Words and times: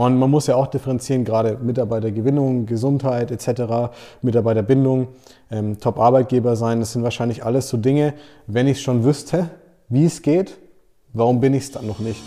Und 0.00 0.18
man 0.18 0.30
muss 0.30 0.46
ja 0.46 0.56
auch 0.56 0.68
differenzieren, 0.68 1.26
gerade 1.26 1.58
Mitarbeitergewinnung, 1.60 2.64
Gesundheit 2.64 3.30
etc., 3.30 3.92
Mitarbeiterbindung, 4.22 5.08
ähm, 5.50 5.78
Top-Arbeitgeber 5.78 6.56
sein, 6.56 6.80
das 6.80 6.94
sind 6.94 7.02
wahrscheinlich 7.02 7.44
alles 7.44 7.68
so 7.68 7.76
Dinge, 7.76 8.14
wenn 8.46 8.66
ich 8.66 8.80
schon 8.80 9.04
wüsste, 9.04 9.50
wie 9.90 10.06
es 10.06 10.22
geht, 10.22 10.56
warum 11.12 11.40
bin 11.40 11.52
ich 11.52 11.64
es 11.64 11.72
dann 11.72 11.86
noch 11.86 11.98
nicht? 11.98 12.22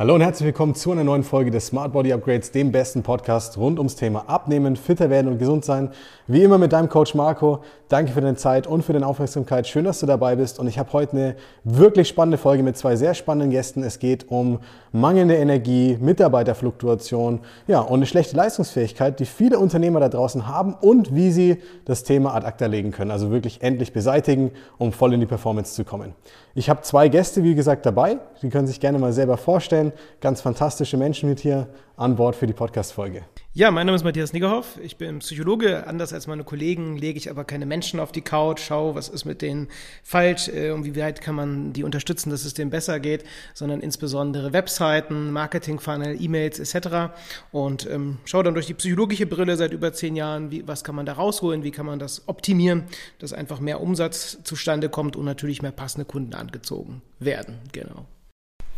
Hallo 0.00 0.14
und 0.14 0.22
herzlich 0.22 0.46
willkommen 0.46 0.74
zu 0.74 0.92
einer 0.92 1.04
neuen 1.04 1.22
Folge 1.22 1.50
des 1.50 1.66
Smart 1.66 1.92
Body 1.92 2.10
Upgrades, 2.14 2.52
dem 2.52 2.72
besten 2.72 3.02
Podcast 3.02 3.58
rund 3.58 3.78
ums 3.78 3.96
Thema 3.96 4.30
Abnehmen, 4.30 4.76
fitter 4.76 5.10
werden 5.10 5.30
und 5.30 5.36
gesund 5.36 5.62
sein. 5.62 5.90
Wie 6.26 6.42
immer 6.42 6.56
mit 6.56 6.72
deinem 6.72 6.88
Coach 6.88 7.14
Marco. 7.14 7.60
Danke 7.90 8.12
für 8.12 8.22
deine 8.22 8.36
Zeit 8.36 8.66
und 8.66 8.82
für 8.82 8.94
deine 8.94 9.06
Aufmerksamkeit. 9.06 9.66
Schön, 9.66 9.84
dass 9.84 10.00
du 10.00 10.06
dabei 10.06 10.36
bist. 10.36 10.58
Und 10.58 10.68
ich 10.68 10.78
habe 10.78 10.90
heute 10.94 11.12
eine 11.12 11.36
wirklich 11.64 12.08
spannende 12.08 12.38
Folge 12.38 12.62
mit 12.62 12.78
zwei 12.78 12.96
sehr 12.96 13.12
spannenden 13.12 13.50
Gästen. 13.50 13.82
Es 13.82 13.98
geht 13.98 14.30
um 14.30 14.60
mangelnde 14.90 15.34
Energie, 15.36 15.98
Mitarbeiterfluktuation, 16.00 17.40
ja, 17.66 17.80
und 17.80 17.96
eine 17.96 18.06
schlechte 18.06 18.36
Leistungsfähigkeit, 18.36 19.20
die 19.20 19.26
viele 19.26 19.58
Unternehmer 19.58 20.00
da 20.00 20.08
draußen 20.08 20.46
haben 20.46 20.72
und 20.80 21.14
wie 21.14 21.30
sie 21.30 21.58
das 21.84 22.04
Thema 22.04 22.34
ad 22.34 22.46
acta 22.46 22.64
legen 22.64 22.90
können. 22.90 23.10
Also 23.10 23.30
wirklich 23.30 23.60
endlich 23.60 23.92
beseitigen, 23.92 24.52
um 24.78 24.92
voll 24.92 25.12
in 25.12 25.20
die 25.20 25.26
Performance 25.26 25.74
zu 25.74 25.84
kommen. 25.84 26.14
Ich 26.54 26.68
habe 26.68 26.82
zwei 26.82 27.08
Gäste, 27.08 27.44
wie 27.44 27.54
gesagt, 27.54 27.86
dabei. 27.86 28.18
Die 28.42 28.48
können 28.48 28.66
sich 28.66 28.80
gerne 28.80 28.98
mal 28.98 29.12
selber 29.12 29.36
vorstellen. 29.36 29.92
Ganz 30.20 30.40
fantastische 30.40 30.96
Menschen 30.96 31.28
mit 31.28 31.40
hier 31.40 31.68
an 31.96 32.16
Bord 32.16 32.34
für 32.34 32.46
die 32.46 32.52
Podcast-Folge. 32.52 33.22
Ja, 33.52 33.72
mein 33.72 33.84
Name 33.84 33.96
ist 33.96 34.04
Matthias 34.04 34.32
Niggerhoff. 34.32 34.78
Ich 34.80 34.96
bin 34.96 35.18
Psychologe. 35.18 35.88
Anders 35.88 36.12
als 36.12 36.28
meine 36.28 36.44
Kollegen 36.44 36.96
lege 36.96 37.18
ich 37.18 37.28
aber 37.28 37.42
keine 37.42 37.66
Menschen 37.66 37.98
auf 37.98 38.12
die 38.12 38.20
Couch, 38.20 38.60
schaue, 38.60 38.94
was 38.94 39.08
ist 39.08 39.24
mit 39.24 39.42
denen 39.42 39.66
falsch 40.04 40.46
äh, 40.46 40.70
und 40.70 40.84
wie 40.84 40.94
weit 40.94 41.20
kann 41.20 41.34
man 41.34 41.72
die 41.72 41.82
unterstützen, 41.82 42.30
dass 42.30 42.44
es 42.44 42.54
denen 42.54 42.70
besser 42.70 43.00
geht, 43.00 43.24
sondern 43.52 43.80
insbesondere 43.80 44.52
Webseiten, 44.52 45.32
Marketing-Funnel, 45.32 46.22
E-Mails 46.22 46.60
etc. 46.60 47.12
Und 47.50 47.90
ähm, 47.90 48.18
schaue 48.24 48.44
dann 48.44 48.54
durch 48.54 48.66
die 48.66 48.74
psychologische 48.74 49.26
Brille 49.26 49.56
seit 49.56 49.72
über 49.72 49.92
zehn 49.92 50.14
Jahren, 50.14 50.52
wie, 50.52 50.68
was 50.68 50.84
kann 50.84 50.94
man 50.94 51.04
da 51.04 51.14
rausholen, 51.14 51.64
wie 51.64 51.72
kann 51.72 51.86
man 51.86 51.98
das 51.98 52.28
optimieren, 52.28 52.84
dass 53.18 53.32
einfach 53.32 53.58
mehr 53.58 53.80
Umsatz 53.80 54.38
zustande 54.44 54.88
kommt 54.88 55.16
und 55.16 55.24
natürlich 55.24 55.60
mehr 55.60 55.72
passende 55.72 56.04
Kunden 56.04 56.34
angezogen 56.34 57.02
werden. 57.18 57.58
Genau. 57.72 58.06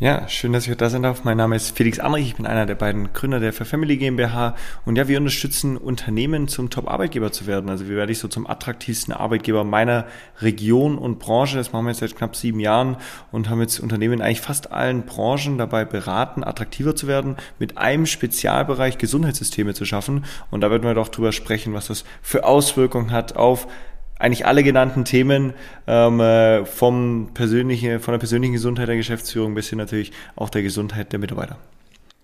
Ja, 0.02 0.26
schön, 0.28 0.52
dass 0.52 0.64
ich 0.64 0.70
heute 0.70 0.78
da 0.78 0.90
sein 0.90 1.04
darf. 1.04 1.22
Mein 1.22 1.36
Name 1.36 1.54
ist 1.54 1.76
Felix 1.76 2.00
Amrich, 2.00 2.26
ich 2.26 2.34
bin 2.34 2.44
einer 2.44 2.66
der 2.66 2.74
beiden 2.74 3.12
Gründer 3.12 3.38
der 3.38 3.52
For 3.52 3.64
Family 3.64 3.98
GmbH 3.98 4.56
und 4.84 4.96
ja, 4.96 5.06
wir 5.06 5.16
unterstützen 5.16 5.76
Unternehmen 5.76 6.48
zum 6.48 6.70
Top-Arbeitgeber 6.70 7.30
zu 7.30 7.46
werden. 7.46 7.70
Also 7.70 7.86
wie 7.86 7.94
werde 7.94 8.10
ich 8.10 8.18
so 8.18 8.26
zum 8.26 8.48
attraktivsten 8.48 9.14
Arbeitgeber 9.14 9.62
meiner 9.62 10.06
Region 10.40 10.98
und 10.98 11.20
Branche. 11.20 11.56
Das 11.56 11.72
machen 11.72 11.84
wir 11.84 11.92
jetzt 11.92 12.00
seit 12.00 12.16
knapp 12.16 12.34
sieben 12.34 12.58
Jahren 12.58 12.96
und 13.30 13.48
haben 13.48 13.60
jetzt 13.60 13.78
Unternehmen 13.78 14.14
in 14.14 14.22
eigentlich 14.22 14.40
fast 14.40 14.72
allen 14.72 15.06
Branchen 15.06 15.56
dabei 15.56 15.84
beraten, 15.84 16.42
attraktiver 16.42 16.96
zu 16.96 17.06
werden, 17.06 17.36
mit 17.60 17.78
einem 17.78 18.06
Spezialbereich 18.06 18.98
Gesundheitssysteme 18.98 19.72
zu 19.72 19.84
schaffen. 19.84 20.24
Und 20.50 20.62
da 20.62 20.70
werden 20.72 20.82
wir 20.82 20.94
doch 20.94 21.10
drüber 21.10 21.30
sprechen, 21.30 21.74
was 21.74 21.86
das 21.86 22.04
für 22.22 22.44
Auswirkungen 22.44 23.12
hat 23.12 23.36
auf 23.36 23.68
eigentlich 24.18 24.46
alle 24.46 24.62
genannten 24.62 25.04
Themen 25.04 25.52
ähm, 25.86 26.20
äh, 26.20 26.64
vom 26.64 27.30
persönlichen, 27.34 28.00
von 28.00 28.12
der 28.12 28.18
persönlichen 28.18 28.52
Gesundheit 28.52 28.88
der 28.88 28.96
Geschäftsführung 28.96 29.54
bis 29.54 29.68
hin 29.68 29.78
natürlich 29.78 30.12
auch 30.36 30.48
der 30.48 30.62
Gesundheit 30.62 31.12
der 31.12 31.18
Mitarbeiter. 31.18 31.56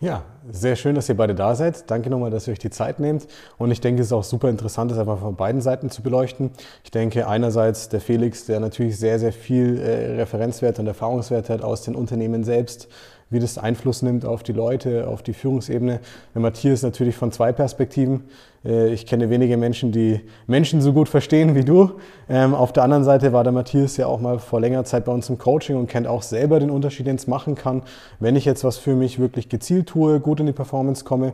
Ja, 0.00 0.22
sehr 0.48 0.77
schön, 0.77 0.94
dass 0.94 1.09
ihr 1.09 1.16
beide 1.16 1.34
da 1.34 1.56
seid. 1.56 1.91
Danke 1.91 2.09
nochmal, 2.09 2.31
dass 2.31 2.47
ihr 2.47 2.53
euch 2.53 2.61
die 2.61 2.70
Zeit 2.70 3.00
nehmt. 3.00 3.27
Und 3.56 3.72
ich 3.72 3.81
denke, 3.81 4.00
es 4.00 4.09
ist 4.09 4.12
auch 4.12 4.22
super 4.22 4.48
interessant, 4.48 4.92
das 4.92 4.98
einfach 4.98 5.19
von 5.19 5.34
beiden 5.34 5.61
Seiten 5.61 5.91
zu 5.91 6.03
beleuchten. 6.03 6.50
Ich 6.84 6.92
denke, 6.92 7.27
einerseits 7.27 7.89
der 7.89 8.00
Felix, 8.00 8.47
der 8.47 8.61
natürlich 8.61 8.97
sehr, 8.97 9.19
sehr 9.19 9.33
viel 9.33 9.77
äh, 9.81 10.20
Referenzwert 10.20 10.78
und 10.78 10.86
Erfahrungswert 10.86 11.50
hat 11.50 11.62
aus 11.62 11.83
den 11.83 11.97
Unternehmen 11.97 12.44
selbst, 12.44 12.86
wie 13.31 13.41
das 13.41 13.59
Einfluss 13.59 14.03
nimmt 14.03 14.25
auf 14.25 14.44
die 14.44 14.53
Leute, 14.53 15.09
auf 15.09 15.25
die 15.25 15.34
Führungsebene. 15.34 15.99
Der 16.32 16.43
Matthias 16.43 16.82
natürlich 16.82 17.16
von 17.16 17.32
zwei 17.32 17.50
Perspektiven. 17.50 18.22
Äh, 18.64 18.88
ich 18.88 19.06
kenne 19.06 19.30
wenige 19.30 19.56
Menschen, 19.56 19.92
die 19.92 20.20
Menschen 20.46 20.80
so 20.80 20.92
gut 20.92 21.08
verstehen 21.08 21.54
wie 21.54 21.64
du. 21.64 21.92
Ähm, 22.28 22.54
auf 22.54 22.72
der 22.72 22.82
anderen 22.84 23.04
Seite 23.04 23.32
war 23.32 23.44
der 23.44 23.52
Matthias 23.52 23.96
ja 23.96 24.06
auch 24.06 24.20
mal 24.20 24.38
vor 24.38 24.60
längerer 24.60 24.84
Zeit 24.84 25.04
bei 25.04 25.12
uns 25.12 25.28
im 25.28 25.38
Coaching 25.38 25.76
und 25.76 25.88
kennt 25.88 26.06
auch 26.06 26.22
selber 26.22 26.60
den 26.60 26.70
Unterschied, 26.70 27.06
den 27.06 27.16
es 27.16 27.26
machen 27.26 27.54
kann, 27.54 27.82
wenn 28.20 28.36
ich 28.36 28.44
jetzt 28.44 28.64
was 28.64 28.78
für 28.78 28.94
mich 28.94 29.19
wirklich 29.19 29.48
gezielt 29.48 29.88
tue, 29.88 30.20
gut 30.20 30.41
in 30.41 30.46
die 30.46 30.52
Performance 30.52 31.04
komme 31.04 31.32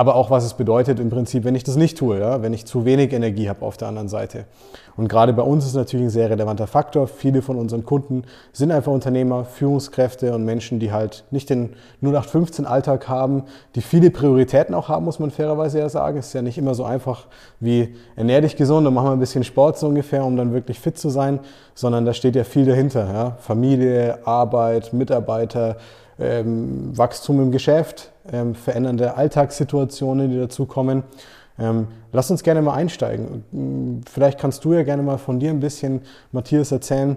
aber 0.00 0.14
auch 0.14 0.30
was 0.30 0.44
es 0.44 0.54
bedeutet 0.54 0.98
im 0.98 1.10
Prinzip, 1.10 1.44
wenn 1.44 1.54
ich 1.54 1.62
das 1.62 1.76
nicht 1.76 1.98
tue, 1.98 2.18
ja? 2.18 2.40
wenn 2.40 2.54
ich 2.54 2.64
zu 2.64 2.86
wenig 2.86 3.12
Energie 3.12 3.50
habe 3.50 3.66
auf 3.66 3.76
der 3.76 3.88
anderen 3.88 4.08
Seite. 4.08 4.46
Und 4.96 5.08
gerade 5.08 5.34
bei 5.34 5.42
uns 5.42 5.66
ist 5.66 5.74
natürlich 5.74 6.06
ein 6.06 6.10
sehr 6.10 6.30
relevanter 6.30 6.66
Faktor. 6.66 7.06
Viele 7.06 7.42
von 7.42 7.58
unseren 7.58 7.84
Kunden 7.84 8.22
sind 8.50 8.72
einfach 8.72 8.92
Unternehmer, 8.92 9.44
Führungskräfte 9.44 10.32
und 10.32 10.46
Menschen, 10.46 10.80
die 10.80 10.90
halt 10.90 11.24
nicht 11.30 11.50
den 11.50 11.74
0815-Alltag 12.02 13.08
haben, 13.08 13.42
die 13.74 13.82
viele 13.82 14.10
Prioritäten 14.10 14.74
auch 14.74 14.88
haben, 14.88 15.04
muss 15.04 15.18
man 15.18 15.30
fairerweise 15.30 15.80
ja 15.80 15.90
sagen. 15.90 16.16
Es 16.16 16.28
ist 16.28 16.32
ja 16.32 16.40
nicht 16.40 16.56
immer 16.56 16.74
so 16.74 16.84
einfach 16.84 17.26
wie 17.60 17.94
ernähr 18.16 18.40
dich 18.40 18.56
gesund 18.56 18.86
und 18.86 18.94
mach 18.94 19.04
mal 19.04 19.12
ein 19.12 19.20
bisschen 19.20 19.44
Sport 19.44 19.76
so 19.76 19.86
ungefähr, 19.88 20.24
um 20.24 20.34
dann 20.34 20.54
wirklich 20.54 20.80
fit 20.80 20.96
zu 20.96 21.10
sein, 21.10 21.40
sondern 21.74 22.06
da 22.06 22.14
steht 22.14 22.36
ja 22.36 22.44
viel 22.44 22.64
dahinter. 22.64 23.06
Ja? 23.12 23.36
Familie, 23.38 24.26
Arbeit, 24.26 24.94
Mitarbeiter, 24.94 25.76
ähm, 26.20 26.96
Wachstum 26.96 27.40
im 27.42 27.50
Geschäft, 27.50 28.12
ähm, 28.32 28.54
verändernde 28.54 29.16
Alltagssituationen, 29.16 30.30
die 30.30 30.38
dazukommen. 30.38 31.02
Ähm, 31.58 31.88
lass 32.12 32.30
uns 32.30 32.42
gerne 32.42 32.62
mal 32.62 32.74
einsteigen. 32.74 34.02
Vielleicht 34.10 34.38
kannst 34.38 34.64
du 34.64 34.72
ja 34.72 34.82
gerne 34.82 35.02
mal 35.02 35.18
von 35.18 35.40
dir 35.40 35.50
ein 35.50 35.60
bisschen, 35.60 36.02
Matthias, 36.32 36.72
erzählen, 36.72 37.16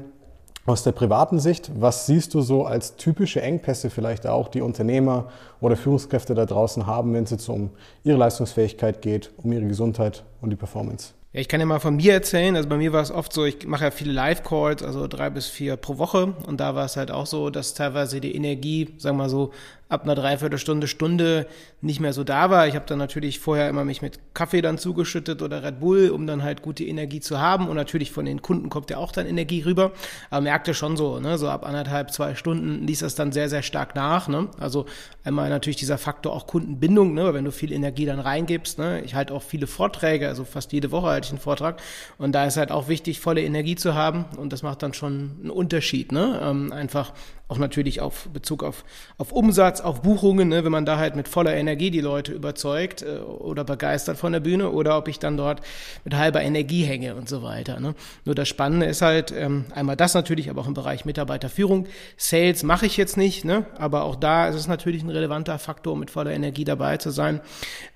aus 0.66 0.84
der 0.84 0.94
privaten 0.94 1.40
Sicht, 1.40 1.72
was 1.78 2.06
siehst 2.06 2.34
du 2.34 2.42
so 2.42 2.66
als 2.66 2.96
typische 2.96 3.42
Engpässe 3.42 3.90
vielleicht 3.90 4.26
auch, 4.26 4.48
die 4.48 4.62
Unternehmer 4.62 5.26
oder 5.60 5.76
Führungskräfte 5.76 6.36
da 6.36 6.46
draußen 6.46 6.88
haben, 6.88 7.14
wenn 7.14 7.26
es 7.26 7.32
jetzt 7.32 7.50
um 7.50 7.72
ihre 8.04 8.18
Leistungsfähigkeit 8.18 9.02
geht, 9.02 9.32
um 9.44 9.52
ihre 9.52 9.66
Gesundheit 9.66 10.24
und 10.42 10.52
die 10.52 10.56
Performance? 10.56 11.14
Ja, 11.34 11.42
ich 11.42 11.48
kann 11.48 11.60
ja 11.60 11.66
mal 11.66 11.80
von 11.80 11.96
mir 11.96 12.14
erzählen. 12.14 12.56
Also 12.56 12.70
bei 12.70 12.78
mir 12.78 12.94
war 12.94 13.02
es 13.02 13.10
oft 13.10 13.34
so, 13.34 13.44
ich 13.44 13.66
mache 13.66 13.86
ja 13.86 13.92
viele 13.92 14.14
Live-Calls, 14.14 14.84
also 14.84 15.08
drei 15.08 15.32
bis 15.32 15.48
vier 15.48 15.78
pro 15.78 15.98
Woche. 15.98 16.36
Und 16.46 16.60
da 16.60 16.76
war 16.76 16.86
es 16.86 16.96
halt 16.96 17.10
auch 17.10 17.26
so, 17.26 17.50
dass 17.50 17.74
teilweise 17.74 18.22
die 18.22 18.36
Energie, 18.36 18.94
sagen 18.98 19.18
wir 19.18 19.24
mal 19.24 19.30
so, 19.30 19.52
ab 19.90 20.04
einer 20.04 20.16
Dreiviertelstunde, 20.16 20.88
Stunde 20.88 21.48
nicht 21.82 22.00
mehr 22.00 22.14
so 22.14 22.24
da 22.24 22.50
war. 22.50 22.68
Ich 22.68 22.76
habe 22.76 22.86
dann 22.88 22.98
natürlich 22.98 23.40
vorher 23.40 23.70
immer 23.70 23.86
mich 23.86 24.02
mit 24.02 24.20
Kaffee 24.34 24.62
dann 24.62 24.78
zugeschüttet 24.78 25.42
oder 25.42 25.64
Red 25.64 25.80
Bull, 25.80 26.10
um 26.10 26.26
dann 26.26 26.42
halt 26.42 26.62
gute 26.62 26.84
Energie 26.84 27.20
zu 27.20 27.40
haben. 27.40 27.68
Und 27.68 27.76
natürlich 27.76 28.12
von 28.12 28.26
den 28.26 28.42
Kunden 28.42 28.70
kommt 28.70 28.90
ja 28.90 28.98
auch 28.98 29.12
dann 29.12 29.28
Energie 29.28 29.62
rüber. 29.62 29.92
Aber 30.30 30.42
merkte 30.42 30.74
schon 30.74 30.98
so, 30.98 31.20
ne, 31.20 31.38
so 31.38 31.50
ab 31.50 31.66
anderthalb, 31.66 32.12
zwei 32.12 32.36
Stunden 32.36 32.88
ließ 32.88 33.00
das 33.00 33.16
dann 33.16 33.32
sehr, 33.32 33.50
sehr 33.50 33.62
stark 33.62 33.96
nach. 33.96 34.28
Ne? 34.28 34.48
Also 34.60 34.86
einmal 35.24 35.50
natürlich 35.50 35.78
dieser 35.78 35.98
Faktor 35.98 36.34
auch 36.34 36.48
Kundenbindung, 36.48 37.14
ne? 37.14 37.34
wenn 37.34 37.46
du 37.46 37.52
viel 37.52 37.72
Energie 37.72 38.06
dann 38.06 38.20
reingibst. 38.20 38.80
Ne? 38.80 39.02
Ich 39.02 39.14
halte 39.16 39.34
auch 39.34 39.44
viele 39.44 39.68
Vorträge, 39.68 40.28
also 40.28 40.44
fast 40.44 40.72
jede 40.72 40.92
Woche 40.92 41.08
halte 41.08 41.26
ich 41.26 41.32
einen 41.32 41.42
Vortrag. 41.42 41.82
Und 42.18 42.34
da 42.34 42.46
ist 42.46 42.58
halt 42.58 42.72
auch 42.72 42.88
wichtig, 42.88 43.20
volle 43.20 43.44
Energie 43.44 43.76
zu 43.76 43.94
haben. 43.94 44.26
Und 44.38 44.54
das 44.54 44.64
macht 44.64 44.82
dann 44.82 44.94
schon 44.94 45.38
einen 45.42 45.52
Unterschied. 45.52 46.12
Ne? 46.12 46.40
Ähm, 46.42 46.72
einfach 46.72 47.14
auch 47.54 47.60
natürlich 47.60 48.02
auf 48.02 48.30
Bezug 48.34 48.64
auf, 48.64 48.84
auf 49.20 49.32
Umsatz, 49.32 49.80
auf 49.80 50.02
Buchungen, 50.02 50.50
ne, 50.50 50.66
wenn 50.66 50.72
man 50.72 50.88
da 50.88 50.98
halt 50.98 51.16
mit 51.16 51.28
voller 51.28 51.54
Energie 51.54 51.92
die 51.92 52.02
Leute 52.02 52.32
überzeugt 52.32 53.04
äh, 53.04 53.20
oder 53.20 53.64
begeistert 53.64 54.18
von 54.18 54.34
der 54.34 54.40
Bühne 54.40 54.72
oder 54.72 54.98
ob 54.98 55.08
ich 55.08 55.20
dann 55.20 55.38
dort 55.38 55.62
mit 56.04 56.16
halber 56.16 56.42
Energie 56.42 56.84
hänge 56.84 57.14
und 57.14 57.30
so 57.30 57.44
weiter. 57.44 57.80
Ne. 57.80 57.94
Nur 58.26 58.34
das 58.34 58.50
Spannende 58.50 58.88
ist 58.88 59.04
halt 59.04 59.32
ähm, 59.32 59.66
einmal 59.76 59.96
das 59.96 60.16
natürlich, 60.16 60.50
aber 60.50 60.62
auch 60.62 60.68
im 60.68 60.74
Bereich 60.74 61.06
Mitarbeiterführung. 61.06 61.86
Sales 62.18 62.64
mache 62.64 62.88
ich 62.88 62.98
jetzt 62.98 63.18
nicht, 63.18 63.46
ne, 63.46 63.68
aber 63.78 64.04
auch 64.04 64.16
da 64.16 64.48
ist 64.48 64.56
es 64.56 64.68
natürlich 64.68 65.04
ein 65.04 65.12
relevanter 65.12 65.60
Faktor, 65.60 65.96
mit 65.96 66.10
voller 66.10 66.32
Energie 66.32 66.64
dabei 66.64 66.98
zu 66.98 67.12
sein. 67.12 67.40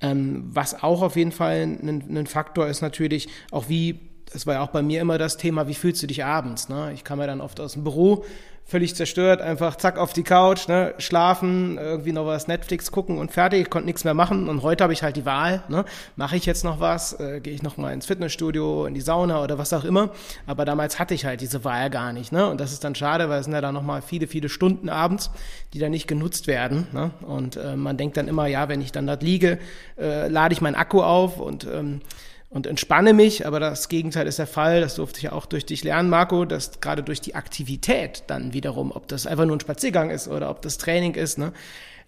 Ähm, 0.01 0.49
was 0.51 0.83
auch 0.83 1.01
auf 1.01 1.15
jeden 1.15 1.31
Fall 1.31 1.63
ein, 1.63 2.03
ein 2.15 2.27
Faktor 2.27 2.67
ist 2.67 2.81
natürlich 2.81 3.27
auch 3.49 3.69
wie 3.69 4.07
das 4.31 4.45
war 4.45 4.55
ja 4.55 4.61
auch 4.61 4.69
bei 4.69 4.81
mir 4.81 5.01
immer 5.01 5.17
das 5.17 5.37
Thema, 5.37 5.67
wie 5.67 5.73
fühlst 5.73 6.03
du 6.03 6.07
dich 6.07 6.25
abends? 6.25 6.69
Ne? 6.69 6.91
Ich 6.93 7.03
kam 7.03 7.19
ja 7.19 7.27
dann 7.27 7.41
oft 7.41 7.59
aus 7.59 7.73
dem 7.73 7.83
Büro, 7.83 8.25
völlig 8.67 8.95
zerstört, 8.95 9.41
einfach 9.41 9.77
zack 9.77 9.97
auf 9.97 10.11
die 10.11 10.23
Couch, 10.23 10.67
ne, 10.67 10.93
schlafen, 10.97 11.77
irgendwie 11.77 12.11
noch 12.11 12.25
was 12.25 12.47
Netflix 12.47 12.91
gucken 12.91 13.17
und 13.17 13.31
fertig, 13.31 13.61
ich 13.61 13.69
konnte 13.69 13.85
nichts 13.85 14.03
mehr 14.03 14.13
machen. 14.13 14.49
Und 14.49 14.61
heute 14.61 14.83
habe 14.83 14.91
ich 14.91 15.03
halt 15.03 15.15
die 15.15 15.25
Wahl, 15.25 15.63
ne, 15.69 15.85
mache 16.17 16.35
ich 16.35 16.45
jetzt 16.45 16.65
noch 16.65 16.81
was, 16.81 17.17
äh, 17.19 17.39
gehe 17.39 17.53
ich 17.53 17.63
noch 17.63 17.77
mal 17.77 17.93
ins 17.93 18.05
Fitnessstudio, 18.05 18.85
in 18.85 18.93
die 18.93 19.01
Sauna 19.01 19.41
oder 19.41 19.57
was 19.57 19.71
auch 19.71 19.85
immer, 19.85 20.11
aber 20.45 20.65
damals 20.65 20.99
hatte 20.99 21.13
ich 21.13 21.25
halt 21.25 21.39
diese 21.39 21.63
Wahl 21.63 21.89
gar 21.89 22.11
nicht, 22.11 22.33
ne, 22.33 22.49
und 22.49 22.59
das 22.59 22.73
ist 22.73 22.83
dann 22.83 22.93
schade, 22.93 23.29
weil 23.29 23.39
es 23.39 23.45
sind 23.45 23.53
ja 23.53 23.61
dann 23.61 23.73
noch 23.73 23.83
mal 23.83 24.01
viele, 24.01 24.27
viele 24.27 24.49
Stunden 24.49 24.89
abends, 24.89 25.31
die 25.73 25.79
dann 25.79 25.91
nicht 25.91 26.07
genutzt 26.07 26.47
werden, 26.47 26.87
ne, 26.91 27.11
und 27.21 27.55
äh, 27.55 27.77
man 27.77 27.95
denkt 27.95 28.17
dann 28.17 28.27
immer, 28.27 28.47
ja, 28.47 28.67
wenn 28.67 28.81
ich 28.81 28.91
dann 28.91 29.07
dort 29.07 29.23
liege, 29.23 29.59
äh, 29.97 30.27
lade 30.27 30.53
ich 30.53 30.59
meinen 30.59 30.75
Akku 30.75 31.01
auf 31.01 31.39
und 31.39 31.65
ähm, 31.73 32.01
und 32.49 32.65
entspanne 32.65 33.13
mich, 33.13 33.45
aber 33.45 33.59
das 33.59 33.89
Gegenteil 33.89 34.27
ist 34.27 34.39
der 34.39 34.47
Fall, 34.47 34.81
das 34.81 34.95
durfte 34.95 35.19
ich 35.19 35.31
auch 35.31 35.45
durch 35.45 35.65
dich 35.65 35.83
lernen, 35.83 36.09
Marco, 36.09 36.45
dass 36.45 36.79
gerade 36.79 37.03
durch 37.03 37.19
die 37.19 37.35
Aktivität 37.35 38.23
dann 38.27 38.53
wiederum, 38.53 38.91
ob 38.91 39.07
das 39.07 39.27
einfach 39.27 39.45
nur 39.45 39.57
ein 39.57 39.61
Spaziergang 39.61 40.09
ist 40.09 40.27
oder 40.27 40.49
ob 40.49 40.61
das 40.61 40.77
Training 40.77 41.15
ist, 41.15 41.37
ne, 41.37 41.51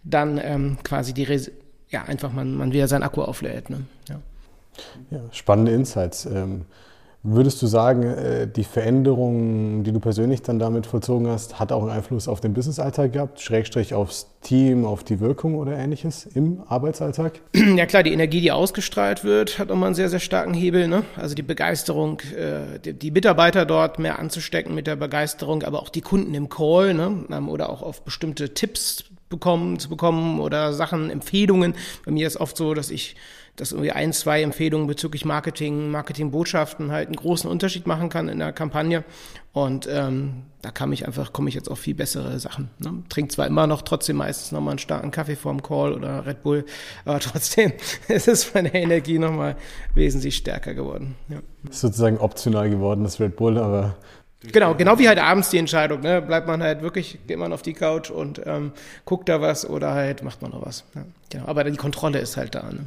dann 0.04 0.40
ähm, 0.42 0.78
quasi 0.84 1.14
die, 1.14 1.28
ja, 1.90 2.04
einfach 2.04 2.32
man, 2.32 2.56
man 2.56 2.72
wieder 2.72 2.88
sein 2.88 3.04
Akku 3.04 3.22
auflädt. 3.22 3.70
Ne? 3.70 3.82
Ja. 4.08 4.22
Ja, 5.12 5.20
spannende 5.32 5.74
Insights. 5.74 6.26
Ähm, 6.26 6.66
Würdest 7.22 7.62
du 7.62 7.68
sagen, 7.68 8.04
äh, 8.04 8.48
die 8.48 8.64
Veränderung, 8.64 9.84
die 9.84 9.92
du 9.92 10.00
persönlich 10.00 10.42
dann 10.42 10.58
damit 10.58 10.86
vollzogen 10.86 11.28
hast, 11.28 11.60
hat 11.60 11.74
auch 11.74 11.82
einen 11.82 11.92
Einfluss 11.92 12.30
auf 12.30 12.40
den 12.40 12.54
Businessalltag 12.54 13.12
gehabt, 13.12 13.42
Schrägstrich 13.42 13.94
aufs 13.94 14.28
Team, 14.42 14.86
auf 14.86 15.04
die 15.04 15.20
Wirkung 15.20 15.56
oder 15.56 15.78
ähnliches 15.78 16.26
im 16.26 16.62
Arbeitsalltag? 16.68 17.42
Ja 17.76 17.86
klar, 17.86 18.04
die 18.04 18.14
Energie, 18.14 18.40
die 18.40 18.52
ausgestrahlt 18.52 19.24
wird, 19.26 19.60
hat 19.60 19.68
nochmal 19.68 19.88
einen 19.88 19.96
sehr, 19.96 20.10
sehr 20.10 20.20
starken 20.20 20.54
Hebel. 20.54 20.88
Ne? 20.88 21.04
Also 21.18 21.36
die 21.36 21.44
Begeisterung, 21.44 22.22
äh, 22.22 22.80
die, 22.80 23.12
Mitarbeiter 23.12 23.66
dort 23.66 24.00
mehr 24.00 24.18
anzustecken 24.18 24.74
mit 24.74 24.88
der 24.88 24.96
Begeisterung, 24.96 25.64
aber 25.64 25.82
auch 25.82 25.90
die 25.90 26.02
Kunden 26.02 26.34
im 26.34 26.48
Call 26.48 26.94
ne? 26.94 27.26
Ähm, 27.32 27.50
oder 27.50 27.70
auch 27.70 27.82
auf 27.82 28.04
bestimmte 28.04 28.54
Tipps 28.54 29.04
bekommen, 29.30 29.78
zu 29.78 29.90
bekommen 29.90 30.40
oder 30.40 30.74
Sachen, 30.74 31.10
Empfehlungen. 31.10 31.76
Bei 32.06 32.12
mir 32.12 32.28
ist 32.28 32.38
oft 32.38 32.58
so, 32.58 32.74
dass 32.74 32.90
ich 32.90 33.16
dass 33.60 33.74
irgendwie 33.74 33.92
ein, 33.92 34.14
zwei 34.14 34.42
Empfehlungen 34.42 34.88
bezüglich 34.88 35.26
Marketing, 35.26 35.92
Marketingbotschaften 35.92 36.92
halt 36.92 37.08
einen 37.08 37.18
großen 37.18 37.50
Unterschied 37.50 37.88
machen 37.88 38.10
kann 38.10 38.30
in 38.30 38.40
der 38.40 38.54
Kampagne. 38.54 39.04
Und 39.52 39.88
ähm, 39.92 40.44
da 40.62 40.72
kam 40.72 40.94
ich 40.94 41.06
einfach, 41.06 41.34
komme 41.34 41.50
ich 41.50 41.56
jetzt 41.56 41.70
auf 41.70 41.80
viel 41.80 41.96
bessere 41.96 42.40
Sachen. 42.40 42.70
Ne? 42.78 43.04
Trink 43.10 43.32
zwar 43.32 43.48
immer 43.48 43.68
noch 43.68 43.82
trotzdem 43.82 44.18
meistens 44.18 44.52
nochmal 44.52 44.74
einen 44.74 44.80
starken 44.80 45.12
Kaffee 45.12 45.36
vorm 45.36 45.62
Call 45.62 45.94
oder 45.94 46.26
Red 46.26 46.44
Bull, 46.44 46.66
aber 47.04 47.20
trotzdem 47.20 47.74
ist 48.08 48.28
es 48.28 48.54
meine 48.54 48.74
Energie 48.74 49.20
nochmal 49.20 49.58
wesentlich 49.94 50.38
stärker 50.38 50.74
geworden. 50.74 51.16
Ja. 51.28 51.40
Ist 51.70 51.82
sozusagen 51.82 52.18
optional 52.18 52.70
geworden, 52.70 53.04
das 53.04 53.20
Red 53.20 53.36
Bull, 53.36 53.58
aber 53.58 53.98
Genau, 54.54 54.74
genau 54.74 54.98
wie 55.00 55.10
halt 55.10 55.20
abends 55.20 55.50
die 55.50 55.58
Entscheidung. 55.58 56.00
Ne? 56.00 56.22
Bleibt 56.22 56.48
man 56.48 56.64
halt 56.64 56.82
wirklich, 56.82 57.20
geht 57.28 57.38
man 57.38 57.52
auf 57.52 57.62
die 57.62 57.74
Couch 57.74 58.10
und 58.10 58.42
ähm, 58.46 58.72
guckt 59.04 59.28
da 59.28 59.42
was 59.42 59.70
oder 59.70 59.92
halt 59.92 60.24
macht 60.24 60.42
man 60.42 60.52
noch 60.52 60.66
was. 60.66 60.86
Ja, 60.96 61.04
genau. 61.30 61.46
Aber 61.46 61.66
die 61.66 61.76
Kontrolle 61.76 62.20
ist 62.20 62.38
halt 62.38 62.56
da. 62.56 62.64
Ne? 62.72 62.86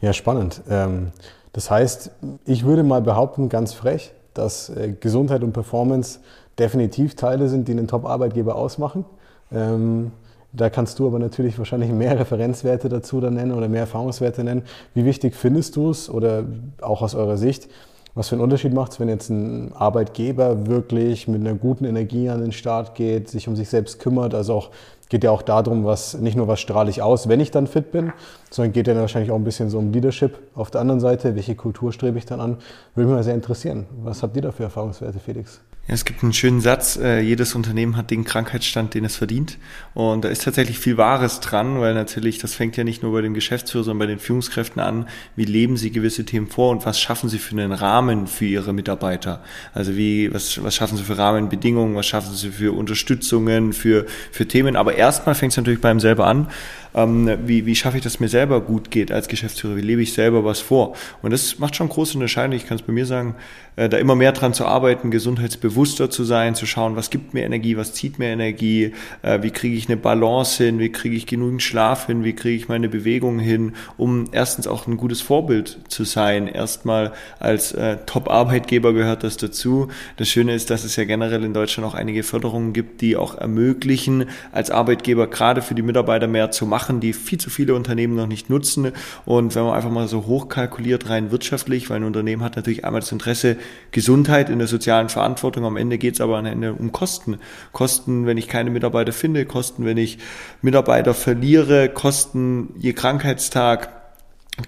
Ja. 0.00 0.12
Spannend. 0.12 0.62
Ähm, 0.68 1.12
das 1.52 1.70
heißt, 1.70 2.10
ich 2.44 2.64
würde 2.64 2.82
mal 2.82 3.00
behaupten, 3.00 3.48
ganz 3.48 3.72
frech, 3.72 4.12
dass 4.34 4.68
äh, 4.68 4.94
Gesundheit 4.98 5.42
und 5.42 5.52
Performance 5.52 6.20
definitiv 6.58 7.16
Teile 7.16 7.48
sind, 7.48 7.68
die 7.68 7.72
einen 7.72 7.88
Top-Arbeitgeber 7.88 8.56
ausmachen. 8.56 9.04
Ähm, 9.52 10.12
da 10.52 10.70
kannst 10.70 10.98
du 10.98 11.06
aber 11.06 11.18
natürlich 11.18 11.58
wahrscheinlich 11.58 11.90
mehr 11.90 12.18
Referenzwerte 12.18 12.88
dazu 12.88 13.20
dann 13.20 13.34
nennen 13.34 13.52
oder 13.52 13.68
mehr 13.68 13.80
Erfahrungswerte 13.80 14.42
nennen. 14.42 14.62
Wie 14.94 15.04
wichtig 15.04 15.34
findest 15.34 15.76
du 15.76 15.90
es 15.90 16.08
oder 16.08 16.44
auch 16.80 17.02
aus 17.02 17.14
eurer 17.14 17.36
Sicht, 17.36 17.68
was 18.16 18.30
für 18.30 18.34
einen 18.34 18.42
Unterschied 18.42 18.72
macht 18.72 18.92
es, 18.92 18.98
wenn 18.98 19.10
jetzt 19.10 19.28
ein 19.28 19.72
Arbeitgeber 19.74 20.66
wirklich 20.66 21.28
mit 21.28 21.42
einer 21.42 21.54
guten 21.54 21.84
Energie 21.84 22.30
an 22.30 22.40
den 22.40 22.50
Start 22.50 22.94
geht, 22.94 23.28
sich 23.28 23.46
um 23.46 23.54
sich 23.56 23.68
selbst 23.68 24.00
kümmert, 24.00 24.34
also 24.34 24.54
auch 24.54 24.70
geht 25.10 25.22
ja 25.22 25.30
auch 25.30 25.42
darum, 25.42 25.84
was 25.84 26.18
nicht 26.18 26.34
nur 26.36 26.48
was 26.48 26.58
strahle 26.58 26.90
ich 26.90 27.02
aus, 27.02 27.28
wenn 27.28 27.40
ich 27.40 27.50
dann 27.50 27.66
fit 27.66 27.92
bin, 27.92 28.12
sondern 28.50 28.72
geht 28.72 28.88
ja 28.88 28.96
wahrscheinlich 28.96 29.30
auch 29.30 29.36
ein 29.36 29.44
bisschen 29.44 29.70
so 29.70 29.78
um 29.78 29.92
Leadership 29.92 30.38
auf 30.54 30.70
der 30.70 30.80
anderen 30.80 30.98
Seite. 30.98 31.36
Welche 31.36 31.54
Kultur 31.54 31.92
strebe 31.92 32.18
ich 32.18 32.26
dann 32.26 32.40
an? 32.40 32.56
Würde 32.94 33.06
mich 33.06 33.16
mal 33.16 33.22
sehr 33.22 33.34
interessieren. 33.34 33.86
Was 34.02 34.22
habt 34.22 34.34
ihr 34.34 34.42
da 34.42 34.50
für 34.50 34.64
Erfahrungswerte, 34.64 35.20
Felix? 35.20 35.60
Ja, 35.88 35.94
es 35.94 36.04
gibt 36.04 36.24
einen 36.24 36.32
schönen 36.32 36.60
Satz, 36.60 36.96
äh, 36.96 37.20
jedes 37.20 37.54
Unternehmen 37.54 37.96
hat 37.96 38.10
den 38.10 38.24
Krankheitsstand, 38.24 38.94
den 38.94 39.04
es 39.04 39.14
verdient. 39.14 39.56
Und 39.94 40.24
da 40.24 40.28
ist 40.28 40.42
tatsächlich 40.42 40.80
viel 40.80 40.96
Wahres 40.96 41.38
dran, 41.38 41.80
weil 41.80 41.94
natürlich, 41.94 42.38
das 42.38 42.54
fängt 42.54 42.76
ja 42.76 42.82
nicht 42.82 43.04
nur 43.04 43.12
bei 43.12 43.20
den 43.20 43.34
Geschäftsführern, 43.34 43.84
sondern 43.84 44.00
bei 44.00 44.06
den 44.06 44.18
Führungskräften 44.18 44.82
an, 44.82 45.06
wie 45.36 45.44
leben 45.44 45.76
sie 45.76 45.92
gewisse 45.92 46.24
Themen 46.24 46.48
vor 46.48 46.72
und 46.72 46.84
was 46.84 47.00
schaffen 47.00 47.28
sie 47.28 47.38
für 47.38 47.52
einen 47.52 47.70
Rahmen 47.70 48.26
für 48.26 48.46
ihre 48.46 48.72
Mitarbeiter. 48.72 49.44
Also 49.74 49.96
wie, 49.96 50.34
was, 50.34 50.60
was 50.60 50.74
schaffen 50.74 50.98
sie 50.98 51.04
für 51.04 51.18
Rahmenbedingungen, 51.18 51.94
was 51.94 52.06
schaffen 52.06 52.34
sie 52.34 52.50
für 52.50 52.76
Unterstützungen, 52.76 53.72
für, 53.72 54.06
für 54.32 54.48
Themen. 54.48 54.74
Aber 54.74 54.96
erstmal 54.96 55.36
fängt 55.36 55.52
es 55.52 55.56
natürlich 55.56 55.80
beim 55.80 56.00
selber 56.00 56.26
an 56.26 56.48
ähm, 56.96 57.30
wie, 57.44 57.66
wie 57.66 57.76
schaffe 57.76 57.98
ich, 57.98 58.02
dass 58.02 58.20
mir 58.20 58.28
selber 58.28 58.60
gut 58.62 58.90
geht 58.90 59.12
als 59.12 59.28
Geschäftsführer, 59.28 59.76
wie 59.76 59.82
lebe 59.82 60.02
ich 60.02 60.14
selber 60.14 60.44
was 60.44 60.60
vor. 60.60 60.96
Und 61.22 61.30
das 61.30 61.58
macht 61.58 61.76
schon 61.76 61.90
große 61.90 62.14
Unterscheidung, 62.14 62.56
ich 62.56 62.66
kann 62.66 62.78
es 62.78 62.82
bei 62.82 62.92
mir 62.92 63.06
sagen, 63.06 63.36
äh, 63.76 63.90
da 63.90 63.98
immer 63.98 64.14
mehr 64.14 64.32
dran 64.32 64.54
zu 64.54 64.64
arbeiten, 64.64 65.10
gesundheitsbewusster 65.10 66.08
zu 66.08 66.24
sein, 66.24 66.54
zu 66.54 66.64
schauen, 66.64 66.96
was 66.96 67.10
gibt 67.10 67.34
mir 67.34 67.44
Energie, 67.44 67.76
was 67.76 67.92
zieht 67.92 68.18
mir 68.18 68.28
Energie, 68.28 68.94
äh, 69.20 69.42
wie 69.42 69.50
kriege 69.50 69.76
ich 69.76 69.88
eine 69.88 69.98
Balance 69.98 70.64
hin, 70.64 70.78
wie 70.78 70.90
kriege 70.90 71.14
ich 71.14 71.26
genügend 71.26 71.62
Schlaf 71.62 72.06
hin, 72.06 72.24
wie 72.24 72.32
kriege 72.32 72.56
ich 72.56 72.68
meine 72.68 72.88
Bewegung 72.88 73.38
hin, 73.38 73.74
um 73.98 74.24
erstens 74.32 74.66
auch 74.66 74.86
ein 74.86 74.96
gutes 74.96 75.20
Vorbild 75.20 75.78
zu 75.88 76.04
sein. 76.04 76.48
Erstmal 76.48 77.12
als 77.38 77.72
äh, 77.72 77.98
Top-Arbeitgeber 78.06 78.94
gehört 78.94 79.22
das 79.22 79.36
dazu. 79.36 79.88
Das 80.16 80.28
Schöne 80.28 80.54
ist, 80.54 80.70
dass 80.70 80.84
es 80.84 80.96
ja 80.96 81.04
generell 81.04 81.44
in 81.44 81.52
Deutschland 81.52 81.86
auch 81.86 81.94
einige 81.94 82.22
Förderungen 82.22 82.72
gibt, 82.72 83.02
die 83.02 83.16
auch 83.16 83.36
ermöglichen, 83.36 84.24
als 84.52 84.70
Arbeitgeber 84.70 85.26
gerade 85.26 85.60
für 85.60 85.74
die 85.74 85.82
Mitarbeiter 85.82 86.26
mehr 86.26 86.50
zu 86.50 86.64
machen 86.64 86.85
Sachen, 86.86 87.00
die 87.00 87.12
viel 87.12 87.38
zu 87.38 87.50
viele 87.50 87.74
Unternehmen 87.74 88.14
noch 88.14 88.28
nicht 88.28 88.48
nutzen. 88.48 88.92
Und 89.24 89.54
wenn 89.54 89.64
man 89.64 89.74
einfach 89.74 89.90
mal 89.90 90.06
so 90.06 90.26
hochkalkuliert, 90.26 91.08
rein 91.08 91.32
wirtschaftlich, 91.32 91.90
weil 91.90 91.96
ein 91.96 92.04
Unternehmen 92.04 92.42
hat 92.44 92.54
natürlich 92.54 92.84
einmal 92.84 93.00
das 93.00 93.10
Interesse, 93.10 93.56
Gesundheit 93.90 94.50
in 94.50 94.58
der 94.58 94.68
sozialen 94.68 95.08
Verantwortung. 95.08 95.64
Am 95.64 95.76
Ende 95.76 95.98
geht 95.98 96.14
es 96.14 96.20
aber 96.20 96.38
am 96.38 96.46
Ende 96.46 96.74
um 96.74 96.92
Kosten. 96.92 97.38
Kosten, 97.72 98.26
wenn 98.26 98.38
ich 98.38 98.46
keine 98.46 98.70
Mitarbeiter 98.70 99.12
finde, 99.12 99.46
Kosten, 99.46 99.84
wenn 99.84 99.96
ich 99.96 100.18
Mitarbeiter 100.62 101.12
verliere, 101.12 101.88
Kosten 101.88 102.68
je 102.78 102.92
Krankheitstag. 102.92 103.88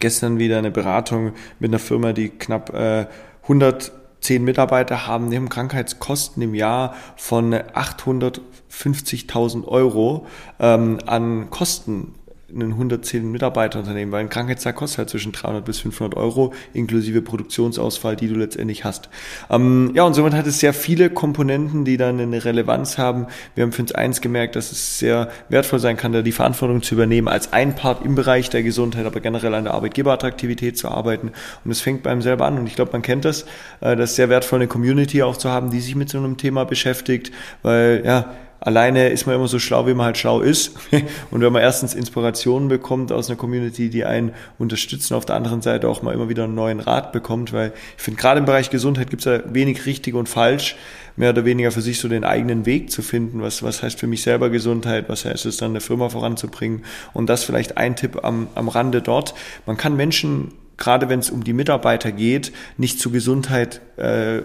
Gestern 0.01 0.39
wieder 0.39 0.59
eine 0.59 0.71
Beratung 0.71 1.33
mit 1.61 1.71
einer 1.71 1.79
Firma, 1.79 2.13
die 2.13 2.29
knapp 2.31 2.75
äh, 2.75 3.07
100 3.45 3.93
zehn 4.21 4.45
Mitarbeiter 4.45 5.07
haben, 5.07 5.29
neben 5.29 5.49
Krankheitskosten 5.49 6.43
im 6.43 6.55
Jahr 6.55 6.95
von 7.17 7.55
850.000 7.55 9.67
Euro 9.67 10.27
ähm, 10.59 10.99
an 11.07 11.49
Kosten 11.51 12.15
ein 12.51 12.73
110 12.73 13.31
Mitarbeiterunternehmen, 13.31 14.11
weil 14.11 14.21
ein 14.21 14.31
Krankheitstag 14.31 14.77
kostet 14.77 14.99
halt 14.99 15.11
zwischen 15.11 15.33
300 15.33 15.65
bis 15.65 15.81
500 15.81 16.17
Euro 16.17 16.55
inklusive 16.73 17.21
Produktionsausfall, 17.21 18.17
die 18.17 18.29
du 18.29 18.35
letztendlich 18.37 18.85
hast. 18.85 19.11
Ähm, 19.51 19.93
ja, 19.95 20.05
und 20.05 20.15
somit 20.15 20.33
hat 20.33 20.47
es 20.47 20.59
sehr 20.59 20.73
viele 20.73 21.11
Komponenten, 21.11 21.85
die 21.85 21.99
dann 21.99 22.19
eine 22.19 22.43
Relevanz 22.43 22.97
haben. 22.97 23.27
Wir 23.55 23.65
haben 23.65 23.73
für 23.73 23.83
uns 23.83 23.93
eins 23.93 24.23
gemerkt, 24.23 24.57
dass 24.57 24.73
es 24.73 24.99
sehr 24.99 25.31
wertvoll 25.51 25.79
sein 25.79 25.99
kann, 25.99 26.13
da 26.13 26.23
die 26.23 26.33
Verantwortung 26.33 26.83
zu 26.83 26.95
übernehmen, 26.95 27.29
als 27.29 27.53
ein 27.53 27.75
Part 27.75 28.03
im 28.03 28.15
Bereich 28.15 28.49
der 28.49 28.63
Gesundheit, 28.63 29.05
aber 29.05 29.21
generell 29.21 29.55
an 29.55 29.65
der 29.65 29.75
Arbeitgeberattraktivität 29.75 30.79
zu 30.79 30.89
arbeiten. 30.89 31.33
Und 31.65 31.71
es 31.71 31.83
fängt 31.83 32.03
beim 32.03 32.23
selber 32.23 32.47
an. 32.47 32.59
Und 32.59 32.67
ich 32.67 32.77
glaube, 32.77 32.93
man 32.93 33.03
kennt 33.03 33.27
das, 33.27 33.45
äh, 33.81 33.95
das 33.95 34.17
sehr 34.17 34.31
wertvoll, 34.31 34.61
eine 34.61 34.69
Community 34.69 35.23
auch 35.23 35.37
zu 35.37 35.51
haben, 35.51 35.71
die 35.71 35.81
sich 35.81 35.95
mit 35.95 36.09
so 36.09 36.17
einem 36.17 36.39
Thema 36.39 36.65
beschäftigt, 36.65 37.31
weil, 37.63 38.03
ja, 38.07 38.33
alleine 38.61 39.09
ist 39.09 39.27
man 39.27 39.37
immer 39.37 39.49
so 39.49 39.59
schlau, 39.59 39.87
wie 39.87 39.95
man 39.95 40.07
halt 40.07 40.19
schlau 40.19 40.41
ist. 40.41 40.73
Und 41.31 41.41
wenn 41.41 41.53
man 41.53 41.63
erstens 41.63 41.95
Inspirationen 41.95 42.69
bekommt 42.69 43.13
aus 43.13 43.29
einer 43.29 43.37
Community, 43.37 43.91
die 43.91 44.05
einen 44.05 44.33
unterstützen, 44.59 45.15
auf 45.15 45.25
der 45.25 45.37
anderen 45.37 45.63
Seite 45.63 45.89
auch 45.89 46.03
mal 46.03 46.15
immer 46.15 46.29
wieder 46.29 46.45
einen 46.45 46.55
neuen 46.55 46.81
Rat 46.81 47.13
bekommt, 47.13 47.53
weil 47.53 47.73
ich 47.97 48.03
finde, 48.03 48.21
gerade 48.21 48.41
im 48.41 48.47
Bereich 48.47 48.71
Gesundheit 48.71 49.11
gibt 49.11 49.25
es 49.25 49.27
ja 49.27 49.43
wenig 49.53 49.87
richtig 49.87 50.15
und 50.15 50.29
falsch, 50.29 50.77
mehr 51.17 51.31
oder 51.31 51.45
weniger 51.45 51.73
für 51.73 51.83
sich 51.83 51.99
so 52.01 52.09
den 52.09 52.25
eigenen 52.25 52.67
Weg 52.67 52.91
zu 52.91 53.03
finden. 53.03 53.43
Was, 53.43 53.63
was 53.63 53.83
heißt 53.83 53.99
für 53.99 54.07
mich 54.07 54.23
selber 54.23 54.51
Gesundheit? 54.51 55.09
Was 55.09 55.25
heißt 55.25 55.47
es 55.47 55.57
dann, 55.57 55.71
eine 55.71 55.81
Firma 55.81 56.09
voranzubringen? 56.09 56.85
Und 57.13 57.29
das 57.29 57.45
vielleicht 57.45 57.77
ein 57.77 57.97
Tipp 57.97 58.25
am, 58.25 58.49
am 58.55 58.69
Rande 58.69 59.03
dort. 59.03 59.35
Man 59.67 59.77
kann 59.77 59.97
Menschen 59.97 60.53
gerade 60.79 61.09
wenn 61.09 61.19
es 61.19 61.29
um 61.29 61.45
die 61.45 61.53
Mitarbeiter 61.53 62.13
geht, 62.13 62.53
nicht 62.79 62.99
zu 62.99 63.11
Gesundheit 63.11 63.81
äh, 63.97 64.43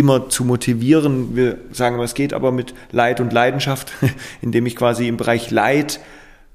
immer 0.00 0.30
zu 0.30 0.44
motivieren. 0.44 1.36
Wir 1.36 1.58
sagen, 1.72 2.00
es 2.00 2.14
geht 2.14 2.32
aber 2.32 2.50
mit 2.52 2.74
Leid 2.90 3.20
und 3.20 3.32
Leidenschaft, 3.32 3.92
indem 4.40 4.64
ich 4.64 4.74
quasi 4.74 5.06
im 5.06 5.18
Bereich 5.18 5.50
Leid 5.50 6.00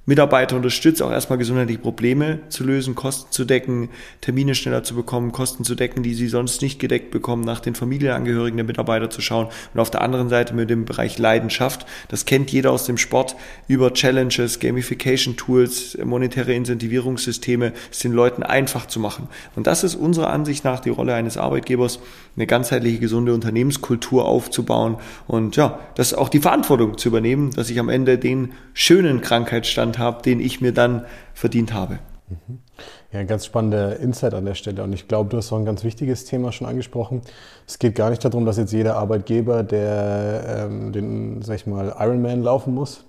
Mitarbeiter 0.08 0.56
unterstützt, 0.56 1.02
auch 1.02 1.12
erstmal 1.12 1.40
gesundheitliche 1.40 1.80
Probleme 1.80 2.40
zu 2.50 2.64
lösen, 2.64 2.94
Kosten 2.94 3.32
zu 3.32 3.44
decken, 3.44 3.90
Termine 4.22 4.54
schneller 4.54 4.84
zu 4.84 4.94
bekommen, 4.94 5.32
Kosten 5.32 5.64
zu 5.64 5.74
decken, 5.74 6.04
die 6.04 6.14
sie 6.14 6.28
sonst 6.28 6.62
nicht 6.62 6.80
gedeckt 6.80 7.10
bekommen, 7.10 7.44
nach 7.44 7.60
den 7.60 7.74
Familienangehörigen 7.74 8.58
der 8.58 8.66
Mitarbeiter 8.66 9.10
zu 9.10 9.22
schauen 9.22 9.48
und 9.74 9.80
auf 9.80 9.90
der 9.90 10.02
anderen 10.02 10.30
Seite 10.30 10.54
mit 10.54 10.70
dem 10.70 10.86
Bereich 10.86 11.18
Leidenschaft. 11.18 11.88
Das 12.10 12.26
kennt 12.26 12.52
jeder 12.52 12.72
aus 12.72 12.86
dem 12.86 12.98
Sport 12.98 13.36
über 13.68 13.94
Challenges, 13.94 14.60
Gamification 14.60 15.38
Tools, 15.38 15.98
monetäre 16.04 16.54
Incentivierungssysteme, 16.54 17.74
es 17.92 18.00
den 18.00 18.14
Leuten 18.14 18.44
einfach 18.44 18.86
zu 18.86 19.00
machen. 19.00 19.28
Und 19.56 19.66
das 19.66 19.84
ist 19.84 19.96
unserer 19.96 20.30
Ansicht 20.30 20.64
nach 20.64 20.82
die 20.82 20.90
Rolle 20.90 21.16
eines 21.16 21.38
Arbeitgebers, 21.38 22.00
eine 22.36 22.46
ganzheitliche, 22.46 23.00
gesunde 23.00 23.34
Unternehmenskultur 23.34 24.26
aufzubauen 24.26 24.98
und 25.26 25.56
ja, 25.56 25.80
das 25.96 26.14
auch 26.14 26.30
die 26.30 26.42
Verantwortung 26.42 26.98
zu 26.98 27.08
übernehmen, 27.08 27.52
dass 27.56 27.70
ich 27.70 27.80
am 27.80 27.90
Ende 27.90 28.18
den 28.18 28.52
schönen 28.74 29.22
Krankheitsstand 29.22 29.95
habe, 30.00 30.22
den 30.22 30.40
ich 30.40 30.62
mir 30.62 30.74
dann 30.74 31.06
verdient 31.34 31.74
habe. 31.74 32.00
Mhm. 32.30 32.60
Ja, 33.12 33.20
ein 33.20 33.28
ganz 33.28 33.46
spannender 33.46 33.98
Insight 34.00 34.34
an 34.34 34.46
der 34.46 34.56
Stelle. 34.56 34.84
Und 34.84 34.94
ich 34.94 35.08
glaube, 35.08 35.30
du 35.30 35.38
hast 35.38 35.52
auch 35.52 35.58
ein 35.58 35.66
ganz 35.66 35.84
wichtiges 35.84 36.26
Thema 36.26 36.52
schon 36.52 36.68
angesprochen. 36.68 37.22
Es 37.68 37.80
geht 37.80 37.96
gar 37.96 38.10
nicht 38.10 38.24
darum, 38.26 38.46
dass 38.46 38.58
jetzt 38.58 38.74
jeder 38.74 38.98
Arbeitgeber, 38.98 39.64
der 39.64 40.68
ähm, 40.68 40.92
den, 40.92 41.42
sag 41.42 41.56
ich 41.56 41.68
mal, 41.68 41.96
Ironman 42.00 42.42
laufen 42.42 42.74
muss 42.74 43.06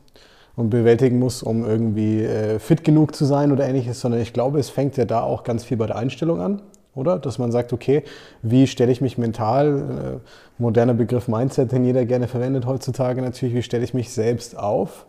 und 0.55 0.71
bewältigen 0.71 1.19
muss, 1.19 1.43
um 1.43 1.65
irgendwie 1.65 2.23
äh, 2.23 2.59
fit 2.59 2.85
genug 2.85 3.15
zu 3.15 3.25
sein 3.25 3.53
oder 3.53 3.67
ähnliches, 3.67 4.01
sondern 4.01 4.21
ich 4.21 4.33
glaube, 4.33 4.59
es 4.59 4.71
fängt 4.71 4.97
ja 4.97 5.05
da 5.05 5.23
auch 5.23 5.45
ganz 5.45 5.65
viel 5.65 5.77
bei 5.77 5.87
der 5.87 5.97
Einstellung 5.97 6.41
an 6.41 6.63
oder? 6.97 7.19
Dass 7.19 7.39
man 7.39 7.53
sagt, 7.53 7.73
okay, 7.73 8.03
wie 8.43 8.67
stelle 8.67 8.91
ich 8.91 9.01
mich 9.01 9.19
mental, 9.19 10.21
äh, 10.23 10.29
moderner 10.59 10.95
Begriff 10.95 11.29
Mindset, 11.29 11.73
den 11.73 11.85
jeder 11.85 12.05
gerne 12.07 12.27
verwendet 12.27 12.67
heutzutage 12.67 13.23
natürlich, 13.23 13.55
wie 13.55 13.63
stelle 13.63 13.85
ich 13.85 13.95
mich 13.95 14.11
selbst 14.11 14.59
auf, 14.59 15.07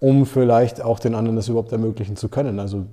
um 0.00 0.24
vielleicht 0.24 0.82
auch 0.82 0.98
den 0.98 1.14
anderen 1.14 1.36
das 1.36 1.48
überhaupt 1.48 1.72
ermöglichen 1.72 2.16
zu 2.16 2.30
können. 2.30 2.58
Also 2.58 2.86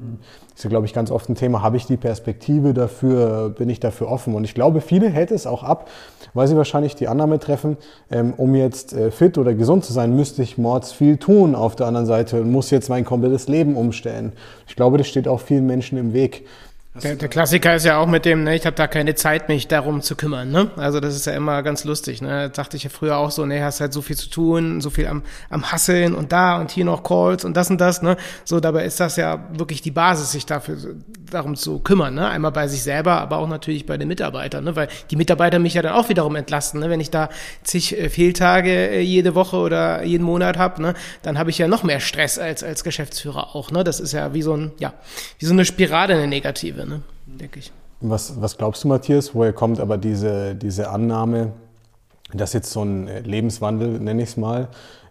ist 0.53 0.63
ja, 0.63 0.69
glaube 0.69 0.85
ich, 0.85 0.93
ganz 0.93 1.09
oft 1.09 1.29
ein 1.29 1.35
Thema, 1.35 1.61
habe 1.61 1.77
ich 1.77 1.85
die 1.85 1.95
Perspektive 1.95 2.73
dafür, 2.73 3.49
bin 3.49 3.69
ich 3.69 3.79
dafür 3.79 4.09
offen? 4.09 4.35
Und 4.35 4.43
ich 4.43 4.53
glaube, 4.53 4.81
viele 4.81 5.09
hält 5.09 5.31
es 5.31 5.47
auch 5.47 5.63
ab, 5.63 5.89
weil 6.33 6.47
sie 6.47 6.57
wahrscheinlich 6.57 6.95
die 6.95 7.07
Annahme 7.07 7.39
treffen, 7.39 7.77
ähm, 8.11 8.33
um 8.35 8.55
jetzt 8.55 8.91
äh, 8.91 9.09
fit 9.09 9.37
oder 9.37 9.53
gesund 9.53 9.85
zu 9.85 9.93
sein, 9.93 10.17
müsste 10.17 10.43
ich 10.43 10.57
mords 10.57 10.91
viel 10.91 11.15
tun 11.15 11.55
auf 11.55 11.77
der 11.77 11.87
anderen 11.87 12.05
Seite 12.05 12.41
und 12.41 12.51
muss 12.51 12.71
jetzt 12.71 12.89
mein 12.89 13.05
komplettes 13.05 13.47
Leben 13.47 13.77
umstellen. 13.77 14.33
Ich 14.67 14.75
glaube, 14.75 14.97
das 14.97 15.07
steht 15.07 15.29
auch 15.29 15.39
vielen 15.39 15.65
Menschen 15.65 15.97
im 15.97 16.11
Weg. 16.11 16.45
Der, 17.03 17.15
der, 17.15 17.29
Klassiker 17.29 17.75
ist 17.75 17.85
ja 17.85 17.97
auch 17.97 18.07
mit 18.07 18.25
dem, 18.25 18.43
ne, 18.43 18.55
ich 18.55 18.65
habe 18.65 18.75
da 18.75 18.87
keine 18.87 19.15
Zeit, 19.15 19.49
mich 19.49 19.67
darum 19.67 20.01
zu 20.01 20.15
kümmern. 20.15 20.51
Ne? 20.51 20.71
Also 20.77 20.99
das 20.99 21.15
ist 21.15 21.25
ja 21.25 21.33
immer 21.33 21.63
ganz 21.63 21.83
lustig. 21.83 22.21
Ne? 22.21 22.47
Das 22.47 22.53
dachte 22.53 22.77
ich 22.77 22.83
ja 22.83 22.89
früher 22.89 23.17
auch 23.17 23.31
so, 23.31 23.45
ne, 23.45 23.63
hast 23.63 23.81
halt 23.81 23.93
so 23.93 24.01
viel 24.01 24.15
zu 24.15 24.29
tun, 24.29 24.81
so 24.81 24.89
viel 24.89 25.07
am, 25.07 25.23
am 25.49 25.71
Hasseln 25.71 26.15
und 26.15 26.31
da 26.31 26.59
und 26.59 26.71
hier 26.71 26.85
noch 26.85 27.03
Calls 27.03 27.45
und 27.45 27.55
das 27.55 27.69
und 27.69 27.79
das. 27.79 28.01
Ne? 28.01 28.17
So, 28.45 28.59
dabei 28.59 28.85
ist 28.85 28.99
das 28.99 29.15
ja 29.15 29.47
wirklich 29.51 29.81
die 29.81 29.91
Basis, 29.91 30.31
sich 30.31 30.45
dafür 30.45 30.77
darum 31.29 31.55
zu 31.55 31.79
kümmern. 31.79 32.15
Ne? 32.15 32.27
Einmal 32.27 32.51
bei 32.51 32.67
sich 32.67 32.83
selber, 32.83 33.21
aber 33.21 33.37
auch 33.37 33.47
natürlich 33.47 33.85
bei 33.85 33.97
den 33.97 34.07
Mitarbeitern, 34.07 34.63
ne? 34.63 34.75
weil 34.75 34.87
die 35.11 35.15
Mitarbeiter 35.15 35.59
mich 35.59 35.73
ja 35.73 35.81
dann 35.81 35.93
auch 35.93 36.09
wiederum 36.09 36.35
entlasten. 36.35 36.79
Ne? 36.79 36.89
Wenn 36.89 36.99
ich 36.99 37.11
da 37.11 37.29
zig 37.63 37.97
äh, 37.97 38.09
Fehltage 38.09 38.71
äh, 38.71 39.01
jede 39.01 39.35
Woche 39.35 39.57
oder 39.57 40.03
jeden 40.03 40.23
Monat 40.23 40.57
habe, 40.57 40.81
ne? 40.81 40.93
dann 41.21 41.37
habe 41.37 41.49
ich 41.49 41.57
ja 41.57 41.67
noch 41.67 41.83
mehr 41.83 41.99
Stress 41.99 42.39
als 42.39 42.63
als 42.63 42.83
Geschäftsführer 42.83 43.55
auch. 43.55 43.71
Ne? 43.71 43.83
Das 43.83 43.99
ist 43.99 44.13
ja 44.13 44.33
wie 44.33 44.41
so 44.41 44.53
ein, 44.53 44.71
ja, 44.79 44.93
wie 45.39 45.45
so 45.45 45.53
eine 45.53 45.65
Spirale, 45.65 46.15
eine 46.15 46.27
negative 46.27 46.86
ne? 46.87 47.01
denke 47.25 47.59
ich. 47.59 47.71
Was, 47.99 48.41
was 48.41 48.57
glaubst 48.57 48.83
du, 48.83 48.87
Matthias, 48.87 49.33
woher 49.33 49.53
kommt 49.53 49.79
aber 49.79 49.97
diese, 49.97 50.55
diese 50.55 50.89
Annahme, 50.89 51.53
dass 52.33 52.53
jetzt 52.53 52.71
so 52.71 52.83
ein 52.83 53.09
Lebenswandel, 53.23 53.99
nenne 53.99 54.21
ich 54.21 54.29
es 54.29 54.37
mal, 54.37 54.67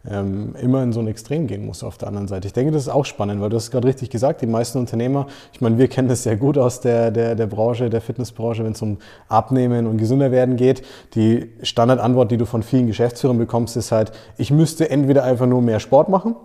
ähm, 0.08 0.54
immer 0.60 0.82
in 0.82 0.92
so 0.92 1.00
ein 1.00 1.08
Extrem 1.08 1.46
gehen 1.46 1.66
muss 1.66 1.82
auf 1.82 1.98
der 1.98 2.08
anderen 2.08 2.28
Seite. 2.28 2.46
Ich 2.46 2.52
denke, 2.52 2.72
das 2.72 2.82
ist 2.82 2.88
auch 2.88 3.04
spannend, 3.04 3.40
weil 3.40 3.50
du 3.50 3.56
hast 3.56 3.70
gerade 3.70 3.88
richtig 3.88 4.10
gesagt, 4.10 4.40
die 4.40 4.46
meisten 4.46 4.78
Unternehmer, 4.78 5.26
ich 5.52 5.60
meine, 5.60 5.78
wir 5.78 5.88
kennen 5.88 6.08
das 6.08 6.22
sehr 6.22 6.36
gut 6.36 6.58
aus 6.58 6.80
der, 6.80 7.10
der, 7.10 7.34
der 7.34 7.46
Branche, 7.46 7.90
der 7.90 8.00
Fitnessbranche, 8.00 8.64
wenn 8.64 8.72
es 8.72 8.82
um 8.82 8.98
Abnehmen 9.28 9.86
und 9.86 9.98
gesünder 9.98 10.30
werden 10.30 10.56
geht. 10.56 10.82
Die 11.14 11.50
Standardantwort, 11.62 12.30
die 12.30 12.36
du 12.36 12.46
von 12.46 12.62
vielen 12.62 12.86
Geschäftsführern 12.86 13.38
bekommst, 13.38 13.76
ist 13.76 13.92
halt, 13.92 14.12
ich 14.36 14.50
müsste 14.50 14.90
entweder 14.90 15.24
einfach 15.24 15.46
nur 15.46 15.62
mehr 15.62 15.80
Sport 15.80 16.08
machen 16.08 16.36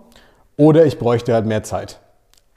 oder 0.56 0.84
ich 0.84 0.98
bräuchte 0.98 1.34
halt 1.34 1.46
mehr 1.46 1.62
Zeit. 1.62 2.00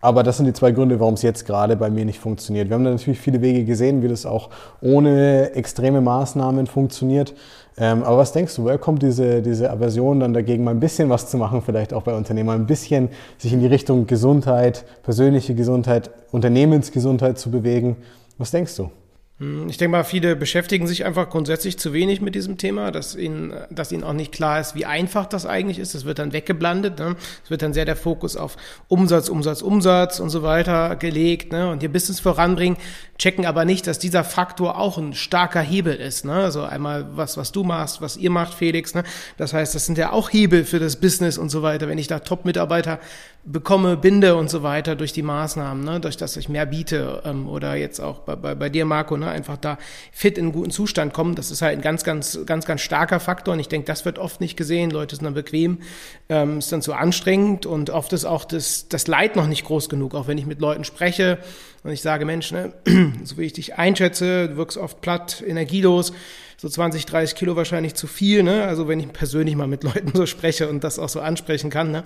Aber 0.06 0.22
das 0.22 0.38
sind 0.38 0.46
die 0.46 0.54
zwei 0.54 0.72
Gründe, 0.72 1.00
warum 1.00 1.16
es 1.16 1.24
jetzt 1.24 1.48
gerade 1.48 1.76
bei 1.76 1.90
mir 1.90 2.06
nicht 2.06 2.20
funktioniert. 2.20 2.70
Wir 2.70 2.76
haben 2.76 2.84
da 2.84 2.92
natürlich 2.92 3.20
viele 3.20 3.42
Wege 3.42 3.66
gesehen, 3.66 4.04
wie 4.04 4.08
das 4.08 4.28
auch 4.28 4.52
ohne 4.80 5.54
extreme 5.56 6.00
Maßnahmen 6.00 6.68
funktioniert. 6.68 7.34
Ähm, 7.76 8.04
aber 8.04 8.20
was 8.20 8.32
denkst 8.32 8.56
du, 8.56 8.66
woher 8.66 8.78
kommt 8.78 9.02
diese, 9.02 9.42
diese 9.42 9.72
Aversion 9.72 10.20
dann 10.20 10.32
dagegen, 10.32 10.64
mal 10.64 10.76
ein 10.76 10.80
bisschen 10.80 11.10
was 11.10 11.32
zu 11.32 11.38
machen, 11.38 11.64
vielleicht 11.64 11.92
auch 11.92 12.04
bei 12.04 12.14
Unternehmern, 12.14 12.62
ein 12.62 12.68
bisschen 12.68 13.10
sich 13.40 13.52
in 13.52 13.62
die 13.62 13.66
Richtung 13.66 14.06
Gesundheit, 14.06 14.86
persönliche 15.02 15.56
Gesundheit, 15.56 16.12
Unternehmensgesundheit 16.32 17.40
zu 17.40 17.50
bewegen? 17.50 17.96
Was 18.38 18.52
denkst 18.52 18.76
du? 18.76 18.92
Hm, 19.38 19.68
ich 19.68 19.77
denke 19.77 19.92
mal, 19.92 20.06
viele 20.06 20.38
beschäftigen 20.38 20.88
sich 20.88 21.04
einfach 21.04 21.30
grundsätzlich 21.30 21.77
zu 21.77 21.92
wenig 21.92 22.22
mit 22.22 22.36
diesem 22.36 22.58
Thema, 22.58 22.92
dass 22.92 23.15
ihnen, 23.15 23.54
dass 23.70 23.92
ihnen 23.92 24.06
auch 24.06 24.13
nicht 24.13 24.32
klar 24.32 24.62
ist, 24.62 24.75
wie 24.75 24.86
einfach 24.86 25.25
das 25.25 25.46
eigentlich 25.46 25.77
ist. 25.77 25.94
Das 25.94 26.06
wird 26.06 26.20
dann 26.20 26.32
weggeblandet. 26.32 27.00
Ne? 27.00 27.18
Es 27.44 27.50
wird 27.50 27.62
dann 27.62 27.74
sehr 27.74 27.84
der 27.84 27.98
Fokus 27.98 28.38
auf 28.38 28.56
Umsatz, 28.88 29.27
Umsatz, 29.27 29.62
Umsatz 29.62 30.22
und 30.22 30.30
so 30.30 30.42
weiter 30.42 30.96
gelegt 30.96 31.51
ne? 31.51 31.70
und 31.70 31.84
ihr 31.84 31.92
Business 31.92 32.22
voranbringen, 32.22 32.77
checken 33.17 33.45
aber 33.45 33.63
nicht, 33.63 33.88
dass 33.88 33.98
dieser 33.98 34.24
Faktor 34.24 34.77
auch 34.77 34.98
ein 34.98 35.13
starker 35.13 35.62
Hebel 35.62 35.95
ist. 35.95 36.25
Ne? 36.25 36.34
Also 36.34 36.63
einmal 36.63 37.07
was, 37.15 37.38
was 37.38 37.51
du 37.51 37.63
machst, 37.63 38.01
was 38.01 38.17
ihr 38.17 38.29
macht, 38.29 38.53
Felix. 38.53 38.93
Ne? 38.93 39.03
Das 39.38 39.53
heißt, 39.53 39.74
das 39.74 39.86
sind 39.86 39.98
ja 39.98 40.12
auch 40.12 40.31
Hebel 40.31 40.65
für 40.65 40.79
das 40.79 40.98
Business 40.98 41.38
und 41.38 41.50
so 41.50 41.62
weiter. 41.62 41.88
Wenn 41.88 41.98
ich 41.98 42.07
da 42.07 42.19
Top-Mitarbeiter 42.19 43.00
bekomme, 43.45 43.95
binde 43.95 44.36
und 44.36 44.50
so 44.50 44.63
weiter 44.63 44.95
durch 44.95 45.13
die 45.13 45.22
Maßnahmen, 45.22 45.84
ne? 45.84 46.00
durch 46.00 46.17
das 46.17 46.36
ich 46.36 46.50
mehr 46.50 46.65
biete 46.65 47.22
ähm, 47.25 47.48
oder 47.48 47.75
jetzt 47.75 48.00
auch 48.00 48.19
bei, 48.19 48.36
bei, 48.36 48.55
bei 48.55 48.69
dir, 48.69 48.86
Marco, 48.86 49.15
ne? 49.15 49.29
einfach 49.29 49.57
da 49.57 49.77
fit 50.12 50.38
in 50.38 50.51
guten 50.51 50.72
Zustand 50.72 51.13
kommen, 51.13 51.36
das 51.36 51.51
ist 51.51 51.62
halt 51.62 51.77
ein 51.77 51.81
ganz, 51.81 52.03
ganz, 52.03 52.39
ganz, 52.45 52.65
ganz 52.65 52.81
starker 52.81 53.19
Faktor 53.19 53.53
und 53.53 53.60
ich 53.60 53.69
denke, 53.69 53.86
das 53.86 54.03
wird 54.03 54.19
oft 54.19 54.41
nicht 54.41 54.57
gesehen. 54.57 54.89
Leute 54.89 55.15
sind 55.15 55.25
dann 55.25 55.36
bequem, 55.36 55.79
ähm, 56.27 56.57
ist 56.57 56.72
dann 56.72 56.81
zu 56.81 56.93
anstrengend 56.93 57.65
und 57.65 57.91
oft 57.91 58.12
ist 58.13 58.25
auch 58.25 58.45
das, 58.45 58.89
das 58.89 59.07
Leid 59.07 59.36
noch 59.36 59.48
nicht 59.48 59.63
groß 59.63 59.89
genug, 59.89 60.15
auch 60.15 60.27
wenn 60.27 60.39
ich 60.39 60.48
mit 60.48 60.60
Leuten 60.60 60.84
spreche 60.84 61.38
und 61.86 61.92
ich 61.92 62.01
sage, 62.01 62.25
Mensch, 62.25 62.51
ne, 62.51 62.74
so 63.24 63.38
wie 63.38 63.44
ich 63.44 63.54
dich 63.54 63.75
einschätze, 63.75 64.50
du 64.50 64.58
wirkst 64.58 64.75
oft 64.75 65.01
platt, 65.01 65.44
energielos, 65.46 66.13
so 66.58 66.68
20, 66.68 67.06
30 67.06 67.36
Kilo 67.36 67.56
wahrscheinlich 67.56 67.94
zu 67.94 68.08
viel, 68.08 68.42
ne? 68.42 68.63
Also 68.63 68.88
wenn 68.88 69.00
ich 69.00 69.13
persönlich 69.13 69.56
mal 69.56 69.68
mit 69.68 69.84
Leuten 69.84 70.12
so 70.15 70.25
spreche 70.25 70.68
und 70.68 70.84
das 70.84 70.98
auch 70.98 71.10
so 71.10 71.20
ansprechen 71.20 71.70
kann, 71.70 71.92
ne? 71.92 72.04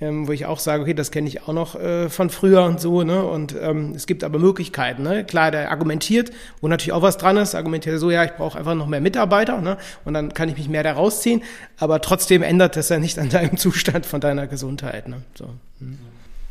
Ähm, 0.00 0.26
wo 0.26 0.32
ich 0.32 0.46
auch 0.46 0.58
sage, 0.58 0.82
okay, 0.82 0.94
das 0.94 1.12
kenne 1.12 1.28
ich 1.28 1.42
auch 1.42 1.52
noch 1.52 1.76
äh, 1.76 2.08
von 2.08 2.28
früher 2.28 2.64
und 2.64 2.80
so, 2.80 3.04
ne? 3.04 3.24
Und 3.24 3.54
ähm, 3.60 3.92
es 3.94 4.08
gibt 4.08 4.24
aber 4.24 4.40
Möglichkeiten, 4.40 5.04
ne? 5.04 5.24
Klar, 5.24 5.52
der 5.52 5.70
argumentiert, 5.70 6.32
wo 6.60 6.66
natürlich 6.66 6.92
auch 6.92 7.02
was 7.02 7.16
dran 7.16 7.36
ist, 7.36 7.54
argumentiert 7.54 8.00
so, 8.00 8.10
ja, 8.10 8.24
ich 8.24 8.32
brauche 8.32 8.58
einfach 8.58 8.74
noch 8.74 8.88
mehr 8.88 9.00
Mitarbeiter, 9.00 9.60
ne? 9.60 9.76
Und 10.04 10.14
dann 10.14 10.34
kann 10.34 10.48
ich 10.48 10.56
mich 10.56 10.68
mehr 10.68 10.82
da 10.82 10.94
rausziehen, 10.94 11.44
aber 11.78 12.00
trotzdem 12.00 12.42
ändert 12.42 12.74
das 12.74 12.88
ja 12.88 12.98
nicht 12.98 13.16
an 13.16 13.28
deinem 13.28 13.56
Zustand 13.58 14.06
von 14.06 14.20
deiner 14.20 14.48
Gesundheit, 14.48 15.06
ne? 15.06 15.22
So. 15.34 15.50
Hm 15.78 15.98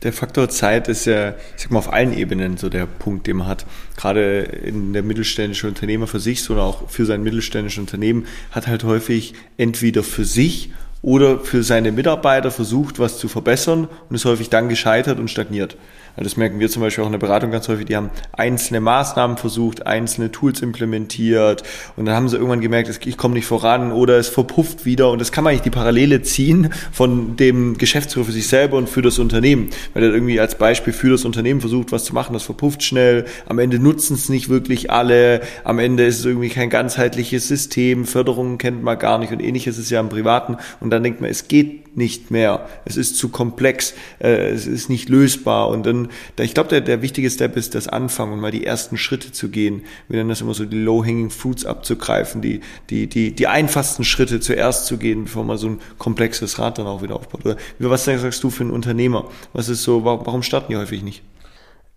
der 0.04 0.14
Faktor 0.14 0.50
Zeit 0.50 0.88
ist 0.88 1.06
ja, 1.06 1.32
ich 1.56 1.64
sag 1.64 1.72
mal, 1.72 1.80
auf 1.80 1.92
allen 1.92 2.18
Ebenen 2.18 2.58
so 2.58 2.70
der 2.70 2.86
Punkt, 2.86 3.28
den 3.28 3.38
man 3.38 3.48
hat. 3.48 3.66
Gerade 3.98 4.42
in 4.42 4.94
der 4.94 5.04
mittelständische 5.04 5.68
Unternehmer 5.68 6.08
für 6.08 6.20
sich 6.20 6.50
oder 6.50 6.64
auch 6.64 6.90
für 6.90 7.06
sein 7.06 7.22
mittelständisches 7.22 7.80
Unternehmen 7.80 8.26
hat 8.52 8.68
halt 8.68 8.84
häufig 8.84 9.34
entweder 9.58 10.04
für 10.04 10.26
sich 10.26 10.72
oder 11.02 11.40
für 11.40 11.64
seine 11.64 11.92
Mitarbeiter 11.92 12.52
versucht, 12.52 13.00
was 13.00 13.18
zu 13.18 13.28
verbessern 13.28 13.88
und 14.10 14.16
ist 14.16 14.26
häufig 14.26 14.50
dann 14.50 14.70
gescheitert 14.70 15.20
und 15.20 15.30
stagniert. 15.30 15.78
Das 16.24 16.36
merken 16.36 16.60
wir 16.60 16.70
zum 16.70 16.82
Beispiel 16.82 17.04
auch 17.04 17.08
in 17.08 17.14
der 17.14 17.20
Beratung 17.20 17.52
ganz 17.52 17.68
häufig. 17.70 17.86
Die 17.86 17.96
haben 17.96 18.10
einzelne 18.34 18.82
Maßnahmen 18.82 19.38
versucht, 19.38 19.88
einzelne 19.88 20.32
Tools 20.32 20.62
implementiert 20.62 21.64
und 21.96 22.06
dann 22.06 22.16
haben 22.16 22.28
sie 22.28 22.36
irgendwann 22.36 22.62
gemerkt, 22.62 22.90
ich 23.06 23.18
komme 23.18 23.36
nicht 23.36 23.46
voran 23.46 23.92
oder 23.92 24.18
es 24.18 24.28
verpufft 24.28 24.86
wieder 24.86 25.12
und 25.12 25.20
das 25.20 25.32
kann 25.32 25.44
man 25.44 25.54
nicht 25.54 25.66
die 25.66 25.70
Parallele 25.70 26.22
ziehen 26.22 26.74
von 26.92 27.38
dem 27.38 27.78
Geschäftsführer 27.78 28.26
für 28.26 28.32
sich 28.32 28.48
selber 28.48 28.78
und 28.78 28.90
für 28.90 29.02
das 29.02 29.20
Unternehmen, 29.20 29.70
weil 29.94 30.04
er 30.04 30.14
irgendwie 30.14 30.40
als 30.40 30.56
Beispiel 30.56 30.92
für 30.92 31.12
das 31.12 31.24
Unternehmen 31.24 31.62
versucht, 31.62 31.92
was 31.92 32.04
zu 32.04 32.14
machen, 32.14 32.34
das 32.34 32.44
verpufft 32.44 32.84
schnell, 32.84 33.26
am 33.48 33.60
Ende 33.60 33.80
nutzen 33.80 34.16
es 34.16 34.28
nicht 34.28 34.50
wirklich 34.50 34.92
alle, 34.92 35.42
am 35.64 35.80
Ende 35.80 36.06
ist 36.06 36.20
es 36.20 36.26
irgendwie 36.26 36.50
kein 36.50 36.70
ganzheitliches 36.70 37.48
System, 37.48 38.06
Förderungen 38.06 38.58
kennt 38.58 38.84
man 38.84 39.00
gar 39.00 39.20
nicht 39.20 39.32
und 39.32 39.40
ähnliches 39.40 39.78
ist 39.78 39.90
ja 39.90 40.00
im 40.00 40.10
Privaten 40.10 40.58
und 40.82 40.89
dann 40.90 41.04
denkt 41.04 41.22
man, 41.22 41.30
es 41.30 41.48
geht 41.48 41.98
nicht 41.98 42.32
mehr. 42.32 42.68
Es 42.86 42.98
ist 42.98 43.18
zu 43.18 43.30
komplex, 43.30 43.94
äh, 44.20 44.50
es 44.50 44.68
ist 44.68 44.90
nicht 44.90 45.10
lösbar. 45.10 45.70
Und 45.70 45.86
dann, 45.86 46.10
da, 46.36 46.44
ich 46.44 46.54
glaube, 46.54 46.70
der, 46.70 46.82
der 46.82 47.02
wichtige 47.02 47.30
Step 47.30 47.56
ist 47.58 47.76
das 47.76 47.88
Anfangen 47.88 48.34
und 48.34 48.40
mal 48.40 48.52
die 48.52 48.66
ersten 48.66 48.98
Schritte 48.98 49.32
zu 49.32 49.50
gehen. 49.50 49.84
Wir 50.08 50.18
nennen 50.18 50.30
das 50.30 50.42
immer 50.42 50.54
so, 50.54 50.66
die 50.66 50.78
low-hanging 50.78 51.30
fruits 51.30 51.66
abzugreifen, 51.66 52.42
die, 52.42 52.62
die, 52.90 53.08
die, 53.08 53.36
die 53.36 53.48
einfachsten 53.48 54.04
Schritte 54.04 54.40
zuerst 54.40 54.86
zu 54.86 54.98
gehen, 54.98 55.26
bevor 55.26 55.44
man 55.44 55.58
so 55.58 55.68
ein 55.68 55.80
komplexes 55.98 56.60
Rad 56.60 56.78
dann 56.78 56.88
auch 56.88 57.02
wieder 57.02 57.16
aufbaut. 57.16 57.46
Oder 57.46 57.58
was 57.80 58.06
sagst 58.06 58.44
du 58.44 58.50
für 58.50 58.64
einen 58.64 58.72
Unternehmer? 58.72 59.30
Was 59.54 59.70
ist 59.70 59.84
so, 59.84 60.04
warum 60.04 60.44
starten 60.44 60.72
die 60.72 60.78
häufig 60.78 61.04
nicht? 61.04 61.24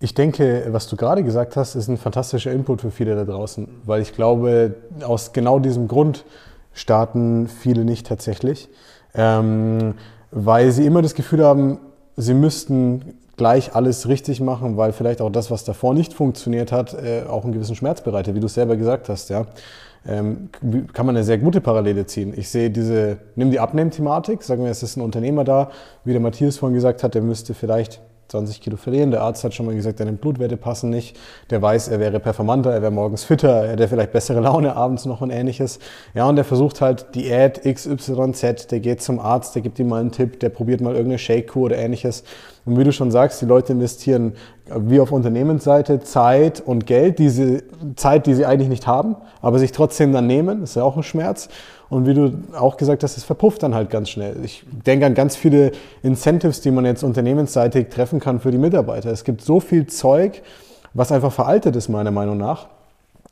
Ich 0.02 0.14
denke, 0.14 0.66
was 0.70 0.88
du 0.88 0.96
gerade 0.96 1.22
gesagt 1.22 1.56
hast, 1.56 1.76
ist 1.76 1.86
ein 1.86 1.96
fantastischer 1.96 2.50
Input 2.50 2.80
für 2.80 2.90
viele 2.90 3.14
da 3.14 3.24
draußen, 3.24 3.68
weil 3.84 4.02
ich 4.02 4.12
glaube, 4.12 4.74
aus 5.04 5.32
genau 5.32 5.60
diesem 5.60 5.86
Grund 5.86 6.24
starten 6.72 7.48
viele 7.48 7.84
nicht 7.84 8.06
tatsächlich 8.06 8.68
ähm, 9.14 9.94
weil 10.30 10.70
sie 10.72 10.86
immer 10.86 11.02
das 11.02 11.14
Gefühl 11.14 11.44
haben, 11.44 11.78
sie 12.16 12.34
müssten 12.34 13.18
gleich 13.36 13.74
alles 13.74 14.08
richtig 14.08 14.40
machen, 14.40 14.76
weil 14.76 14.92
vielleicht 14.92 15.20
auch 15.20 15.30
das, 15.30 15.50
was 15.50 15.64
davor 15.64 15.94
nicht 15.94 16.14
funktioniert 16.14 16.72
hat, 16.72 16.94
äh, 16.94 17.24
auch 17.28 17.44
einen 17.44 17.52
gewissen 17.52 17.76
Schmerz 17.76 18.02
bereitet, 18.02 18.34
wie 18.34 18.40
du 18.40 18.46
es 18.46 18.54
selber 18.54 18.76
gesagt 18.76 19.08
hast. 19.08 19.30
Ja. 19.30 19.46
Ähm, 20.06 20.50
kann 20.92 21.06
man 21.06 21.16
eine 21.16 21.24
sehr 21.24 21.38
gute 21.38 21.60
Parallele 21.60 22.06
ziehen. 22.06 22.34
Ich 22.36 22.48
sehe 22.48 22.70
diese, 22.70 23.18
nimm 23.36 23.50
die 23.50 23.60
Abnehmthematik, 23.60 24.42
sagen 24.42 24.64
wir, 24.64 24.70
es 24.70 24.82
ist 24.82 24.96
ein 24.96 25.00
Unternehmer 25.00 25.44
da, 25.44 25.70
wie 26.04 26.12
der 26.12 26.20
Matthias 26.20 26.58
vorhin 26.58 26.74
gesagt 26.74 27.04
hat, 27.04 27.14
der 27.14 27.22
müsste 27.22 27.54
vielleicht 27.54 28.00
20 28.32 28.60
Kilo 28.60 28.76
verlieren. 28.76 29.10
Der 29.10 29.22
Arzt 29.22 29.44
hat 29.44 29.54
schon 29.54 29.66
mal 29.66 29.74
gesagt, 29.74 30.00
deine 30.00 30.12
Blutwerte 30.12 30.56
passen 30.56 30.90
nicht. 30.90 31.18
Der 31.50 31.62
weiß, 31.62 31.88
er 31.88 32.00
wäre 32.00 32.18
performanter, 32.18 32.72
er 32.72 32.82
wäre 32.82 32.90
morgens 32.90 33.24
fitter, 33.24 33.64
er 33.64 33.72
hätte 33.72 33.88
vielleicht 33.88 34.12
bessere 34.12 34.40
Laune 34.40 34.74
abends 34.74 35.04
noch 35.04 35.20
und 35.20 35.30
ähnliches. 35.30 35.78
Ja, 36.14 36.28
und 36.28 36.36
der 36.36 36.44
versucht 36.44 36.80
halt 36.80 37.14
Diät 37.14 37.62
XYZ, 37.62 38.66
der 38.68 38.80
geht 38.80 39.02
zum 39.02 39.20
Arzt, 39.20 39.54
der 39.54 39.62
gibt 39.62 39.78
ihm 39.78 39.88
mal 39.88 40.00
einen 40.00 40.12
Tipp, 40.12 40.40
der 40.40 40.48
probiert 40.48 40.80
mal 40.80 40.94
irgendeine 40.94 41.18
Shake-Kur 41.18 41.64
oder 41.64 41.76
ähnliches. 41.76 42.24
Und 42.64 42.78
wie 42.78 42.84
du 42.84 42.92
schon 42.92 43.10
sagst, 43.10 43.40
die 43.42 43.46
Leute 43.46 43.72
investieren 43.72 44.34
wie 44.74 45.00
auf 45.00 45.10
Unternehmensseite 45.10 46.00
Zeit 46.00 46.60
und 46.60 46.86
Geld, 46.86 47.18
diese 47.18 47.62
Zeit, 47.96 48.26
die 48.26 48.34
sie 48.34 48.46
eigentlich 48.46 48.68
nicht 48.68 48.86
haben, 48.86 49.16
aber 49.40 49.58
sich 49.58 49.72
trotzdem 49.72 50.12
dann 50.12 50.26
nehmen, 50.26 50.62
ist 50.62 50.76
ja 50.76 50.84
auch 50.84 50.96
ein 50.96 51.02
Schmerz. 51.02 51.48
Und 51.88 52.06
wie 52.06 52.14
du 52.14 52.32
auch 52.58 52.76
gesagt 52.76 53.02
hast, 53.02 53.16
es 53.16 53.24
verpufft 53.24 53.62
dann 53.62 53.74
halt 53.74 53.90
ganz 53.90 54.08
schnell. 54.08 54.36
Ich 54.44 54.64
denke 54.86 55.04
an 55.04 55.14
ganz 55.14 55.36
viele 55.36 55.72
Incentives, 56.02 56.60
die 56.60 56.70
man 56.70 56.86
jetzt 56.86 57.02
unternehmensseitig 57.02 57.88
treffen 57.88 58.18
kann 58.18 58.40
für 58.40 58.50
die 58.50 58.58
Mitarbeiter. 58.58 59.10
Es 59.10 59.24
gibt 59.24 59.42
so 59.42 59.60
viel 59.60 59.86
Zeug, 59.86 60.42
was 60.94 61.12
einfach 61.12 61.32
veraltet 61.32 61.76
ist, 61.76 61.88
meiner 61.88 62.10
Meinung 62.10 62.38
nach. 62.38 62.68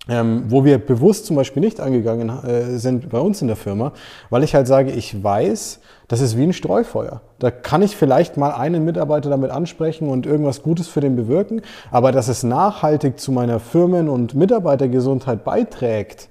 Ähm, 0.09 0.45
wo 0.49 0.65
wir 0.65 0.79
bewusst 0.79 1.27
zum 1.27 1.37
Beispiel 1.37 1.63
nicht 1.63 1.81
angegangen 1.81 2.31
äh, 2.45 2.79
sind 2.79 3.11
bei 3.11 3.19
uns 3.19 3.43
in 3.43 3.49
der 3.49 3.57
Firma, 3.57 3.93
weil 4.31 4.43
ich 4.43 4.55
halt 4.55 4.67
sage, 4.67 4.91
ich 4.91 5.23
weiß, 5.23 5.81
das 6.09 6.21
ist 6.21 6.37
wie 6.37 6.45
ein 6.45 6.53
Streufeuer. 6.53 7.21
Da 7.39 7.51
kann 7.51 7.83
ich 7.83 7.97
vielleicht 7.97 8.37
mal 8.37 8.53
einen 8.53 8.85
Mitarbeiter 8.85 9.29
damit 9.29 9.51
ansprechen 9.51 10.09
und 10.09 10.27
irgendwas 10.27 10.63
Gutes 10.63 10.89
für 10.89 11.01
den 11.01 11.17
bewirken, 11.17 11.63
aber 11.91 12.13
dass 12.13 12.29
es 12.29 12.43
nachhaltig 12.43 13.21
zu 13.21 13.31
meiner 13.31 13.61
Firmen- 13.61 14.09
und 14.09 14.35
Mitarbeitergesundheit 14.35 15.45
beiträgt, 15.45 16.29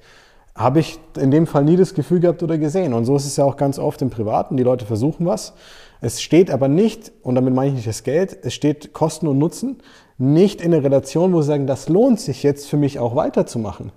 habe 0.55 0.79
ich 0.79 0.99
in 1.15 1.31
dem 1.31 1.47
Fall 1.47 1.63
nie 1.63 1.77
das 1.77 1.93
Gefühl 1.93 2.19
gehabt 2.19 2.43
oder 2.43 2.57
gesehen. 2.57 2.93
Und 2.93 3.05
so 3.05 3.15
ist 3.15 3.25
es 3.25 3.37
ja 3.37 3.45
auch 3.45 3.55
ganz 3.55 3.79
oft 3.79 4.01
im 4.01 4.09
Privaten. 4.09 4.57
Die 4.57 4.63
Leute 4.63 4.85
versuchen 4.85 5.25
was. 5.25 5.53
Es 6.01 6.21
steht 6.21 6.51
aber 6.51 6.67
nicht, 6.67 7.13
und 7.23 7.35
damit 7.35 7.53
meine 7.53 7.69
ich 7.69 7.75
nicht 7.75 7.87
das 7.87 8.03
Geld, 8.03 8.37
es 8.41 8.53
steht 8.53 8.91
Kosten 8.91 9.27
und 9.27 9.37
Nutzen 9.37 9.77
nicht 10.19 10.61
in 10.61 10.71
der 10.71 10.83
Relation, 10.83 11.33
wo 11.33 11.41
sie 11.41 11.47
sagen, 11.47 11.65
das 11.65 11.89
lohnt 11.89 12.19
sich 12.19 12.43
jetzt 12.43 12.69
für 12.69 12.77
mich 12.77 12.99
auch 12.99 13.15
weiterzumachen. 13.15 13.91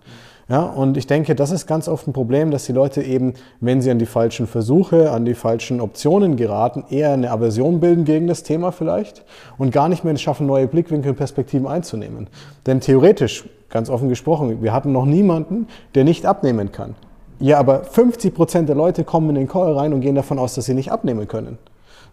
Ja, 0.49 0.63
und 0.63 0.97
ich 0.97 1.07
denke, 1.07 1.35
das 1.35 1.51
ist 1.51 1.67
ganz 1.67 1.89
oft 1.89 2.07
ein 2.07 2.13
Problem, 2.13 2.51
dass 2.51 2.67
die 2.67 2.73
Leute 2.73 3.03
eben, 3.03 3.35
wenn 3.61 3.81
sie 3.81 3.91
an 3.91 3.99
die 3.99 4.07
falschen 4.07 4.47
Versuche, 4.47 5.11
an 5.11 5.25
die 5.25 5.35
falschen 5.35 5.81
Optionen 5.81 6.37
geraten, 6.37 6.85
eher 6.91 7.13
eine 7.13 7.31
Aversion 7.31 7.81
bilden 7.81 8.05
gegen 8.05 8.27
das 8.27 8.43
Thema 8.43 8.71
vielleicht 8.73 9.25
und 9.57 9.73
gar 9.73 9.89
nicht 9.89 10.05
mehr 10.05 10.17
schaffen, 10.17 10.47
neue 10.47 10.67
Blickwinkel 10.67 11.13
und 11.13 11.17
Perspektiven 11.17 11.67
einzunehmen. 11.67 12.29
Denn 12.67 12.81
theoretisch, 12.81 13.49
ganz 13.69 13.89
offen 13.89 14.09
gesprochen, 14.09 14.63
wir 14.63 14.73
hatten 14.73 14.93
noch 14.93 15.07
niemanden, 15.07 15.69
der 15.95 16.05
nicht 16.05 16.27
abnehmen 16.27 16.71
kann. 16.71 16.97
Ja, 17.41 17.59
aber 17.59 17.85
50 17.85 18.35
Prozent 18.35 18.69
der 18.69 18.77
Leute 18.77 19.05
kommen 19.05 19.31
in 19.31 19.35
den 19.37 19.49
Call 19.49 19.73
rein 19.73 19.93
und 19.93 20.01
gehen 20.01 20.15
davon 20.15 20.39
aus, 20.39 20.55
dass 20.55 20.67
sie 20.67 20.75
nicht 20.75 20.93
abnehmen 20.93 21.27
können. 21.27 21.59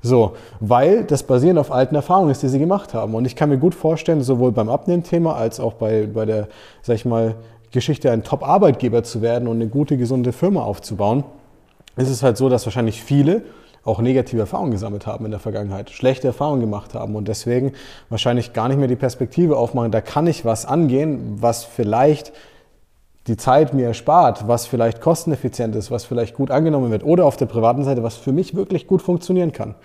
So, 0.01 0.33
weil 0.59 1.03
das 1.03 1.23
basierend 1.23 1.59
auf 1.59 1.71
alten 1.71 1.95
Erfahrungen 1.95 2.31
ist, 2.31 2.41
die 2.41 2.47
sie 2.47 2.59
gemacht 2.59 2.93
haben. 2.93 3.15
Und 3.15 3.25
ich 3.25 3.35
kann 3.35 3.49
mir 3.49 3.57
gut 3.57 3.75
vorstellen, 3.75 4.21
sowohl 4.21 4.51
beim 4.51 4.69
Abnehmthema 4.69 5.33
als 5.33 5.59
auch 5.59 5.73
bei, 5.73 6.07
bei 6.07 6.25
der, 6.25 6.47
sag 6.81 6.95
ich 6.95 7.05
mal, 7.05 7.35
Geschichte, 7.71 8.11
ein 8.11 8.23
Top-Arbeitgeber 8.23 9.03
zu 9.03 9.21
werden 9.21 9.47
und 9.47 9.57
eine 9.57 9.67
gute, 9.67 9.97
gesunde 9.97 10.31
Firma 10.31 10.63
aufzubauen, 10.63 11.23
ist 11.97 12.09
es 12.09 12.23
halt 12.23 12.37
so, 12.37 12.49
dass 12.49 12.65
wahrscheinlich 12.65 13.03
viele 13.03 13.43
auch 13.83 13.99
negative 13.99 14.41
Erfahrungen 14.41 14.71
gesammelt 14.71 15.05
haben 15.07 15.25
in 15.25 15.31
der 15.31 15.39
Vergangenheit, 15.39 15.89
schlechte 15.89 16.27
Erfahrungen 16.27 16.61
gemacht 16.61 16.93
haben 16.93 17.15
und 17.15 17.27
deswegen 17.27 17.73
wahrscheinlich 18.09 18.53
gar 18.53 18.67
nicht 18.67 18.77
mehr 18.77 18.87
die 18.87 18.95
Perspektive 18.95 19.57
aufmachen, 19.57 19.91
da 19.91 20.01
kann 20.01 20.27
ich 20.27 20.45
was 20.45 20.65
angehen, 20.65 21.37
was 21.39 21.63
vielleicht 21.63 22.33
die 23.29 23.37
Zeit 23.37 23.73
mir 23.73 23.87
erspart, 23.87 24.47
was 24.47 24.65
vielleicht 24.65 25.01
kosteneffizient 25.01 25.75
ist, 25.75 25.91
was 25.91 26.03
vielleicht 26.03 26.35
gut 26.35 26.51
angenommen 26.51 26.91
wird 26.91 27.03
oder 27.03 27.25
auf 27.25 27.37
der 27.37 27.45
privaten 27.45 27.83
Seite, 27.83 28.03
was 28.03 28.15
für 28.15 28.31
mich 28.31 28.55
wirklich 28.55 28.87
gut 28.87 29.01
funktionieren 29.01 29.53
kann. 29.53 29.75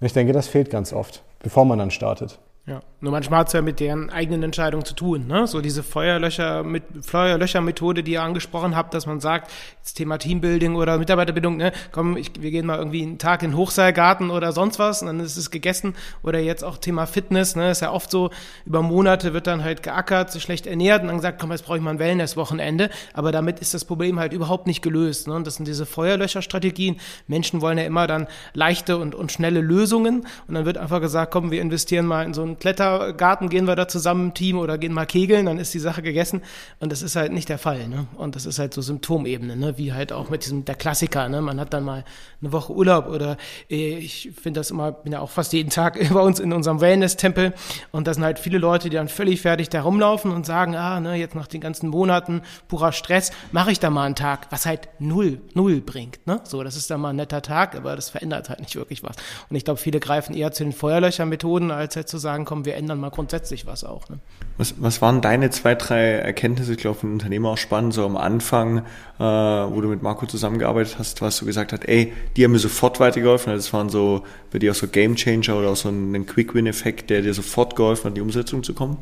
Und 0.00 0.06
ich 0.06 0.12
denke, 0.12 0.32
das 0.32 0.48
fehlt 0.48 0.70
ganz 0.70 0.92
oft, 0.92 1.22
bevor 1.40 1.64
man 1.64 1.78
dann 1.78 1.90
startet. 1.90 2.38
Ja, 2.66 2.80
nur 3.00 3.12
manchmal 3.12 3.40
hat 3.40 3.48
es 3.48 3.52
ja 3.52 3.60
mit 3.60 3.78
deren 3.78 4.08
eigenen 4.08 4.42
Entscheidungen 4.42 4.86
zu 4.86 4.94
tun. 4.94 5.26
Ne? 5.26 5.46
So 5.46 5.60
diese 5.60 5.82
Feuerlöcher 5.82 6.62
mit 6.62 6.84
Feuerlöcher-Methode, 7.02 8.02
die 8.02 8.12
ihr 8.12 8.22
angesprochen 8.22 8.74
habt, 8.74 8.94
dass 8.94 9.04
man 9.04 9.20
sagt, 9.20 9.50
das 9.82 9.92
Thema 9.92 10.16
Teambuilding 10.16 10.74
oder 10.74 10.96
Mitarbeiterbildung, 10.96 11.58
ne, 11.58 11.72
komm, 11.92 12.16
ich, 12.16 12.30
wir 12.40 12.50
gehen 12.50 12.64
mal 12.64 12.78
irgendwie 12.78 13.02
einen 13.02 13.18
Tag 13.18 13.42
in 13.42 13.50
den 13.50 13.58
Hochseilgarten 13.58 14.30
oder 14.30 14.52
sonst 14.52 14.78
was 14.78 15.02
und 15.02 15.08
dann 15.08 15.20
ist 15.20 15.36
es 15.36 15.50
gegessen. 15.50 15.94
Oder 16.22 16.38
jetzt 16.38 16.64
auch 16.64 16.78
Thema 16.78 17.04
Fitness, 17.04 17.54
ne, 17.54 17.70
ist 17.70 17.82
ja 17.82 17.92
oft 17.92 18.10
so, 18.10 18.30
über 18.64 18.80
Monate 18.80 19.34
wird 19.34 19.46
dann 19.46 19.62
halt 19.62 19.82
geackert, 19.82 20.32
so 20.32 20.40
schlecht 20.40 20.66
ernährt 20.66 21.02
und 21.02 21.08
dann 21.08 21.16
gesagt, 21.16 21.38
komm, 21.38 21.52
jetzt 21.52 21.66
brauche 21.66 21.76
ich 21.76 21.82
mal 21.82 21.90
ein 21.90 21.98
Wellness-Wochenende. 21.98 22.88
Aber 23.12 23.30
damit 23.30 23.60
ist 23.60 23.74
das 23.74 23.84
Problem 23.84 24.18
halt 24.18 24.32
überhaupt 24.32 24.66
nicht 24.66 24.80
gelöst. 24.80 25.28
Ne? 25.28 25.34
Und 25.34 25.46
das 25.46 25.56
sind 25.56 25.68
diese 25.68 25.84
Feuerlöcher-Strategien. 25.84 26.96
Menschen 27.26 27.60
wollen 27.60 27.76
ja 27.76 27.84
immer 27.84 28.06
dann 28.06 28.26
leichte 28.54 28.96
und, 28.96 29.14
und 29.14 29.32
schnelle 29.32 29.60
Lösungen 29.60 30.26
und 30.48 30.54
dann 30.54 30.64
wird 30.64 30.78
einfach 30.78 31.02
gesagt, 31.02 31.30
komm, 31.30 31.50
wir 31.50 31.60
investieren 31.60 32.06
mal 32.06 32.24
in 32.24 32.32
so 32.32 32.42
ein 32.42 32.53
Klettergarten, 32.58 33.48
gehen 33.48 33.66
wir 33.66 33.76
da 33.76 33.88
zusammen 33.88 34.26
im 34.26 34.34
Team 34.34 34.58
oder 34.58 34.78
gehen 34.78 34.92
mal 34.92 35.06
kegeln, 35.06 35.46
dann 35.46 35.58
ist 35.58 35.74
die 35.74 35.78
Sache 35.78 36.02
gegessen. 36.02 36.42
Und 36.80 36.92
das 36.92 37.02
ist 37.02 37.16
halt 37.16 37.32
nicht 37.32 37.48
der 37.48 37.58
Fall. 37.58 37.88
Ne? 37.88 38.06
Und 38.16 38.36
das 38.36 38.46
ist 38.46 38.58
halt 38.58 38.74
so 38.74 38.82
Symptomebene, 38.82 39.56
ne? 39.56 39.78
wie 39.78 39.92
halt 39.92 40.12
auch 40.12 40.30
mit 40.30 40.44
diesem, 40.44 40.64
der 40.64 40.74
Klassiker. 40.74 41.28
Ne? 41.28 41.40
Man 41.40 41.60
hat 41.60 41.72
dann 41.72 41.84
mal 41.84 42.04
eine 42.40 42.52
Woche 42.52 42.72
Urlaub 42.72 43.08
oder 43.08 43.36
äh, 43.70 43.98
ich 43.98 44.32
finde 44.40 44.60
das 44.60 44.70
immer, 44.70 44.92
bin 44.92 45.12
ja 45.12 45.20
auch 45.20 45.30
fast 45.30 45.52
jeden 45.52 45.70
Tag 45.70 45.98
bei 46.12 46.20
uns 46.20 46.40
in 46.40 46.52
unserem 46.52 46.80
Wellness-Tempel. 46.80 47.54
Und 47.92 48.06
das 48.06 48.16
sind 48.16 48.24
halt 48.24 48.38
viele 48.38 48.58
Leute, 48.58 48.90
die 48.90 48.96
dann 48.96 49.08
völlig 49.08 49.40
fertig 49.40 49.68
da 49.68 49.82
rumlaufen 49.82 50.30
und 50.30 50.46
sagen, 50.46 50.76
ah, 50.76 51.00
ne, 51.00 51.14
jetzt 51.16 51.34
nach 51.34 51.46
den 51.46 51.60
ganzen 51.60 51.88
Monaten 51.88 52.42
purer 52.68 52.92
Stress, 52.92 53.32
mache 53.52 53.72
ich 53.72 53.80
da 53.80 53.90
mal 53.90 54.04
einen 54.04 54.14
Tag, 54.14 54.46
was 54.50 54.66
halt 54.66 54.88
null, 54.98 55.40
null 55.54 55.80
bringt. 55.80 56.26
Ne? 56.26 56.40
So, 56.44 56.62
das 56.62 56.76
ist 56.76 56.90
dann 56.90 57.00
mal 57.00 57.10
ein 57.10 57.16
netter 57.16 57.42
Tag, 57.42 57.74
aber 57.76 57.96
das 57.96 58.10
verändert 58.10 58.48
halt 58.48 58.60
nicht 58.60 58.76
wirklich 58.76 59.02
was. 59.02 59.16
Und 59.48 59.56
ich 59.56 59.64
glaube, 59.64 59.80
viele 59.80 60.00
greifen 60.00 60.34
eher 60.34 60.52
zu 60.52 60.64
den 60.64 60.72
Feuerlöchermethoden, 60.72 61.70
als 61.70 61.96
halt 61.96 62.08
zu 62.08 62.18
sagen, 62.18 62.43
sagen, 62.44 62.46
komm, 62.46 62.64
wir 62.64 62.76
ändern 62.76 63.00
mal 63.00 63.10
grundsätzlich 63.10 63.66
was 63.66 63.84
auch. 63.84 64.08
Ne? 64.08 64.18
Was, 64.56 64.74
was 64.78 65.02
waren 65.02 65.20
deine 65.20 65.50
zwei, 65.50 65.74
drei 65.74 66.12
Erkenntnisse, 66.12 66.72
ich 66.72 66.78
glaube, 66.78 66.98
für 67.00 67.06
ein 67.06 67.12
Unternehmer 67.14 67.50
auch 67.50 67.58
spannend, 67.58 67.94
so 67.94 68.04
am 68.04 68.16
Anfang, 68.16 68.78
äh, 69.18 69.22
wo 69.22 69.80
du 69.80 69.88
mit 69.88 70.02
Marco 70.02 70.26
zusammengearbeitet 70.26 70.96
hast, 70.98 71.22
was 71.22 71.38
du 71.38 71.46
gesagt 71.46 71.72
hast, 71.72 71.88
ey, 71.88 72.12
die 72.36 72.44
haben 72.44 72.52
mir 72.52 72.58
sofort 72.58 73.00
weitergeholfen. 73.00 73.52
Also 73.52 73.66
das 73.66 73.72
waren 73.72 73.88
so 73.88 74.22
bei 74.52 74.58
dir 74.58 74.72
auch 74.72 74.76
so 74.76 74.86
Game 74.86 75.16
Changer 75.16 75.58
oder 75.58 75.70
auch 75.70 75.76
so 75.76 75.88
ein 75.88 76.26
Quick-Win-Effekt, 76.26 77.10
der 77.10 77.22
dir 77.22 77.34
sofort 77.34 77.76
geholfen 77.76 78.04
hat, 78.04 78.10
in 78.10 78.14
die 78.16 78.20
Umsetzung 78.20 78.62
zu 78.62 78.74
kommen? 78.74 78.98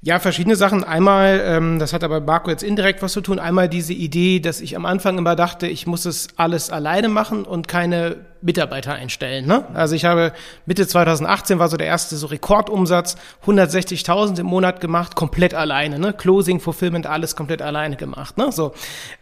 Ja, 0.00 0.20
verschiedene 0.20 0.54
Sachen. 0.54 0.84
Einmal, 0.84 1.42
ähm, 1.44 1.80
das 1.80 1.92
hat 1.92 2.04
aber 2.04 2.20
Marco 2.20 2.50
jetzt 2.50 2.62
indirekt 2.62 3.02
was 3.02 3.12
zu 3.12 3.20
tun, 3.20 3.40
einmal 3.40 3.68
diese 3.68 3.92
Idee, 3.92 4.38
dass 4.38 4.60
ich 4.60 4.76
am 4.76 4.86
Anfang 4.86 5.18
immer 5.18 5.34
dachte, 5.34 5.66
ich 5.66 5.88
muss 5.88 6.04
es 6.04 6.28
alles 6.36 6.70
alleine 6.70 7.08
machen 7.08 7.44
und 7.44 7.66
keine 7.66 8.14
Mitarbeiter 8.40 8.92
einstellen. 8.92 9.48
Ne? 9.48 9.64
Also 9.74 9.96
ich 9.96 10.04
habe 10.04 10.32
Mitte 10.66 10.86
2018 10.86 11.58
war 11.58 11.68
so 11.68 11.76
der 11.76 11.88
erste 11.88 12.16
so 12.16 12.28
Rekordumsatz, 12.28 13.16
160.000 13.44 14.38
im 14.38 14.46
Monat 14.46 14.80
gemacht, 14.80 15.16
komplett 15.16 15.52
alleine. 15.52 15.98
Ne? 15.98 16.12
Closing, 16.12 16.60
Fulfillment, 16.60 17.08
alles 17.08 17.34
komplett 17.34 17.60
alleine 17.60 17.96
gemacht. 17.96 18.38
Ne? 18.38 18.52
So 18.52 18.74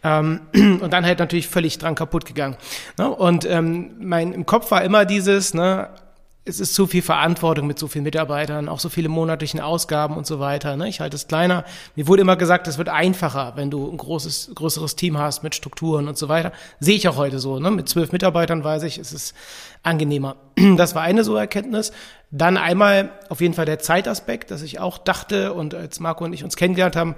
ähm, 0.03 0.41
und 0.53 0.93
dann 0.93 1.07
halt 1.07 1.17
natürlich 1.17 1.47
völlig 1.47 1.79
dran 1.79 1.95
kaputt 1.95 2.25
gegangen. 2.25 2.55
Ne? 2.99 3.09
Und 3.09 3.45
ähm, 3.45 3.95
mein 3.99 4.31
im 4.31 4.45
Kopf 4.45 4.69
war 4.69 4.83
immer 4.83 5.05
dieses, 5.05 5.55
ne, 5.55 5.89
es 6.47 6.59
ist 6.59 6.73
zu 6.73 6.87
viel 6.87 7.01
Verantwortung 7.01 7.67
mit 7.67 7.77
so 7.77 7.87
vielen 7.87 8.05
Mitarbeitern, 8.05 8.69
auch 8.69 8.79
so 8.79 8.89
viele 8.89 9.09
monatlichen 9.09 9.59
Ausgaben 9.59 10.15
und 10.15 10.25
so 10.25 10.39
weiter. 10.39 10.77
Ne? 10.77 10.87
Ich 10.87 10.99
halte 10.99 11.15
es 11.15 11.27
kleiner. 11.27 11.65
Mir 11.95 12.07
wurde 12.07 12.21
immer 12.21 12.37
gesagt, 12.37 12.67
es 12.67 12.77
wird 12.77 12.89
einfacher, 12.89 13.53
wenn 13.55 13.69
du 13.69 13.89
ein 13.89 13.97
großes, 13.97 14.51
größeres 14.55 14.95
Team 14.95 15.17
hast 15.17 15.43
mit 15.43 15.55
Strukturen 15.55 16.07
und 16.07 16.17
so 16.17 16.29
weiter. 16.29 16.53
Sehe 16.79 16.95
ich 16.95 17.07
auch 17.09 17.17
heute 17.17 17.39
so. 17.39 17.59
Ne? 17.59 17.69
Mit 17.71 17.89
zwölf 17.89 18.11
Mitarbeitern 18.11 18.63
weiß 18.63 18.83
ich, 18.83 18.97
es 18.97 19.11
ist 19.11 19.35
angenehmer. 19.83 20.37
Das 20.77 20.95
war 20.95 21.01
eine 21.01 21.23
so 21.23 21.35
Erkenntnis. 21.35 21.91
Dann 22.31 22.57
einmal 22.57 23.11
auf 23.29 23.41
jeden 23.41 23.53
Fall 23.53 23.65
der 23.65 23.79
Zeitaspekt, 23.79 24.51
dass 24.51 24.61
ich 24.61 24.79
auch 24.79 24.97
dachte 24.97 25.53
und 25.53 25.73
als 25.73 25.99
Marco 25.99 26.23
und 26.23 26.33
ich 26.33 26.43
uns 26.43 26.55
kennengelernt 26.55 26.95
haben, 26.95 27.15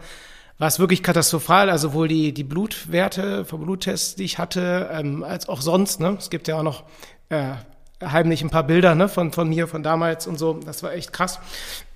war 0.58 0.68
es 0.68 0.80
wirklich 0.80 1.04
katastrophal. 1.04 1.70
Also 1.70 1.90
sowohl 1.90 2.08
die, 2.08 2.34
die 2.34 2.44
Blutwerte 2.44 3.46
vom 3.46 3.64
Bluttest, 3.64 4.20
die 4.20 4.24
ich 4.24 4.38
hatte, 4.38 4.90
ähm, 4.92 5.24
als 5.24 5.50
auch 5.50 5.62
sonst. 5.62 6.00
Ne? 6.00 6.16
Es 6.18 6.30
gibt 6.30 6.48
ja 6.48 6.60
auch 6.60 6.64
noch 6.64 6.84
äh, 7.30 7.54
heimlich 8.04 8.42
ein 8.44 8.50
paar 8.50 8.64
Bilder 8.64 8.96
ne, 8.96 9.10
von, 9.10 9.32
von 9.32 9.50
mir, 9.50 9.68
von 9.68 9.84
damals 9.84 10.28
und 10.28 10.38
so. 10.38 10.54
Das 10.66 10.84
war 10.84 10.94
echt 10.94 11.14
krass. 11.14 11.40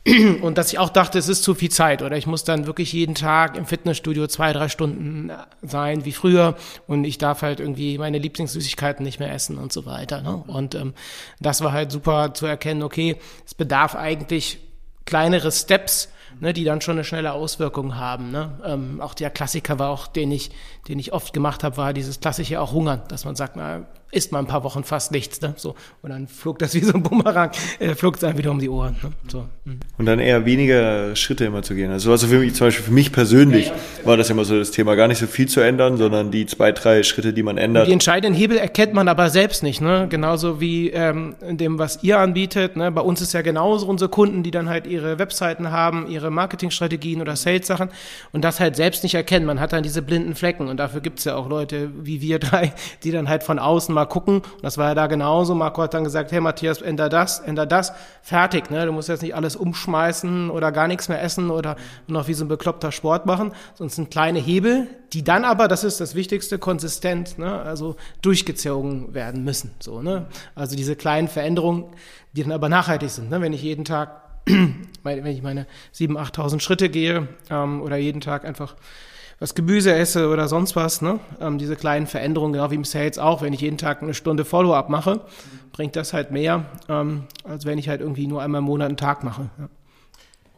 Und 0.41 0.57
dass 0.57 0.73
ich 0.73 0.79
auch 0.79 0.89
dachte, 0.89 1.17
es 1.17 1.29
ist 1.29 1.43
zu 1.43 1.55
viel 1.55 1.71
Zeit 1.71 2.01
oder 2.01 2.17
ich 2.17 2.27
muss 2.27 2.43
dann 2.43 2.65
wirklich 2.67 2.91
jeden 2.91 3.15
Tag 3.15 3.55
im 3.55 3.65
Fitnessstudio 3.65 4.27
zwei, 4.27 4.51
drei 4.51 4.67
Stunden 4.67 5.31
sein 5.61 6.03
wie 6.03 6.11
früher 6.11 6.57
und 6.87 7.05
ich 7.05 7.19
darf 7.19 7.41
halt 7.41 7.61
irgendwie 7.61 7.97
meine 7.97 8.17
Lieblingssüßigkeiten 8.17 9.05
nicht 9.05 9.19
mehr 9.19 9.31
essen 9.31 9.57
und 9.57 9.71
so 9.71 9.85
weiter. 9.85 10.21
Ne? 10.21 10.43
Und 10.47 10.75
ähm, 10.75 10.93
das 11.39 11.61
war 11.61 11.71
halt 11.71 11.89
super 11.89 12.33
zu 12.33 12.45
erkennen, 12.45 12.83
okay, 12.83 13.15
es 13.45 13.53
bedarf 13.53 13.95
eigentlich 13.95 14.59
kleinere 15.05 15.53
Steps, 15.53 16.09
ne, 16.41 16.51
die 16.51 16.65
dann 16.65 16.81
schon 16.81 16.97
eine 16.97 17.05
schnelle 17.05 17.31
Auswirkung 17.31 17.95
haben. 17.95 18.29
Ne? 18.29 18.59
Ähm, 18.65 18.99
auch 18.99 19.13
der 19.13 19.29
Klassiker 19.29 19.79
war 19.79 19.89
auch, 19.89 20.07
den 20.07 20.31
ich, 20.31 20.51
den 20.89 20.99
ich 20.99 21.13
oft 21.13 21.33
gemacht 21.33 21.63
habe, 21.63 21.77
war 21.77 21.93
dieses 21.93 22.19
klassische 22.19 22.59
auch 22.59 22.73
Hungern, 22.73 23.03
dass 23.07 23.23
man 23.23 23.37
sagt, 23.37 23.55
na, 23.55 23.85
isst 24.13 24.31
mal 24.31 24.39
ein 24.39 24.47
paar 24.47 24.63
Wochen 24.63 24.83
fast 24.83 25.11
nichts. 25.11 25.41
Ne? 25.41 25.53
So, 25.57 25.75
und 26.01 26.11
dann 26.11 26.27
flog 26.27 26.59
das 26.59 26.73
wie 26.73 26.79
so 26.79 26.93
ein 26.93 27.03
Bumerang, 27.03 27.51
äh, 27.79 27.95
flog 27.95 28.15
es 28.15 28.21
dann 28.21 28.37
wieder 28.37 28.51
um 28.51 28.59
die 28.59 28.69
Ohren. 28.69 28.95
Ne? 29.01 29.11
So, 29.27 29.45
mhm. 29.65 29.79
Und 29.97 30.05
dann 30.05 30.19
eher 30.19 30.45
weniger 30.45 31.15
Schritte 31.15 31.45
immer 31.45 31.63
zu 31.63 31.75
gehen. 31.75 31.91
Also, 31.91 32.11
also 32.11 32.27
für 32.27 32.39
mich, 32.39 32.53
zum 32.55 32.67
Beispiel 32.67 32.85
für 32.85 32.91
mich 32.91 33.11
persönlich 33.11 33.67
ja, 33.67 33.73
ja. 33.73 34.05
war 34.05 34.17
das 34.17 34.29
immer 34.29 34.45
so 34.45 34.57
das 34.57 34.71
Thema, 34.71 34.95
gar 34.95 35.07
nicht 35.07 35.19
so 35.19 35.27
viel 35.27 35.47
zu 35.47 35.61
ändern, 35.61 35.97
sondern 35.97 36.31
die 36.31 36.45
zwei, 36.45 36.71
drei 36.71 37.03
Schritte, 37.03 37.33
die 37.33 37.43
man 37.43 37.57
ändert. 37.57 37.83
Und 37.83 37.87
die 37.87 37.93
entscheidenden 37.93 38.39
Hebel 38.39 38.57
erkennt 38.57 38.93
man 38.93 39.07
aber 39.07 39.29
selbst 39.29 39.63
nicht. 39.63 39.81
Ne? 39.81 40.07
Genauso 40.09 40.61
wie 40.61 40.89
ähm, 40.91 41.35
in 41.47 41.57
dem, 41.57 41.79
was 41.79 42.03
ihr 42.03 42.19
anbietet. 42.19 42.75
Ne? 42.75 42.91
Bei 42.91 43.01
uns 43.01 43.21
ist 43.21 43.33
ja 43.33 43.41
genauso 43.41 43.87
unsere 43.87 44.09
Kunden, 44.09 44.43
die 44.43 44.51
dann 44.51 44.69
halt 44.69 44.87
ihre 44.87 45.19
Webseiten 45.19 45.71
haben, 45.71 46.07
ihre 46.07 46.29
Marketingstrategien 46.29 47.21
oder 47.21 47.35
Sales-Sachen 47.35 47.89
und 48.31 48.43
das 48.43 48.59
halt 48.59 48.75
selbst 48.75 49.03
nicht 49.03 49.15
erkennen. 49.15 49.45
Man 49.45 49.59
hat 49.59 49.73
dann 49.73 49.83
diese 49.83 50.01
blinden 50.01 50.35
Flecken 50.35 50.67
und 50.67 50.77
dafür 50.77 51.01
gibt 51.01 51.19
es 51.19 51.25
ja 51.25 51.35
auch 51.35 51.49
Leute 51.49 51.91
wie 52.01 52.21
wir 52.21 52.39
drei, 52.39 52.73
die 53.03 53.11
dann 53.11 53.29
halt 53.29 53.43
von 53.43 53.59
außen 53.59 53.93
mal 53.93 54.02
mal 54.03 54.09
gucken. 54.09 54.35
Und 54.35 54.63
das 54.63 54.77
war 54.77 54.89
ja 54.89 54.95
da 54.95 55.07
genauso. 55.07 55.55
Marco 55.55 55.81
hat 55.81 55.93
dann 55.93 56.03
gesagt, 56.03 56.31
hey 56.31 56.41
Matthias, 56.41 56.81
änder 56.81 57.09
das, 57.09 57.39
änder 57.39 57.65
das. 57.65 57.93
Fertig, 58.21 58.69
ne? 58.69 58.85
Du 58.85 58.91
musst 58.91 59.09
jetzt 59.09 59.21
nicht 59.21 59.35
alles 59.35 59.55
umschmeißen 59.55 60.49
oder 60.49 60.71
gar 60.71 60.87
nichts 60.87 61.09
mehr 61.09 61.21
essen 61.21 61.49
oder 61.49 61.75
noch 62.07 62.27
wie 62.27 62.33
so 62.33 62.45
ein 62.45 62.47
bekloppter 62.47 62.91
Sport 62.91 63.25
machen. 63.25 63.53
Sonst 63.75 63.95
sind 63.95 64.11
kleine 64.11 64.39
Hebel, 64.39 64.87
die 65.13 65.23
dann 65.23 65.45
aber, 65.45 65.67
das 65.67 65.83
ist 65.83 66.01
das 66.01 66.15
Wichtigste, 66.15 66.59
konsistent, 66.59 67.37
ne? 67.37 67.61
also 67.61 67.95
durchgezogen 68.21 69.13
werden 69.13 69.43
müssen. 69.43 69.71
So, 69.79 70.01
ne? 70.01 70.27
Also 70.55 70.75
diese 70.75 70.95
kleinen 70.95 71.27
Veränderungen, 71.27 71.85
die 72.33 72.43
dann 72.43 72.51
aber 72.51 72.69
nachhaltig 72.69 73.09
sind. 73.09 73.29
Ne? 73.29 73.41
Wenn 73.41 73.53
ich 73.53 73.61
jeden 73.61 73.85
Tag, 73.85 74.21
wenn 75.03 75.25
ich 75.25 75.41
meine 75.41 75.65
7.000, 75.95 76.33
8.000 76.33 76.59
Schritte 76.59 76.89
gehe 76.89 77.27
ähm, 77.49 77.81
oder 77.81 77.97
jeden 77.97 78.21
Tag 78.21 78.45
einfach 78.45 78.75
was 79.43 79.55
Gemüse 79.55 79.93
esse 79.93 80.29
oder 80.29 80.47
sonst 80.47 80.77
was, 80.77 81.01
ne? 81.01 81.19
Ähm, 81.41 81.57
diese 81.57 81.75
kleinen 81.75 82.07
Veränderungen, 82.07 82.53
genau 82.53 82.71
wie 82.71 82.75
im 82.75 82.85
Sales 82.85 83.19
auch, 83.19 83.41
wenn 83.41 83.51
ich 83.51 83.59
jeden 83.59 83.77
Tag 83.77 84.01
eine 84.01 84.13
Stunde 84.13 84.45
Follow-up 84.45 84.87
mache, 84.87 85.19
bringt 85.73 85.97
das 85.97 86.13
halt 86.13 86.31
mehr, 86.31 86.63
ähm, 86.87 87.25
als 87.43 87.65
wenn 87.65 87.77
ich 87.77 87.89
halt 87.89 87.99
irgendwie 87.99 88.25
nur 88.25 88.41
einmal 88.41 88.59
im 88.59 88.65
Monat 88.65 88.87
einen 88.87 88.95
Tag 88.95 89.25
mache. 89.25 89.49
Ja. 89.59 89.67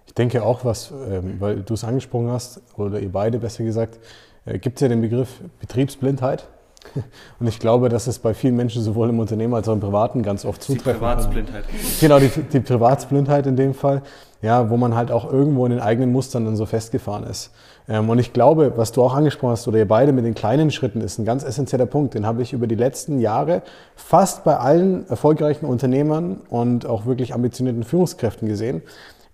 Ich 0.06 0.14
denke 0.14 0.44
auch, 0.44 0.66
was, 0.66 0.94
ähm, 1.10 1.38
weil 1.40 1.64
du 1.64 1.74
es 1.74 1.84
angesprochen 1.84 2.30
hast, 2.30 2.62
oder 2.78 3.00
ihr 3.00 3.12
beide 3.12 3.40
besser 3.40 3.64
gesagt, 3.64 3.98
äh, 4.46 4.60
gibt 4.60 4.78
es 4.78 4.82
ja 4.82 4.88
den 4.88 5.02
Begriff 5.02 5.42
Betriebsblindheit. 5.60 6.48
Und 7.40 7.48
ich 7.48 7.58
glaube, 7.58 7.90
dass 7.90 8.06
es 8.06 8.20
bei 8.20 8.36
vielen 8.36 8.56
Menschen 8.56 8.84
sowohl 8.84 9.10
im 9.10 9.18
Unternehmen 9.18 9.56
als 9.56 9.68
auch 9.68 9.74
im 9.74 9.80
Privaten 9.80 10.22
ganz 10.22 10.46
oft 10.46 10.62
zutreffen 10.62 10.94
Die 10.94 11.00
Privatsblindheit. 11.00 11.64
Genau, 12.00 12.20
die, 12.20 12.30
die 12.30 12.60
Privatsblindheit 12.60 13.48
in 13.48 13.56
dem 13.56 13.74
Fall, 13.74 14.04
ja, 14.44 14.70
wo 14.70 14.78
man 14.78 14.96
halt 14.96 15.10
auch 15.10 15.32
irgendwo 15.32 15.66
in 15.66 15.72
den 15.72 15.82
eigenen 15.82 16.12
Mustern 16.12 16.46
dann 16.46 16.56
so 16.56 16.68
festgefahren 16.68 17.24
ist. 17.24 17.50
Ähm, 17.88 18.10
und 18.10 18.20
ich 18.20 18.34
glaube, 18.34 18.74
was 18.76 18.92
du 18.92 19.04
auch 19.04 19.14
angesprochen 19.14 19.52
hast, 19.52 19.68
oder 19.68 19.78
ihr 19.78 19.88
beide 19.88 20.12
mit 20.12 20.26
den 20.26 20.34
kleinen 20.34 20.72
Schritten, 20.72 21.02
ist 21.02 21.20
ein 21.20 21.26
ganz 21.26 21.44
essentieller 21.44 21.86
Punkt. 21.86 22.14
Den 22.14 22.26
habe 22.26 22.42
ich 22.42 22.54
über 22.54 22.68
die 22.68 22.76
letzten 22.76 23.20
Jahre 23.20 23.62
fast 23.96 24.44
bei 24.44 24.58
allen 24.58 25.08
erfolgreichen 25.08 25.66
Unternehmern 25.66 26.42
und 26.50 26.86
auch 26.86 27.06
wirklich 27.06 27.34
ambitionierten 27.34 27.84
Führungskräften 27.84 28.48
gesehen, 28.48 28.82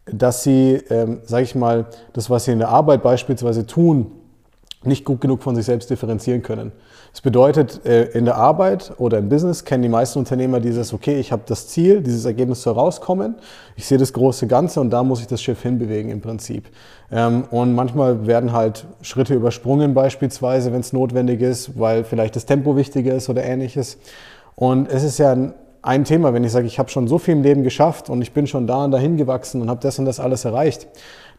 dass 0.05 0.43
sie, 0.43 0.81
ähm, 0.89 1.19
sage 1.23 1.43
ich 1.43 1.55
mal, 1.55 1.85
das, 2.13 2.29
was 2.29 2.45
sie 2.45 2.51
in 2.51 2.59
der 2.59 2.69
Arbeit 2.69 3.03
beispielsweise 3.03 3.65
tun, 3.65 4.11
nicht 4.83 5.05
gut 5.05 5.21
genug 5.21 5.43
von 5.43 5.55
sich 5.55 5.65
selbst 5.65 5.89
differenzieren 5.89 6.41
können. 6.41 6.71
Das 7.11 7.19
bedeutet, 7.19 7.85
äh, 7.85 8.05
in 8.11 8.23
der 8.23 8.37
Arbeit 8.37 8.93
oder 8.97 9.17
im 9.17 9.27
Business 9.27 9.65
kennen 9.65 9.83
die 9.83 9.89
meisten 9.89 10.17
Unternehmer 10.19 10.61
dieses, 10.61 10.93
okay, 10.93 11.19
ich 11.19 11.33
habe 11.33 11.41
das 11.45 11.67
Ziel, 11.67 12.01
dieses 12.01 12.23
Ergebnis 12.23 12.61
soll 12.63 12.73
rauskommen, 12.73 13.35
ich 13.75 13.85
sehe 13.85 13.97
das 13.97 14.13
große 14.13 14.47
Ganze 14.47 14.79
und 14.79 14.91
da 14.91 15.03
muss 15.03 15.19
ich 15.19 15.27
das 15.27 15.41
Schiff 15.41 15.61
hinbewegen 15.61 16.09
im 16.09 16.21
Prinzip. 16.21 16.69
Ähm, 17.11 17.43
und 17.51 17.75
manchmal 17.75 18.27
werden 18.27 18.53
halt 18.53 18.85
Schritte 19.01 19.33
übersprungen 19.33 19.93
beispielsweise, 19.93 20.71
wenn 20.71 20.79
es 20.79 20.93
notwendig 20.93 21.41
ist, 21.41 21.77
weil 21.77 22.05
vielleicht 22.05 22.37
das 22.37 22.45
Tempo 22.45 22.77
wichtiger 22.77 23.13
ist 23.13 23.29
oder 23.29 23.43
ähnliches. 23.43 23.97
Und 24.55 24.89
es 24.89 25.03
ist 25.03 25.17
ja 25.17 25.35
ein 25.81 26.05
Thema, 26.05 26.33
wenn 26.33 26.45
ich 26.45 26.51
sage, 26.53 26.67
ich 26.67 26.79
habe 26.79 26.89
schon 26.89 27.09
so 27.09 27.17
viel 27.17 27.33
im 27.33 27.43
Leben 27.43 27.63
geschafft 27.63 28.09
und 28.09 28.21
ich 28.21 28.31
bin 28.31 28.47
schon 28.47 28.67
da 28.67 28.85
und 28.85 28.91
dahin 28.91 29.17
gewachsen 29.17 29.61
und 29.61 29.69
habe 29.69 29.81
das 29.81 29.99
und 29.99 30.05
das 30.05 30.21
alles 30.21 30.45
erreicht 30.45 30.87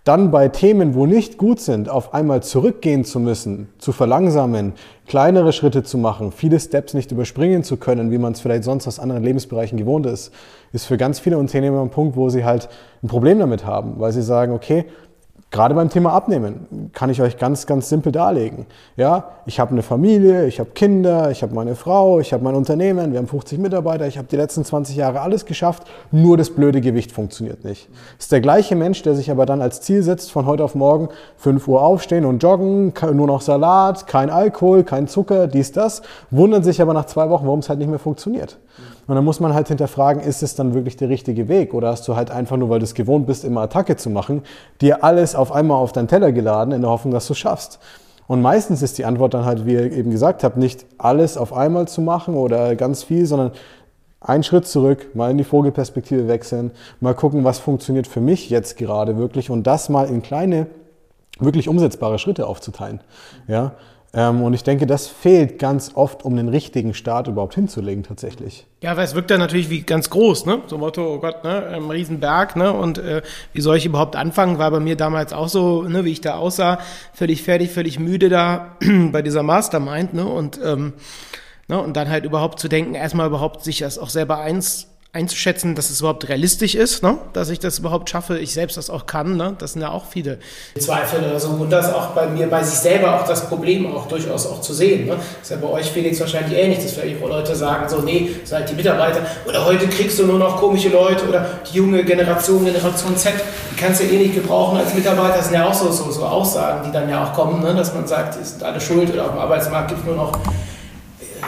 dann 0.05 0.33
bei 0.33 0.49
Themen, 0.49 0.95
wo 0.95 1.07
nicht 1.07 1.39
gut 1.39 1.61
sind, 1.61 1.89
auf 1.89 2.13
einmal 2.13 2.43
zurückgehen 2.43 3.05
zu 3.05 3.21
müssen, 3.21 3.69
zu 3.79 3.93
verlangsamen, 3.93 4.73
kleinere 5.07 5.53
Schritte 5.53 5.85
zu 5.85 5.97
machen, 5.97 6.33
viele 6.33 6.59
Steps 6.59 6.93
nicht 6.95 7.13
überspringen 7.13 7.63
zu 7.63 7.77
können, 7.77 8.11
wie 8.11 8.19
man 8.19 8.33
es 8.33 8.41
vielleicht 8.41 8.65
sonst 8.65 8.89
aus 8.89 8.99
anderen 8.99 9.23
Lebensbereichen 9.23 9.79
gewohnt 9.79 10.07
ist, 10.07 10.33
ist 10.73 10.87
für 10.87 10.97
ganz 10.97 11.21
viele 11.21 11.39
Unternehmer 11.39 11.83
ein 11.83 11.91
Punkt, 11.91 12.17
wo 12.17 12.29
sie 12.31 12.45
halt 12.45 12.69
ein 13.03 13.09
Problem 13.09 13.39
damit 13.39 13.65
haben, 13.65 14.01
weil 14.01 14.11
sie 14.11 14.23
sagen, 14.23 14.53
okay, 14.53 14.87
Gerade 15.53 15.75
beim 15.75 15.91
Thema 15.91 16.15
Abnehmen 16.15 16.91
kann 16.95 17.11
ich 17.11 17.21
euch 17.21 17.37
ganz, 17.37 17.67
ganz 17.67 17.91
simpel 17.91 18.11
darlegen. 18.11 18.65
Ja, 18.97 19.33
ich 19.45 19.61
habe 19.61 19.73
eine 19.73 19.83
Familie, 19.83 20.47
ich 20.47 20.59
habe 20.59 20.71
Kinder, 20.71 21.31
ich 21.31 21.43
habe 21.43 21.55
meine 21.55 21.75
Frau, 21.75 22.21
ich 22.21 22.33
habe 22.33 22.43
mein 22.43 22.55
Unternehmen, 22.55 23.13
wir 23.13 23.19
haben 23.19 23.27
50 23.27 23.59
Mitarbeiter, 23.59 24.07
ich 24.07 24.17
habe 24.17 24.27
die 24.29 24.37
letzten 24.37 24.65
20 24.65 24.97
Jahre 24.97 25.21
alles 25.21 25.45
geschafft, 25.45 25.83
nur 26.11 26.39
das 26.39 26.49
blöde 26.49 26.81
Gewicht 26.81 27.13
funktioniert 27.13 27.65
nicht. 27.65 27.91
Ist 28.19 28.33
der 28.33 28.41
gleiche 28.41 28.77
Mensch, 28.77 29.03
der 29.03 29.15
sich 29.15 29.31
aber 29.31 29.45
dann 29.45 29.61
als 29.61 29.83
Ziel 29.83 30.03
setzt, 30.03 30.33
von 30.33 30.47
heute 30.47 30.65
auf 30.65 30.75
morgen 30.75 31.11
5 31.37 31.69
Uhr 31.69 31.83
aufstehen 31.83 32.25
und 32.25 32.43
joggen, 32.43 32.95
nur 33.13 33.27
noch 33.27 33.43
Salat, 33.43 34.07
kein 34.07 34.31
Alkohol, 34.31 34.85
kein 34.85 35.07
Zucker, 35.07 35.49
dies, 35.49 35.71
das, 35.71 36.01
wundern 36.31 36.63
sich 36.63 36.81
aber 36.81 36.95
nach 36.95 37.05
zwei 37.05 37.29
Wochen, 37.29 37.45
warum 37.45 37.59
es 37.59 37.69
halt 37.69 37.79
nicht 37.79 37.91
mehr 37.91 37.99
funktioniert. 37.99 38.57
Und 39.07 39.15
dann 39.15 39.25
muss 39.25 39.41
man 39.41 39.55
halt 39.55 39.69
hinterfragen, 39.69 40.23
ist 40.23 40.43
es 40.43 40.55
dann 40.55 40.75
wirklich 40.75 40.97
der 40.97 41.09
richtige 41.09 41.49
Weg? 41.49 41.75
Oder 41.75 41.89
hast 41.89 42.07
du 42.09 42.17
halt 42.17 42.31
einfach 42.31 42.57
nur, 42.57 42.71
weil 42.71 42.79
du 42.79 42.85
es 42.85 42.95
gewohnt 42.95 43.27
bist, 43.27 43.45
immer 43.45 43.63
Attacke 43.63 43.97
zu 43.97 44.11
machen, 44.11 44.43
dir 44.81 45.05
alles 45.05 45.35
auf 45.35 45.53
einmal 45.53 45.79
auf 45.79 45.93
deinen 45.93 46.09
Teller 46.09 46.33
geladen, 46.33 46.73
in 46.73 46.81
der 46.81 46.91
Hoffnung, 46.91 47.13
dass 47.13 47.27
du 47.27 47.33
es 47.33 47.39
schaffst? 47.39 47.79
Und 48.27 48.41
meistens 48.41 48.83
ist 48.83 48.99
die 48.99 49.05
Antwort 49.05 49.35
dann 49.35 49.45
halt, 49.45 49.67
wie 49.67 49.73
ihr 49.75 49.93
eben 49.93 50.11
gesagt 50.11 50.45
habt, 50.45 50.57
nicht 50.57 50.87
alles 50.97 51.37
auf 51.37 51.53
einmal 51.53 51.89
zu 51.89 52.01
machen 52.01 52.35
oder 52.35 52.77
ganz 52.77 53.03
viel, 53.03 53.27
sondern 53.27 53.53
einen 54.21 54.43
Schritt 54.45 54.67
zurück, 54.67 55.15
mal 55.15 55.31
in 55.31 55.39
die 55.39 55.45
Vogelperspektive 55.45 56.29
wechseln, 56.29 56.71
mal 57.01 57.15
gucken, 57.15 57.45
was 57.45 57.59
funktioniert 57.59 58.07
für 58.07 58.21
mich 58.21 58.49
jetzt 58.51 58.77
gerade 58.77 59.19
wirklich 59.19 59.51
und 59.51 59.67
das 59.67 59.89
mal 59.89 60.09
in 60.09 60.23
kleine, 60.23 60.67
wirklich 61.41 61.69
umsetzbare 61.69 62.19
Schritte 62.19 62.47
aufzuteilen. 62.47 63.01
Ja? 63.49 63.73
Ähm, 64.15 64.43
und 64.43 64.53
ich 64.53 64.63
denke, 64.63 64.87
das 64.87 65.07
fehlt 65.07 65.59
ganz 65.59 65.93
oft, 65.95 66.25
um 66.25 66.37
den 66.37 66.49
richtigen 66.49 66.93
Start 66.93 67.29
überhaupt 67.29 67.55
hinzulegen 67.55 68.03
tatsächlich. 68.03 68.67
Ja, 68.83 68.97
weil 68.97 69.05
es 69.05 69.15
wirkt 69.15 69.31
dann 69.31 69.41
natürlich 69.41 69.71
wie 69.71 69.83
ganz 69.83 70.11
groß, 70.11 70.45
ne? 70.45 70.61
So 70.67 70.77
Motto, 70.77 71.15
oh 71.15 71.19
Gott, 71.19 71.45
ne? 71.45 71.67
Ein 71.69 71.91
Riesenberg, 71.91 72.57
ne? 72.57 72.73
Und 72.75 72.99
äh, 72.99 73.23
wie 73.55 73.63
soll 73.63 73.79
ich 73.79 73.87
überhaupt 73.87 74.15
anfangen? 74.15 74.59
War 74.59 74.71
bei 74.71 74.81
mir 74.81 74.97
damals 74.97 75.33
auch 75.33 75.49
so, 75.49 75.83
ne, 75.83 76.05
wie 76.05 76.13
ich 76.13 76.21
da 76.21 76.35
aussah, 76.35 76.79
völlig 77.15 77.43
fertig, 77.43 77.71
völlig 77.71 77.99
müde 77.99 78.29
da 78.29 78.77
bei 79.13 79.23
dieser 79.23 79.43
Mastermind, 79.43 80.13
ne? 80.13 80.27
Und, 80.27 80.61
ähm, 80.63 80.93
ne? 81.69 81.81
und 81.81 81.97
dann 81.97 82.11
halt 82.11 82.27
überhaupt 82.27 82.59
zu 82.61 82.69
denken, 82.69 82.95
erstmal 82.95 83.29
überhaupt 83.29 83.65
sich 83.65 83.79
das 83.79 83.99
auch 83.99 84.11
selber 84.11 84.41
eins 84.41 84.92
einzuschätzen, 85.15 85.75
dass 85.75 85.91
es 85.91 86.01
überhaupt 86.01 86.27
realistisch 86.31 86.75
ist, 86.75 87.03
ne? 87.03 87.19
dass 87.35 87.51
ich 87.51 87.59
das 87.59 87.79
überhaupt 87.79 88.09
schaffe, 88.09 88.39
ich 88.39 88.55
selbst 88.55 88.79
das 88.79 88.89
auch 88.89 89.05
kann. 89.05 89.37
Ne? 89.37 89.55
Das 89.59 89.75
sind 89.75 89.83
ja 89.83 89.91
auch 89.91 90.07
viele 90.07 90.39
Zweifel 90.79 91.23
oder 91.23 91.39
so. 91.39 91.49
Und 91.49 91.69
das 91.69 91.93
auch 91.93 92.09
bei 92.09 92.29
mir, 92.29 92.47
bei 92.47 92.63
sich 92.63 92.79
selber 92.79 93.21
auch 93.21 93.27
das 93.27 93.47
Problem 93.47 93.95
auch 93.95 94.09
durchaus 94.09 94.47
auch 94.47 94.63
zu 94.63 94.73
sehen. 94.73 95.05
Ne? 95.05 95.17
Das 95.17 95.27
ist 95.43 95.51
ja 95.51 95.57
bei 95.59 95.69
euch, 95.69 95.91
Felix, 95.91 96.19
wahrscheinlich 96.19 96.59
ähnlich, 96.59 96.79
dass 96.79 96.93
vielleicht 96.93 97.21
Leute 97.21 97.55
sagen, 97.55 97.91
so, 97.91 98.01
nee, 98.01 98.31
seid 98.45 98.71
die 98.71 98.75
Mitarbeiter 98.75 99.21
oder 99.47 99.67
heute 99.67 99.87
kriegst 99.87 100.19
du 100.19 100.25
nur 100.25 100.39
noch 100.39 100.57
komische 100.57 100.89
Leute 100.89 101.29
oder 101.29 101.47
die 101.71 101.77
junge 101.77 102.03
Generation, 102.05 102.65
Generation 102.65 103.15
Z, 103.15 103.35
die 103.71 103.77
kannst 103.77 104.01
du 104.01 104.07
eh 104.07 104.17
nicht 104.17 104.35
gebrauchen 104.35 104.79
als 104.79 104.95
Mitarbeiter. 104.95 105.37
Das 105.37 105.47
sind 105.49 105.55
ja 105.55 105.69
auch 105.69 105.75
so, 105.75 105.93
so, 105.93 106.11
so 106.11 106.25
Aussagen, 106.25 106.85
die 106.87 106.93
dann 106.93 107.11
ja 107.11 107.23
auch 107.23 107.35
kommen, 107.35 107.63
ne? 107.63 107.75
dass 107.75 107.93
man 107.93 108.07
sagt, 108.07 108.41
die 108.41 108.45
sind 108.45 108.63
alle 108.63 108.81
schuld 108.81 109.13
oder 109.13 109.27
auf 109.27 109.33
dem 109.33 109.41
Arbeitsmarkt 109.41 109.89
gibt 109.89 110.01
es 110.01 110.07
nur 110.07 110.17
noch 110.17 110.33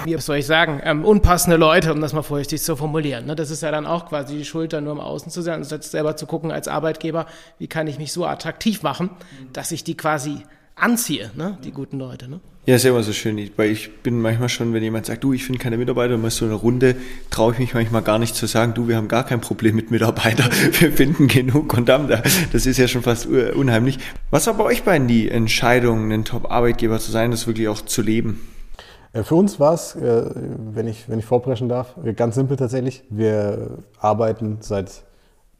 wie 0.04 0.18
soll 0.18 0.38
ich 0.38 0.46
sagen, 0.46 0.80
ähm, 0.84 1.04
unpassende 1.04 1.56
Leute, 1.56 1.92
um 1.92 2.00
das 2.00 2.12
mal 2.12 2.22
vorsichtig 2.22 2.62
zu 2.62 2.76
formulieren. 2.76 3.26
Ne? 3.26 3.36
Das 3.36 3.50
ist 3.50 3.62
ja 3.62 3.70
dann 3.70 3.86
auch 3.86 4.08
quasi 4.08 4.36
die 4.36 4.44
Schuld, 4.44 4.72
dann 4.72 4.84
nur 4.84 4.92
im 4.92 5.00
Außen 5.00 5.30
zu 5.30 5.42
sein, 5.42 5.54
anstatt 5.60 5.84
selber 5.84 6.16
zu 6.16 6.26
gucken 6.26 6.50
als 6.50 6.68
Arbeitgeber, 6.68 7.26
wie 7.58 7.66
kann 7.66 7.86
ich 7.86 7.98
mich 7.98 8.12
so 8.12 8.26
attraktiv 8.26 8.82
machen, 8.82 9.10
dass 9.52 9.72
ich 9.72 9.84
die 9.84 9.96
quasi 9.96 10.42
anziehe, 10.76 11.30
ne? 11.34 11.58
die 11.64 11.70
guten 11.70 11.98
Leute. 11.98 12.28
Ne? 12.28 12.40
Ja, 12.66 12.76
ist 12.76 12.84
ja 12.84 12.90
immer 12.90 13.02
so 13.02 13.12
schön, 13.12 13.50
weil 13.56 13.70
ich 13.70 13.98
bin 14.02 14.20
manchmal 14.22 14.48
schon, 14.48 14.72
wenn 14.72 14.82
jemand 14.82 15.04
sagt, 15.04 15.22
du, 15.22 15.34
ich 15.34 15.44
finde 15.44 15.58
keine 15.58 15.76
Mitarbeiter, 15.76 16.16
mal 16.16 16.30
so 16.30 16.46
eine 16.46 16.54
Runde, 16.54 16.96
traue 17.30 17.52
ich 17.52 17.58
mich 17.58 17.74
manchmal 17.74 18.00
gar 18.00 18.18
nicht 18.18 18.34
zu 18.34 18.46
sagen, 18.46 18.72
du, 18.72 18.88
wir 18.88 18.96
haben 18.96 19.08
gar 19.08 19.24
kein 19.24 19.42
Problem 19.42 19.76
mit 19.76 19.90
Mitarbeitern, 19.90 20.50
wir 20.80 20.92
finden 20.92 21.28
genug 21.28 21.74
und 21.74 21.90
haben 21.90 22.08
da. 22.08 22.22
Das 22.52 22.64
ist 22.64 22.78
ja 22.78 22.88
schon 22.88 23.02
fast 23.02 23.26
unheimlich. 23.26 23.98
Was 24.30 24.46
war 24.46 24.54
bei 24.54 24.64
euch 24.64 24.82
beiden 24.82 25.08
die 25.08 25.28
Entscheidung, 25.28 26.10
ein 26.10 26.24
Top-Arbeitgeber 26.24 26.98
zu 26.98 27.12
sein, 27.12 27.30
das 27.30 27.46
wirklich 27.46 27.68
auch 27.68 27.82
zu 27.82 28.00
leben? 28.00 28.40
Äh, 29.14 29.22
für 29.22 29.36
uns 29.36 29.58
war 29.58 29.72
es, 29.72 29.96
äh, 29.96 30.24
wenn 30.74 30.86
ich, 30.86 31.08
wenn 31.08 31.18
ich 31.18 31.24
vorpreschen 31.24 31.70
darf, 31.70 31.94
ganz 32.16 32.34
simpel 32.34 32.58
tatsächlich. 32.58 33.04
Wir 33.08 33.78
arbeiten 33.98 34.58
seit 34.60 35.04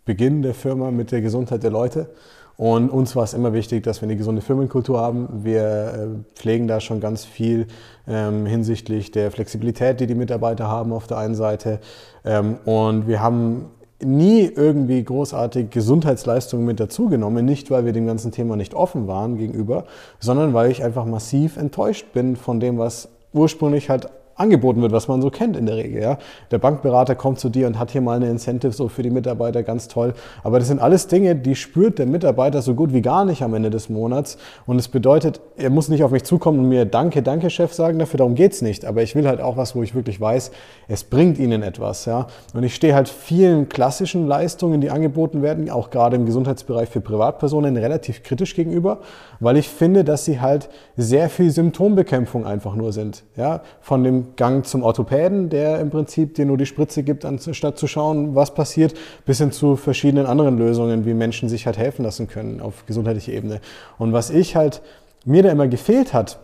Beginn 0.05 0.43
der 0.43 0.53
Firma 0.53 0.91
mit 0.91 1.13
der 1.13 1.23
Gesundheit 1.23 1.63
der 1.63 1.71
Leute. 1.71 2.11
Und 2.57 2.91
uns 2.91 3.17
war 3.17 3.25
es 3.25 3.35
immer 3.35 3.53
wichtig, 3.53 3.83
dass 3.83 4.01
wir 4.01 4.07
eine 4.07 4.17
gesunde 4.17 4.41
Firmenkultur 4.41 5.01
haben. 5.01 5.29
Wir 5.43 5.65
äh, 5.65 6.39
pflegen 6.39 6.69
da 6.69 6.79
schon 6.79 7.01
ganz 7.01 7.25
viel 7.25 7.67
ähm, 8.07 8.47
hinsichtlich 8.47 9.11
der 9.11 9.33
Flexibilität, 9.33 9.99
die 9.99 10.07
die 10.07 10.15
Mitarbeiter 10.15 10.69
haben 10.69 10.93
auf 10.93 11.09
der 11.09 11.19
einen 11.19 11.35
Seite. 11.35 11.81
Ähm, 12.25 12.59
und 12.65 13.09
wir 13.09 13.21
haben 13.21 13.71
nie 14.01 14.43
irgendwie 14.43 15.03
großartig 15.03 15.71
Gesundheitsleistungen 15.71 16.65
mit 16.65 16.79
dazugenommen, 16.79 17.45
nicht 17.45 17.71
weil 17.71 17.87
wir 17.87 17.93
dem 17.93 18.07
ganzen 18.07 18.31
Thema 18.31 18.55
nicht 18.55 18.75
offen 18.75 19.09
waren 19.09 19.37
gegenüber, 19.37 19.85
sondern 20.21 20.55
weil 20.55 20.71
ich 20.71 20.85
einfach 20.85 21.07
massiv 21.07 21.57
enttäuscht 21.57 22.13
bin 22.13 22.37
von 22.37 22.61
dem, 22.61 22.79
was 22.79 23.09
ursprünglich 23.35 23.91
halt 23.91 24.09
angeboten 24.37 24.83
wird, 24.83 24.93
was 24.93 25.09
man 25.09 25.23
so 25.23 25.31
kennt 25.31 25.57
in 25.57 25.67
der 25.67 25.77
Regel. 25.77 26.03
Ja. 26.03 26.19
Der 26.51 26.59
Bankberater 26.59 27.15
kommt 27.15 27.39
zu 27.39 27.49
dir 27.49 27.67
und 27.67 27.79
hat 27.79 27.91
hier 27.91 28.01
mal 28.01 28.17
eine 28.17 28.29
Incentive 28.29 28.73
so 28.73 28.89
für 28.89 29.03
die 29.03 29.11
Mitarbeiter, 29.11 29.63
ganz 29.63 29.89
toll. 29.89 30.15
Aber 30.43 30.59
das 30.59 30.69
sind 30.69 30.81
alles 30.81 31.07
Dinge, 31.07 31.37
die 31.37 31.55
spürt 31.55 31.99
der 31.99 32.07
Mitarbeiter 32.07 32.63
so 32.63 32.75
gut 32.75 32.93
wie 32.93 33.03
gar 33.03 33.25
nicht 33.25 33.43
am 33.43 33.55
Ende 33.55 33.71
des 33.71 33.89
Monats. 33.89 34.37
Und 34.67 34.79
es 34.79 34.89
bedeutet, 34.89 35.41
er 35.57 35.71
muss 35.71 35.89
nicht 35.89 36.03
auf 36.03 36.11
mich 36.11 36.25
zukommen 36.25 36.61
und 36.61 36.69
mir 36.69 36.85
Danke, 36.85 37.23
danke, 37.23 37.51
Chef 37.51 37.73
sagen 37.73 37.99
dafür, 37.99 38.19
darum 38.19 38.35
geht's 38.35 38.63
nicht. 38.63 38.85
Aber 38.85 39.03
ich 39.03 39.15
will 39.15 39.27
halt 39.27 39.41
auch 39.41 39.57
was, 39.57 39.75
wo 39.75 39.83
ich 39.83 39.95
wirklich 39.95 40.21
weiß, 40.21 40.51
es 40.89 41.05
bringt 41.05 41.39
ihnen 41.39 41.63
etwas. 41.63 42.05
Ja. 42.05 42.27
Und 42.53 42.63
ich 42.65 42.75
stehe 42.75 42.95
halt 42.95 43.09
vielen 43.09 43.69
klassischen 43.69 44.27
Leistungen, 44.27 44.81
die 44.81 44.91
angeboten 44.91 45.43
werden, 45.43 45.71
auch 45.71 45.91
gerade 45.91 46.17
im 46.17 46.27
Gesundheitsbereich 46.27 46.89
für 46.89 47.01
Privatpersonen, 47.01 47.77
relativ 47.77 48.23
kritisch 48.23 48.55
gegenüber, 48.55 48.99
weil 49.41 49.57
ich 49.57 49.69
finde, 49.69 50.05
dass 50.05 50.25
sie 50.25 50.41
halt 50.41 50.69
sehr 50.97 51.29
viel 51.29 51.51
Symptombekämpfung 51.51 52.47
einfach 52.47 52.75
nur 52.75 52.93
sind. 52.93 53.25
Ja. 53.37 53.63
Von 53.81 54.05
dem 54.05 54.24
Gang 54.37 54.67
zum 54.67 54.83
Orthopäden, 54.83 55.49
der 55.49 55.81
im 55.81 55.91
Prinzip 55.91 56.35
dir 56.35 56.47
nur 56.47 56.57
die 56.57 56.67
Spritze 56.67 57.03
gibt, 57.03 57.25
anstatt 57.25 57.79
zu 57.79 57.87
schauen, 57.87 58.35
was 58.35 58.55
passiert, 58.55 58.95
bis 59.27 59.39
hin 59.39 59.53
zu 59.53 59.77
verschiedenen 59.77 60.27
anderen 60.27 60.59
Lösungen, 60.59 61.05
wie 61.07 61.15
Menschen 61.15 61.49
sich 61.49 61.67
halt 61.67 61.79
helfen 61.79 62.05
lassen 62.05 62.29
können 62.29 62.61
auf 62.61 62.87
gesundheitlicher 62.87 63.33
Ebene. 63.33 63.61
Und 63.99 64.13
was 64.13 64.31
ich 64.31 64.57
halt, 64.57 64.83
mir 65.25 65.43
da 65.43 65.51
immer 65.51 65.69
gefehlt 65.69 66.13
hat, 66.13 66.39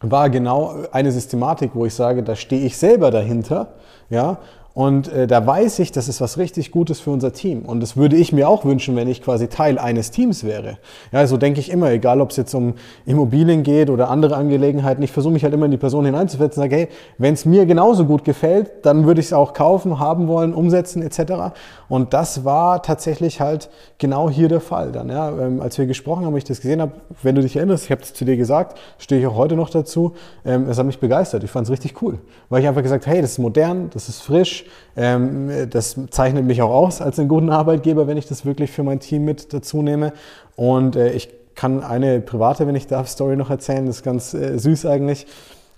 war 0.00 0.30
genau 0.30 0.84
eine 0.92 1.10
Systematik, 1.10 1.70
wo 1.74 1.86
ich 1.86 1.94
sage, 1.94 2.22
da 2.22 2.36
stehe 2.36 2.64
ich 2.64 2.76
selber 2.76 3.10
dahinter, 3.10 3.74
ja, 4.10 4.38
Und 4.76 5.10
äh, 5.10 5.26
da 5.26 5.46
weiß 5.46 5.78
ich, 5.78 5.90
das 5.90 6.06
ist 6.06 6.20
was 6.20 6.36
richtig 6.36 6.70
Gutes 6.70 7.00
für 7.00 7.08
unser 7.08 7.32
Team. 7.32 7.62
Und 7.62 7.80
das 7.80 7.96
würde 7.96 8.14
ich 8.14 8.34
mir 8.34 8.46
auch 8.46 8.66
wünschen, 8.66 8.94
wenn 8.94 9.08
ich 9.08 9.22
quasi 9.22 9.48
Teil 9.48 9.78
eines 9.78 10.10
Teams 10.10 10.44
wäre. 10.44 10.76
Ja, 11.12 11.26
so 11.26 11.38
denke 11.38 11.60
ich 11.60 11.70
immer, 11.70 11.90
egal 11.92 12.20
ob 12.20 12.28
es 12.30 12.36
jetzt 12.36 12.52
um 12.52 12.74
Immobilien 13.06 13.62
geht 13.62 13.88
oder 13.88 14.10
andere 14.10 14.36
Angelegenheiten. 14.36 15.02
Ich 15.02 15.12
versuche 15.12 15.32
mich 15.32 15.44
halt 15.44 15.54
immer 15.54 15.64
in 15.64 15.70
die 15.70 15.78
Person 15.78 16.04
hineinzusetzen 16.04 16.62
und 16.62 16.68
sage, 16.68 16.76
hey, 16.76 16.88
wenn 17.16 17.32
es 17.32 17.46
mir 17.46 17.64
genauso 17.64 18.04
gut 18.04 18.22
gefällt, 18.22 18.70
dann 18.84 19.06
würde 19.06 19.20
ich 19.20 19.28
es 19.28 19.32
auch 19.32 19.54
kaufen, 19.54 19.98
haben 19.98 20.28
wollen, 20.28 20.52
umsetzen 20.52 21.00
etc. 21.00 21.54
Und 21.88 22.12
das 22.12 22.44
war 22.44 22.82
tatsächlich 22.82 23.40
halt 23.40 23.70
genau 23.96 24.28
hier 24.28 24.48
der 24.50 24.60
Fall 24.60 24.92
dann. 24.92 25.08
Ja, 25.08 25.30
ähm, 25.30 25.62
als 25.62 25.78
wir 25.78 25.86
gesprochen 25.86 26.26
haben, 26.26 26.36
ich 26.36 26.44
das 26.44 26.60
gesehen 26.60 26.82
habe, 26.82 26.92
wenn 27.22 27.34
du 27.34 27.40
dich 27.40 27.56
erinnerst, 27.56 27.86
ich 27.86 27.92
habe 27.92 28.02
es 28.02 28.12
zu 28.12 28.26
dir 28.26 28.36
gesagt, 28.36 28.78
stehe 28.98 29.22
ich 29.22 29.26
auch 29.26 29.36
heute 29.36 29.56
noch 29.56 29.70
dazu. 29.70 30.12
Ähm, 30.44 30.68
es 30.68 30.76
hat 30.76 30.84
mich 30.84 30.98
begeistert. 30.98 31.44
Ich 31.44 31.50
fand 31.50 31.66
es 31.66 31.70
richtig 31.70 32.02
cool, 32.02 32.18
weil 32.50 32.60
ich 32.60 32.68
einfach 32.68 32.82
gesagt, 32.82 33.06
hey, 33.06 33.22
das 33.22 33.30
ist 33.30 33.38
modern, 33.38 33.88
das 33.94 34.10
ist 34.10 34.20
frisch 34.20 34.65
das 34.94 35.96
zeichnet 36.10 36.46
mich 36.46 36.62
auch 36.62 36.70
aus 36.70 37.02
als 37.02 37.18
einen 37.18 37.28
guten 37.28 37.50
Arbeitgeber, 37.50 38.06
wenn 38.06 38.16
ich 38.16 38.26
das 38.26 38.46
wirklich 38.46 38.70
für 38.70 38.82
mein 38.82 38.98
Team 38.98 39.24
mit 39.24 39.52
dazu 39.52 39.82
nehme. 39.82 40.12
Und 40.56 40.96
äh, 40.96 41.12
ich 41.12 41.28
kann 41.54 41.82
eine 41.82 42.20
private, 42.20 42.66
wenn 42.66 42.76
ich 42.76 42.86
darf, 42.86 43.08
Story 43.08 43.36
noch 43.36 43.50
erzählen. 43.50 43.86
Das 43.86 43.96
ist 43.96 44.02
ganz 44.02 44.34
äh, 44.34 44.58
süß 44.58 44.86
eigentlich. 44.86 45.26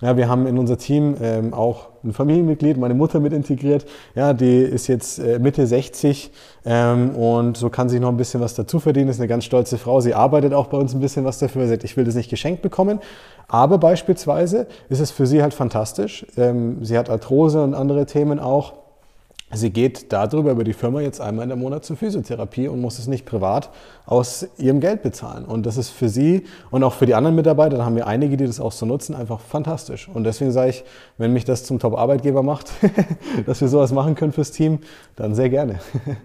Ja, 0.01 0.15
wir 0.15 0.29
haben 0.29 0.47
in 0.47 0.57
unser 0.57 0.77
Team 0.77 1.15
ähm, 1.21 1.53
auch 1.53 1.88
ein 2.03 2.13
Familienmitglied, 2.13 2.77
meine 2.77 2.93
Mutter 2.93 3.19
mit 3.19 3.33
integriert. 3.33 3.85
Ja, 4.15 4.33
die 4.33 4.57
ist 4.57 4.87
jetzt 4.87 5.19
äh, 5.19 5.39
Mitte 5.39 5.67
60 5.67 6.31
ähm, 6.65 7.15
und 7.15 7.57
so 7.57 7.69
kann 7.69 7.89
sich 7.89 7.99
noch 7.99 8.09
ein 8.09 8.17
bisschen 8.17 8.41
was 8.41 8.53
dazu 8.53 8.79
verdienen. 8.79 9.09
Ist 9.09 9.19
eine 9.19 9.27
ganz 9.27 9.45
stolze 9.45 9.77
Frau. 9.77 10.01
Sie 10.01 10.13
arbeitet 10.13 10.53
auch 10.53 10.67
bei 10.67 10.77
uns 10.77 10.93
ein 10.93 10.99
bisschen 10.99 11.25
was 11.25 11.39
dafür. 11.39 11.63
Sie 11.63 11.69
sagt, 11.69 11.83
ich 11.83 11.97
will 11.97 12.05
das 12.05 12.15
nicht 12.15 12.29
geschenkt 12.29 12.61
bekommen. 12.61 12.99
Aber 13.47 13.77
beispielsweise 13.77 14.67
ist 14.89 14.99
es 14.99 15.11
für 15.11 15.25
sie 15.25 15.41
halt 15.41 15.53
fantastisch. 15.53 16.25
Ähm, 16.37 16.83
sie 16.83 16.97
hat 16.97 17.09
Arthrose 17.09 17.63
und 17.63 17.73
andere 17.73 18.05
Themen 18.05 18.39
auch. 18.39 18.73
Sie 19.51 19.71
geht 19.71 20.13
darüber 20.13 20.51
über 20.51 20.63
die 20.63 20.73
Firma 20.73 21.01
jetzt 21.01 21.19
einmal 21.19 21.49
im 21.49 21.59
Monat 21.59 21.83
zur 21.83 21.97
Physiotherapie 21.97 22.67
und 22.67 22.81
muss 22.81 22.99
es 22.99 23.07
nicht 23.07 23.25
privat 23.25 23.71
aus 24.05 24.47
ihrem 24.57 24.79
Geld 24.79 25.01
bezahlen. 25.01 25.43
Und 25.45 25.65
das 25.65 25.77
ist 25.77 25.89
für 25.89 26.07
sie 26.07 26.45
und 26.69 26.83
auch 26.83 26.93
für 26.93 27.07
die 27.07 27.15
anderen 27.15 27.35
Mitarbeiter, 27.35 27.77
da 27.77 27.85
haben 27.85 27.95
wir 27.95 28.05
einige, 28.05 28.37
die 28.37 28.45
das 28.45 28.59
auch 28.59 28.71
so 28.71 28.85
nutzen, 28.85 29.15
einfach 29.15 29.39
fantastisch. 29.39 30.07
Und 30.07 30.23
deswegen 30.23 30.51
sage 30.51 30.69
ich, 30.69 30.83
wenn 31.17 31.33
mich 31.33 31.45
das 31.45 31.63
zum 31.63 31.79
Top-Arbeitgeber 31.79 32.43
macht, 32.43 32.71
dass 33.47 33.61
wir 33.61 33.67
sowas 33.67 33.91
machen 33.91 34.13
können 34.13 34.33
fürs 34.33 34.51
Team, 34.51 34.79
dann 35.15 35.33
sehr 35.33 35.49
gerne. 35.49 35.79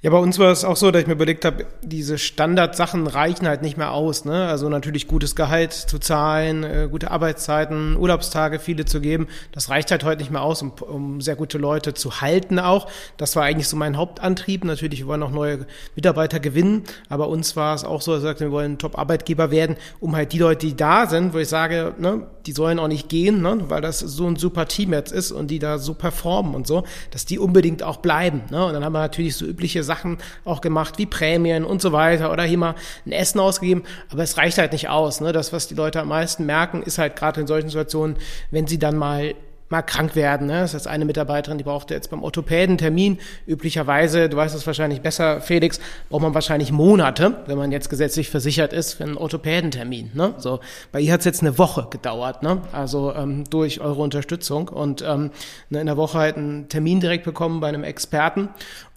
Ja, 0.00 0.10
bei 0.10 0.18
uns 0.18 0.38
war 0.38 0.52
es 0.52 0.64
auch 0.64 0.76
so, 0.76 0.92
dass 0.92 1.02
ich 1.02 1.08
mir 1.08 1.14
überlegt 1.14 1.44
habe, 1.44 1.66
diese 1.82 2.18
Standardsachen 2.18 3.08
reichen 3.08 3.48
halt 3.48 3.62
nicht 3.62 3.76
mehr 3.76 3.90
aus. 3.90 4.24
Ne? 4.24 4.46
Also 4.46 4.68
natürlich 4.68 5.08
gutes 5.08 5.34
Gehalt 5.34 5.72
zu 5.72 5.98
zahlen, 5.98 6.62
äh, 6.62 6.86
gute 6.88 7.10
Arbeitszeiten, 7.10 7.96
Urlaubstage 7.96 8.60
viele 8.60 8.84
zu 8.84 9.00
geben. 9.00 9.26
Das 9.50 9.70
reicht 9.70 9.90
halt 9.90 10.04
heute 10.04 10.18
nicht 10.22 10.30
mehr 10.30 10.42
aus, 10.42 10.62
um, 10.62 10.70
um 10.70 11.20
sehr 11.20 11.34
gute 11.34 11.58
Leute 11.58 11.94
zu 11.94 12.20
halten 12.20 12.60
auch. 12.60 12.86
Das 13.16 13.34
war 13.34 13.42
eigentlich 13.42 13.66
so 13.66 13.76
mein 13.76 13.96
Hauptantrieb. 13.96 14.62
Natürlich, 14.62 15.00
wir 15.00 15.08
wollen 15.08 15.22
auch 15.24 15.32
neue 15.32 15.66
Mitarbeiter 15.96 16.38
gewinnen. 16.38 16.84
Aber 17.08 17.28
uns 17.28 17.56
war 17.56 17.74
es 17.74 17.82
auch 17.82 18.00
so, 18.00 18.12
dass 18.12 18.22
wir 18.22 18.28
sagten, 18.28 18.44
wir 18.44 18.52
wollen 18.52 18.78
Top-Arbeitgeber 18.78 19.50
werden, 19.50 19.74
um 19.98 20.14
halt 20.14 20.32
die 20.32 20.38
Leute, 20.38 20.64
die 20.64 20.76
da 20.76 21.08
sind, 21.08 21.34
wo 21.34 21.38
ich 21.38 21.48
sage, 21.48 21.94
ne, 21.98 22.24
die 22.46 22.52
sollen 22.52 22.78
auch 22.78 22.86
nicht 22.86 23.08
gehen, 23.08 23.42
ne, 23.42 23.58
weil 23.68 23.80
das 23.80 23.98
so 23.98 24.28
ein 24.28 24.36
super 24.36 24.68
Team 24.68 24.92
jetzt 24.92 25.10
ist 25.10 25.32
und 25.32 25.50
die 25.50 25.58
da 25.58 25.78
so 25.78 25.94
performen 25.94 26.54
und 26.54 26.68
so, 26.68 26.84
dass 27.10 27.26
die 27.26 27.40
unbedingt 27.40 27.82
auch 27.82 27.96
bleiben. 27.96 28.42
Ne? 28.52 28.64
Und 28.64 28.74
dann 28.74 28.84
haben 28.84 28.92
wir 28.92 29.00
natürlich 29.00 29.34
so 29.34 29.44
übliche 29.44 29.87
Sachen 29.88 30.18
auch 30.44 30.60
gemacht, 30.60 30.98
wie 30.98 31.06
Prämien 31.06 31.64
und 31.64 31.82
so 31.82 31.90
weiter 31.90 32.32
oder 32.32 32.44
hier 32.44 32.58
mal 32.58 32.76
ein 33.04 33.12
Essen 33.12 33.40
ausgegeben. 33.40 33.82
Aber 34.12 34.22
es 34.22 34.36
reicht 34.36 34.58
halt 34.58 34.70
nicht 34.72 34.88
aus. 34.88 35.20
Ne? 35.20 35.32
Das, 35.32 35.52
was 35.52 35.66
die 35.66 35.74
Leute 35.74 36.00
am 36.00 36.08
meisten 36.08 36.46
merken, 36.46 36.84
ist 36.84 36.98
halt 36.98 37.16
gerade 37.16 37.40
in 37.40 37.48
solchen 37.48 37.68
Situationen, 37.68 38.16
wenn 38.52 38.68
sie 38.68 38.78
dann 38.78 38.96
mal 38.96 39.34
mal 39.68 39.82
krank 39.82 40.16
werden. 40.16 40.46
Ne? 40.46 40.60
Das 40.60 40.74
ist 40.74 40.86
eine 40.86 41.04
Mitarbeiterin, 41.04 41.58
die 41.58 41.64
brauchte 41.64 41.94
jetzt 41.94 42.10
beim 42.10 42.22
Orthopäden 42.22 42.78
Termin. 42.78 43.18
Üblicherweise, 43.46 44.28
du 44.28 44.36
weißt 44.36 44.54
es 44.54 44.66
wahrscheinlich 44.66 45.00
besser, 45.00 45.40
Felix, 45.40 45.80
braucht 46.08 46.22
man 46.22 46.34
wahrscheinlich 46.34 46.72
Monate, 46.72 47.42
wenn 47.46 47.58
man 47.58 47.72
jetzt 47.72 47.90
gesetzlich 47.90 48.30
versichert 48.30 48.72
ist, 48.72 48.94
für 48.94 49.04
einen 49.04 49.16
Orthopädentermin. 49.16 50.10
Ne? 50.14 50.34
So, 50.38 50.60
bei 50.92 51.00
ihr 51.00 51.12
hat 51.12 51.20
es 51.20 51.26
jetzt 51.26 51.42
eine 51.42 51.58
Woche 51.58 51.86
gedauert, 51.90 52.42
ne? 52.42 52.62
also 52.72 53.14
ähm, 53.14 53.44
durch 53.50 53.80
eure 53.80 54.00
Unterstützung 54.00 54.68
und 54.68 55.02
ähm, 55.02 55.30
ne, 55.70 55.80
in 55.80 55.86
der 55.86 55.96
Woche 55.96 56.18
halt 56.18 56.36
einen 56.36 56.68
Termin 56.68 57.00
direkt 57.00 57.24
bekommen 57.24 57.60
bei 57.60 57.68
einem 57.68 57.84
Experten 57.84 58.48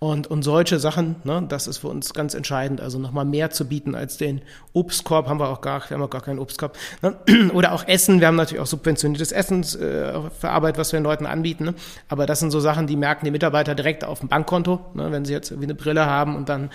und, 0.03 0.25
und 0.25 0.41
solche 0.41 0.79
Sachen, 0.79 1.17
ne, 1.25 1.45
das 1.47 1.67
ist 1.67 1.77
für 1.77 1.87
uns 1.87 2.15
ganz 2.15 2.33
entscheidend. 2.33 2.81
Also 2.81 2.97
nochmal 2.97 3.23
mehr 3.23 3.51
zu 3.51 3.67
bieten 3.67 3.93
als 3.93 4.17
den 4.17 4.41
Obstkorb, 4.73 5.27
haben 5.27 5.39
wir 5.39 5.47
auch 5.47 5.61
gar, 5.61 5.87
wir 5.87 5.95
haben 5.95 6.01
auch 6.01 6.09
gar 6.09 6.21
keinen 6.23 6.39
Obstkorb. 6.39 6.75
Ne? 7.03 7.15
Oder 7.53 7.71
auch 7.71 7.87
Essen, 7.87 8.19
wir 8.19 8.25
haben 8.25 8.35
natürlich 8.35 8.63
auch 8.63 8.67
subventioniertes 8.67 9.31
Essen 9.31 9.61
äh, 9.61 10.27
für 10.31 10.49
Arbeit, 10.49 10.79
was 10.79 10.91
wir 10.91 10.99
den 10.99 11.03
Leuten 11.03 11.27
anbieten. 11.27 11.65
Ne? 11.65 11.75
Aber 12.09 12.25
das 12.25 12.39
sind 12.39 12.49
so 12.49 12.59
Sachen, 12.59 12.87
die 12.87 12.95
merken 12.95 13.25
die 13.25 13.31
Mitarbeiter 13.31 13.75
direkt 13.75 14.03
auf 14.03 14.21
dem 14.21 14.29
Bankkonto, 14.29 14.79
ne? 14.95 15.11
wenn 15.11 15.23
sie 15.23 15.33
jetzt 15.33 15.51
irgendwie 15.51 15.67
eine 15.67 15.75
Brille 15.75 16.07
haben 16.07 16.35
und 16.35 16.49
dann 16.49 16.71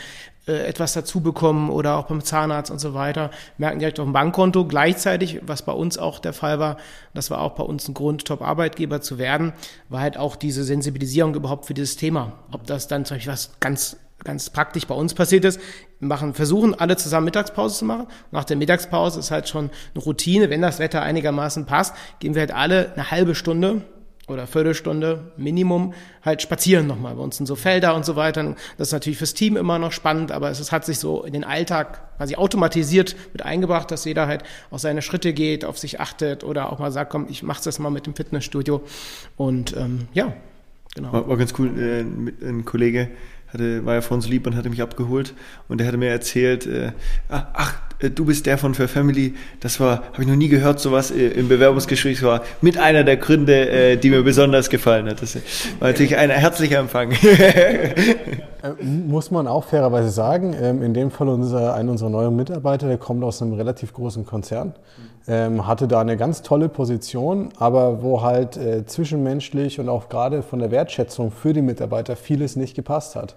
etwas 0.46 0.92
dazu 0.92 1.20
bekommen 1.20 1.70
oder 1.70 1.96
auch 1.96 2.04
beim 2.04 2.22
Zahnarzt 2.22 2.70
und 2.70 2.78
so 2.78 2.94
weiter, 2.94 3.30
merken 3.58 3.80
direkt 3.80 3.98
auf 3.98 4.06
dem 4.06 4.12
Bankkonto. 4.12 4.64
Gleichzeitig, 4.64 5.40
was 5.44 5.62
bei 5.62 5.72
uns 5.72 5.98
auch 5.98 6.18
der 6.18 6.32
Fall 6.32 6.58
war, 6.58 6.76
das 7.14 7.30
war 7.30 7.40
auch 7.40 7.54
bei 7.54 7.64
uns 7.64 7.88
ein 7.88 7.94
Grund, 7.94 8.24
Top-Arbeitgeber 8.24 9.00
zu 9.00 9.18
werden, 9.18 9.52
war 9.88 10.00
halt 10.00 10.16
auch 10.16 10.36
diese 10.36 10.64
Sensibilisierung 10.64 11.34
überhaupt 11.34 11.66
für 11.66 11.74
dieses 11.74 11.96
Thema. 11.96 12.32
Ob 12.52 12.66
das 12.66 12.86
dann 12.88 13.04
zum 13.04 13.16
Beispiel 13.16 13.32
was 13.32 13.52
ganz 13.60 13.96
ganz 14.24 14.50
praktisch 14.50 14.86
bei 14.86 14.94
uns 14.94 15.14
passiert 15.14 15.44
ist, 15.44 15.60
machen, 16.00 16.34
versuchen 16.34 16.74
alle 16.74 16.96
zusammen 16.96 17.26
Mittagspause 17.26 17.78
zu 17.78 17.84
machen. 17.84 18.06
Nach 18.32 18.44
der 18.44 18.56
Mittagspause 18.56 19.20
ist 19.20 19.30
halt 19.30 19.48
schon 19.48 19.70
eine 19.94 20.04
Routine, 20.04 20.50
wenn 20.50 20.62
das 20.62 20.78
Wetter 20.78 21.02
einigermaßen 21.02 21.66
passt, 21.66 21.94
gehen 22.18 22.34
wir 22.34 22.40
halt 22.40 22.52
alle 22.52 22.92
eine 22.94 23.10
halbe 23.10 23.34
Stunde 23.34 23.82
oder 24.28 24.46
Viertelstunde 24.46 25.32
Minimum 25.36 25.94
halt 26.24 26.42
spazieren 26.42 26.86
nochmal. 26.86 27.14
Bei 27.14 27.22
uns 27.22 27.36
sind 27.36 27.46
so 27.46 27.54
Felder 27.54 27.94
und 27.94 28.04
so 28.04 28.16
weiter. 28.16 28.56
Das 28.76 28.88
ist 28.88 28.92
natürlich 28.92 29.18
fürs 29.18 29.34
Team 29.34 29.56
immer 29.56 29.78
noch 29.78 29.92
spannend, 29.92 30.32
aber 30.32 30.50
es 30.50 30.72
hat 30.72 30.84
sich 30.84 30.98
so 30.98 31.22
in 31.22 31.32
den 31.32 31.44
Alltag 31.44 32.16
quasi 32.16 32.34
automatisiert 32.36 33.14
mit 33.32 33.42
eingebracht, 33.42 33.90
dass 33.90 34.04
jeder 34.04 34.26
halt 34.26 34.42
auch 34.70 34.78
seine 34.78 35.02
Schritte 35.02 35.32
geht, 35.32 35.64
auf 35.64 35.78
sich 35.78 36.00
achtet 36.00 36.42
oder 36.42 36.72
auch 36.72 36.78
mal 36.78 36.90
sagt, 36.90 37.10
komm, 37.10 37.26
ich 37.28 37.42
mach's 37.42 37.62
das 37.62 37.78
mal 37.78 37.90
mit 37.90 38.06
dem 38.06 38.14
Fitnessstudio. 38.14 38.82
Und 39.36 39.76
ähm, 39.76 40.08
ja, 40.12 40.32
genau. 40.94 41.12
War, 41.12 41.28
war 41.28 41.36
ganz 41.36 41.54
cool. 41.58 41.78
Äh, 41.78 42.00
ein 42.00 42.64
Kollege 42.64 43.10
hatte, 43.52 43.84
war 43.86 43.94
ja 43.94 44.00
vor 44.00 44.16
uns 44.16 44.28
lieb 44.28 44.46
und 44.46 44.56
hatte 44.56 44.70
mich 44.70 44.82
abgeholt 44.82 45.34
und 45.68 45.80
er 45.80 45.86
hatte 45.86 45.98
mir 45.98 46.10
erzählt, 46.10 46.66
äh, 46.66 46.92
ah, 47.28 47.46
ach, 47.52 47.80
du 48.00 48.24
bist 48.24 48.46
der 48.46 48.58
von 48.58 48.74
Fair 48.74 48.88
Family, 48.88 49.34
das 49.60 49.80
war, 49.80 50.02
habe 50.12 50.22
ich 50.22 50.28
noch 50.28 50.36
nie 50.36 50.48
gehört, 50.48 50.80
sowas 50.80 51.10
äh, 51.10 51.28
im 51.28 51.48
Bewerbungsgespräch, 51.48 52.22
war 52.22 52.42
mit 52.60 52.78
einer 52.78 53.04
der 53.04 53.16
Gründe, 53.16 53.68
äh, 53.68 53.96
die 53.96 54.10
mir 54.10 54.22
besonders 54.22 54.70
gefallen 54.70 55.08
hat. 55.08 55.22
Das 55.22 55.36
war 55.78 55.88
natürlich 55.88 56.16
ein 56.16 56.30
herzlicher 56.30 56.78
Empfang. 56.78 57.12
Äh, 58.62 58.82
muss 58.82 59.30
man 59.30 59.46
auch 59.46 59.64
fairerweise 59.64 60.08
sagen, 60.08 60.56
ähm, 60.58 60.82
in 60.82 60.94
dem 60.94 61.10
Fall 61.10 61.28
unser, 61.28 61.74
einer 61.74 61.90
unserer 61.90 62.08
neuen 62.08 62.34
Mitarbeiter, 62.34 62.88
der 62.88 62.96
kommt 62.96 63.22
aus 63.22 63.42
einem 63.42 63.52
relativ 63.52 63.92
großen 63.92 64.24
Konzern, 64.24 64.74
ähm, 65.28 65.66
hatte 65.66 65.86
da 65.86 66.00
eine 66.00 66.16
ganz 66.16 66.42
tolle 66.42 66.68
Position, 66.68 67.50
aber 67.58 68.02
wo 68.02 68.22
halt 68.22 68.56
äh, 68.56 68.86
zwischenmenschlich 68.86 69.78
und 69.78 69.88
auch 69.88 70.08
gerade 70.08 70.42
von 70.42 70.58
der 70.58 70.70
Wertschätzung 70.70 71.30
für 71.30 71.52
die 71.52 71.62
Mitarbeiter 71.62 72.16
vieles 72.16 72.56
nicht 72.56 72.74
gepasst 72.74 73.14
hat. 73.14 73.36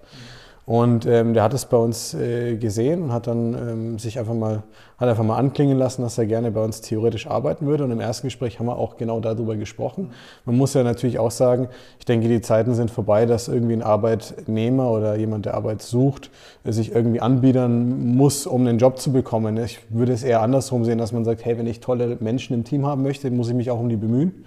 Und 0.70 1.08
ähm, 1.08 1.34
der 1.34 1.42
hat 1.42 1.56
es 1.56 1.66
bei 1.66 1.78
uns 1.78 2.14
äh, 2.14 2.56
gesehen 2.56 3.02
und 3.02 3.12
hat 3.12 3.26
dann 3.26 3.56
ähm, 3.56 3.98
sich 3.98 4.20
einfach 4.20 4.36
mal, 4.36 4.62
hat 5.00 5.10
einfach 5.10 5.24
mal 5.24 5.36
anklingen 5.36 5.80
lassen, 5.80 6.04
dass 6.04 6.20
er 6.20 6.28
gerne 6.28 6.52
bei 6.52 6.64
uns 6.64 6.82
theoretisch 6.82 7.26
arbeiten 7.26 7.66
würde. 7.66 7.86
Und 7.86 7.90
im 7.90 8.00
ersten 8.00 8.28
Gespräch 8.28 8.60
haben 8.60 8.68
wir 8.68 8.78
auch 8.78 8.96
genau 8.96 9.20
darüber 9.20 9.56
gesprochen. 9.56 10.12
Man 10.46 10.58
muss 10.58 10.76
ja 10.76 10.84
natürlich 10.84 11.18
auch 11.18 11.32
sagen, 11.32 11.70
ich 11.98 12.06
denke, 12.06 12.28
die 12.28 12.40
Zeiten 12.42 12.76
sind 12.76 12.92
vorbei, 12.92 13.26
dass 13.26 13.48
irgendwie 13.48 13.74
ein 13.74 13.82
Arbeitnehmer 13.82 14.92
oder 14.92 15.16
jemand, 15.16 15.48
der 15.48 15.56
Arbeit 15.56 15.82
sucht, 15.82 16.30
sich 16.64 16.94
irgendwie 16.94 17.20
anbiedern 17.20 18.16
muss, 18.16 18.46
um 18.46 18.68
einen 18.68 18.78
Job 18.78 19.00
zu 19.00 19.12
bekommen. 19.12 19.58
Ich 19.58 19.80
würde 19.90 20.14
es 20.14 20.22
eher 20.22 20.44
andersrum 20.44 20.86
sehen, 20.86 21.00
dass 21.00 21.12
man 21.12 21.26
sagt, 21.26 21.46
hey, 21.46 21.58
wenn 21.58 21.66
ich 21.66 21.80
tolle 21.80 22.18
Menschen 22.20 22.54
im 22.54 22.64
Team 22.64 22.86
haben 22.86 23.02
möchte, 23.02 23.32
muss 23.32 23.50
ich 23.50 23.56
mich 23.56 23.72
auch 23.72 23.80
um 23.80 23.90
die 23.90 23.98
bemühen. 23.98 24.46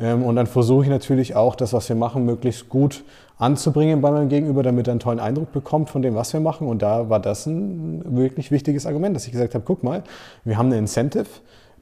Ähm, 0.00 0.24
und 0.24 0.34
dann 0.34 0.48
versuche 0.48 0.82
ich 0.82 0.90
natürlich 0.90 1.36
auch, 1.36 1.54
das, 1.54 1.72
was 1.72 1.88
wir 1.88 1.94
machen, 1.94 2.24
möglichst 2.24 2.68
gut 2.68 3.04
anzubringen 3.40 4.02
bei 4.02 4.10
meinem 4.10 4.28
Gegenüber, 4.28 4.62
damit 4.62 4.86
er 4.86 4.92
einen 4.92 5.00
tollen 5.00 5.18
Eindruck 5.18 5.50
bekommt 5.50 5.88
von 5.90 6.02
dem, 6.02 6.14
was 6.14 6.32
wir 6.32 6.40
machen. 6.40 6.68
Und 6.68 6.82
da 6.82 7.08
war 7.08 7.18
das 7.18 7.46
ein 7.46 8.16
wirklich 8.16 8.50
wichtiges 8.50 8.86
Argument, 8.86 9.16
dass 9.16 9.26
ich 9.26 9.32
gesagt 9.32 9.54
habe, 9.54 9.64
guck 9.66 9.82
mal, 9.82 10.04
wir 10.44 10.58
haben 10.58 10.66
eine 10.66 10.78
Incentive, 10.78 11.26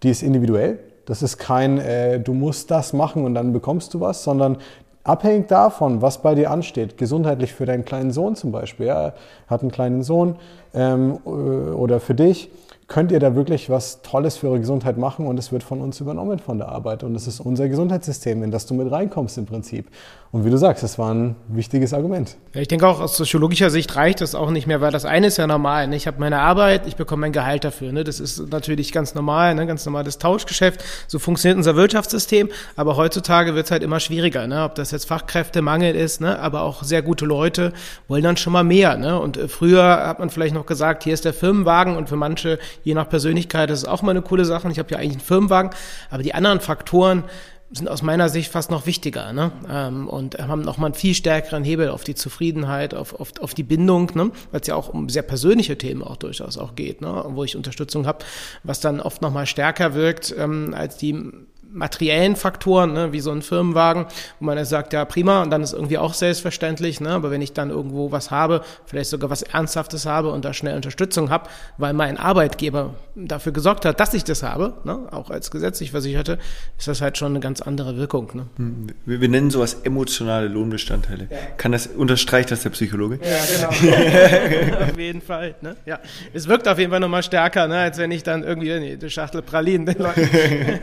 die 0.03 0.11
ist 0.11 0.23
individuell. 0.23 0.79
Das 1.05 1.23
ist 1.23 1.37
kein, 1.37 1.79
äh, 1.79 2.21
du 2.21 2.33
musst 2.33 2.71
das 2.71 2.93
machen 2.93 3.25
und 3.25 3.35
dann 3.35 3.53
bekommst 3.53 3.93
du 3.93 4.01
was, 4.01 4.23
sondern 4.23 4.59
abhängig 5.03 5.49
davon, 5.49 6.01
was 6.01 6.23
bei 6.23 6.35
dir 6.35 6.51
ansteht, 6.51 6.97
gesundheitlich 6.97 7.53
für 7.53 7.67
deinen 7.67 7.85
kleinen 7.85 8.13
Sohn 8.13 8.37
zum 8.37 8.53
Beispiel, 8.53 8.87
ja, 8.87 9.15
hat 9.49 9.63
einen 9.63 9.73
kleinen 9.73 10.03
Sohn 10.03 10.37
ähm, 10.75 11.19
äh, 11.27 11.29
oder 11.29 11.99
für 11.99 12.15
dich, 12.15 12.51
könnt 12.89 13.13
ihr 13.13 13.21
da 13.21 13.35
wirklich 13.35 13.69
was 13.69 14.01
Tolles 14.01 14.39
für 14.39 14.49
eure 14.49 14.61
Gesundheit 14.61 14.97
machen 14.97 15.27
und 15.27 15.39
es 15.39 15.53
wird 15.53 15.63
von 15.63 15.83
uns 15.83 16.01
übernommen 16.01 16.39
von 16.39 16.57
der 16.57 16.69
Arbeit. 16.69 17.05
Und 17.05 17.15
es 17.15 17.27
ist 17.27 17.39
unser 17.39 17.69
Gesundheitssystem, 17.69 18.43
in 18.43 18.51
das 18.51 18.65
du 18.65 18.73
mit 18.73 18.91
reinkommst 18.91 19.37
im 19.37 19.45
Prinzip. 19.45 19.91
Und 20.31 20.45
wie 20.45 20.51
du 20.51 20.59
sagst, 20.59 20.83
das 20.83 20.99
war 20.99 21.15
ein 21.15 21.37
wichtiges 21.49 21.95
Argument. 21.95 22.37
Ja, 22.53 22.61
ich 22.61 22.69
denke 22.69 22.87
auch 22.87 23.01
aus 23.01 23.15
psychologischer 23.15 23.71
Sicht 23.71 23.97
reicht 23.97 24.21
das 24.21 24.35
auch 24.35 24.51
nicht 24.51 24.67
mehr, 24.67 24.83
weil 24.83 24.93
das 24.93 25.07
eine 25.07 25.29
ist 25.29 25.39
ja 25.39 25.47
normal. 25.47 25.89
Ne? 25.89 25.97
Ich 25.97 26.07
habe 26.07 26.21
meine 26.21 26.41
Arbeit, 26.41 26.87
ich 26.87 26.97
bekomme 26.97 27.23
mein 27.23 27.33
Gehalt 27.33 27.65
dafür. 27.65 27.93
Ne? 27.93 28.05
Das 28.05 28.21
ist 28.21 28.51
natürlich 28.51 28.93
ganz 28.93 29.15
normal, 29.15 29.55
ne? 29.55 29.67
ganz 29.67 29.87
normales 29.87 30.19
Tauschgeschäft. 30.19 30.85
So 31.07 31.19
funktioniert 31.19 31.57
unser 31.57 31.77
Wirtschaftssystem. 31.77 32.51
Aber 32.77 32.97
heutzutage 32.97 33.55
wird 33.55 33.67
es 33.67 33.71
halt 33.71 33.83
immer 33.83 34.01
schwieriger. 34.01 34.47
Ne? 34.47 34.65
Ob 34.65 34.75
das 34.75 34.91
jetzt 34.91 35.07
Fachkräftemangel 35.07 35.95
ist, 35.95 36.21
ne? 36.21 36.39
aber 36.39 36.63
auch 36.63 36.83
sehr 36.83 37.01
gute 37.01 37.25
Leute 37.25 37.73
wollen 38.07 38.23
dann 38.23 38.37
schon 38.37 38.53
mal 38.53 38.65
mehr. 38.65 38.99
Ne? 38.99 39.19
Und 39.19 39.39
äh, 39.39 39.49
früher 39.49 40.07
hat 40.07 40.19
man 40.19 40.29
vielleicht 40.29 40.55
noch 40.55 40.67
gesagt, 40.67 41.05
hier 41.05 41.15
ist 41.15 41.25
der 41.25 41.33
Firmenwagen 41.33 41.97
und 41.97 42.11
für 42.11 42.17
manche, 42.17 42.59
je 42.85 42.95
nach 42.95 43.09
Persönlichkeit, 43.09 43.71
das 43.71 43.81
ist 43.81 43.89
auch 43.89 44.03
mal 44.03 44.13
eine 44.13 44.23
coole 44.23 44.45
Sache. 44.45 44.71
Ich 44.71 44.79
habe 44.79 44.91
ja 44.91 44.99
eigentlich 44.99 45.13
einen 45.13 45.21
Firmenwagen. 45.21 45.71
Aber 46.11 46.23
die 46.23 46.35
anderen 46.35 46.61
Faktoren, 46.61 47.25
sind 47.71 47.89
aus 47.89 48.03
meiner 48.03 48.29
Sicht 48.29 48.51
fast 48.51 48.71
noch 48.71 48.87
wichtiger 48.87 49.33
ne? 49.33 49.53
Ähm, 49.71 50.09
und 50.09 50.39
haben 50.39 50.63
noch 50.63 50.79
mal 50.79 50.87
einen 50.87 50.95
viel 50.95 51.15
stärkeren 51.15 51.65
Hebel 51.65 51.91
auf 51.91 52.03
die 52.03 52.15
Zufriedenheit, 52.15 52.95
auf, 52.95 53.15
auf, 53.21 53.33
auf 53.41 53.55
die 53.55 53.63
Bindung, 53.63 54.11
ne? 54.15 54.31
weil 54.51 54.61
es 54.61 54.67
ja 54.67 54.75
auch 54.75 54.89
um 54.89 55.09
sehr 55.09 55.23
persönliche 55.23 55.77
Themen 55.77 56.03
auch 56.03 56.17
durchaus 56.17 56.57
auch 56.57 56.75
geht, 56.75 57.01
ne? 57.01 57.25
wo 57.29 57.45
ich 57.45 57.57
Unterstützung 57.57 58.07
habe, 58.07 58.25
was 58.63 58.81
dann 58.81 59.01
oft 59.01 59.21
noch 59.21 59.33
mal 59.33 59.47
stärker 59.47 59.95
wirkt 59.95 60.35
ähm, 60.37 60.73
als 60.75 60.97
die 60.97 61.31
materiellen 61.71 62.37
Faktoren, 62.37 62.93
ne, 62.93 63.13
wie 63.13 63.21
so 63.21 63.31
ein 63.31 63.43
Firmenwagen, 63.43 64.07
wo 64.41 64.47
man 64.47 64.65
sagt, 64.65 64.93
ja 64.93 65.05
prima, 65.05 65.43
und 65.43 65.51
dann 65.51 65.63
ist 65.63 65.73
irgendwie 65.73 65.99
auch 65.99 66.15
selbstverständlich, 66.15 67.01
ne, 67.01 67.11
aber 67.11 67.31
wenn 67.31 67.43
ich 67.43 67.53
dann 67.53 67.71
irgendwo 67.71 68.11
was 68.11 68.31
habe, 68.31 68.63
vielleicht 68.87 69.11
sogar 69.11 69.31
was 69.31 69.43
Ernsthaftes 69.43 70.07
habe 70.07 70.31
und 70.31 70.45
da 70.45 70.55
schnell 70.55 70.77
Unterstützung 70.77 71.31
habe, 71.31 71.49
weil 71.77 71.93
mein 71.93 72.17
Arbeitgeber 72.17 72.95
dafür 73.15 73.53
gesorgt 73.53 73.85
hat, 73.85 74.01
dass 74.01 74.15
ich 74.15 74.25
das 74.25 74.43
habe, 74.43 74.75
ne, 74.85 75.09
auch 75.11 75.31
als 75.31 75.51
gesetzlich 75.51 75.91
Versicherte, 75.91 76.39
ist 76.79 76.89
das 76.89 77.01
halt 77.01 77.19
schon 77.19 77.33
eine 77.33 77.41
ganz 77.41 77.61
andere 77.61 77.97
Wirkung. 77.97 78.31
Ne. 78.35 78.47
Hm, 78.57 78.87
wir, 79.05 79.21
wir 79.21 79.29
nennen 79.29 79.51
sowas 79.51 79.79
emotionale 79.85 80.49
Lohnbestandteile. 80.49 81.29
Ja. 81.31 81.37
Kann 81.57 81.73
das, 81.73 81.87
unterstreicht 81.87 82.51
das 82.51 82.63
der 82.63 82.71
Psychologe? 82.71 83.19
Ja, 83.23 83.69
genau. 83.69 84.81
auf 84.85 84.99
jeden 84.99 85.21
Fall. 85.21 85.55
Ne? 85.61 85.77
Ja. 85.85 86.01
Es 86.33 86.49
wirkt 86.49 86.67
auf 86.67 86.79
jeden 86.79 86.91
Fall 86.91 87.01
nochmal 87.01 87.23
stärker, 87.23 87.69
ne, 87.69 87.79
als 87.79 87.99
wenn 87.99 88.11
ich 88.11 88.23
dann 88.23 88.43
irgendwie 88.43 88.97
die 88.97 89.11
Schachtel 89.11 89.43
Pralinen 89.43 89.87
den 89.87 89.99
Leuten 89.99 90.29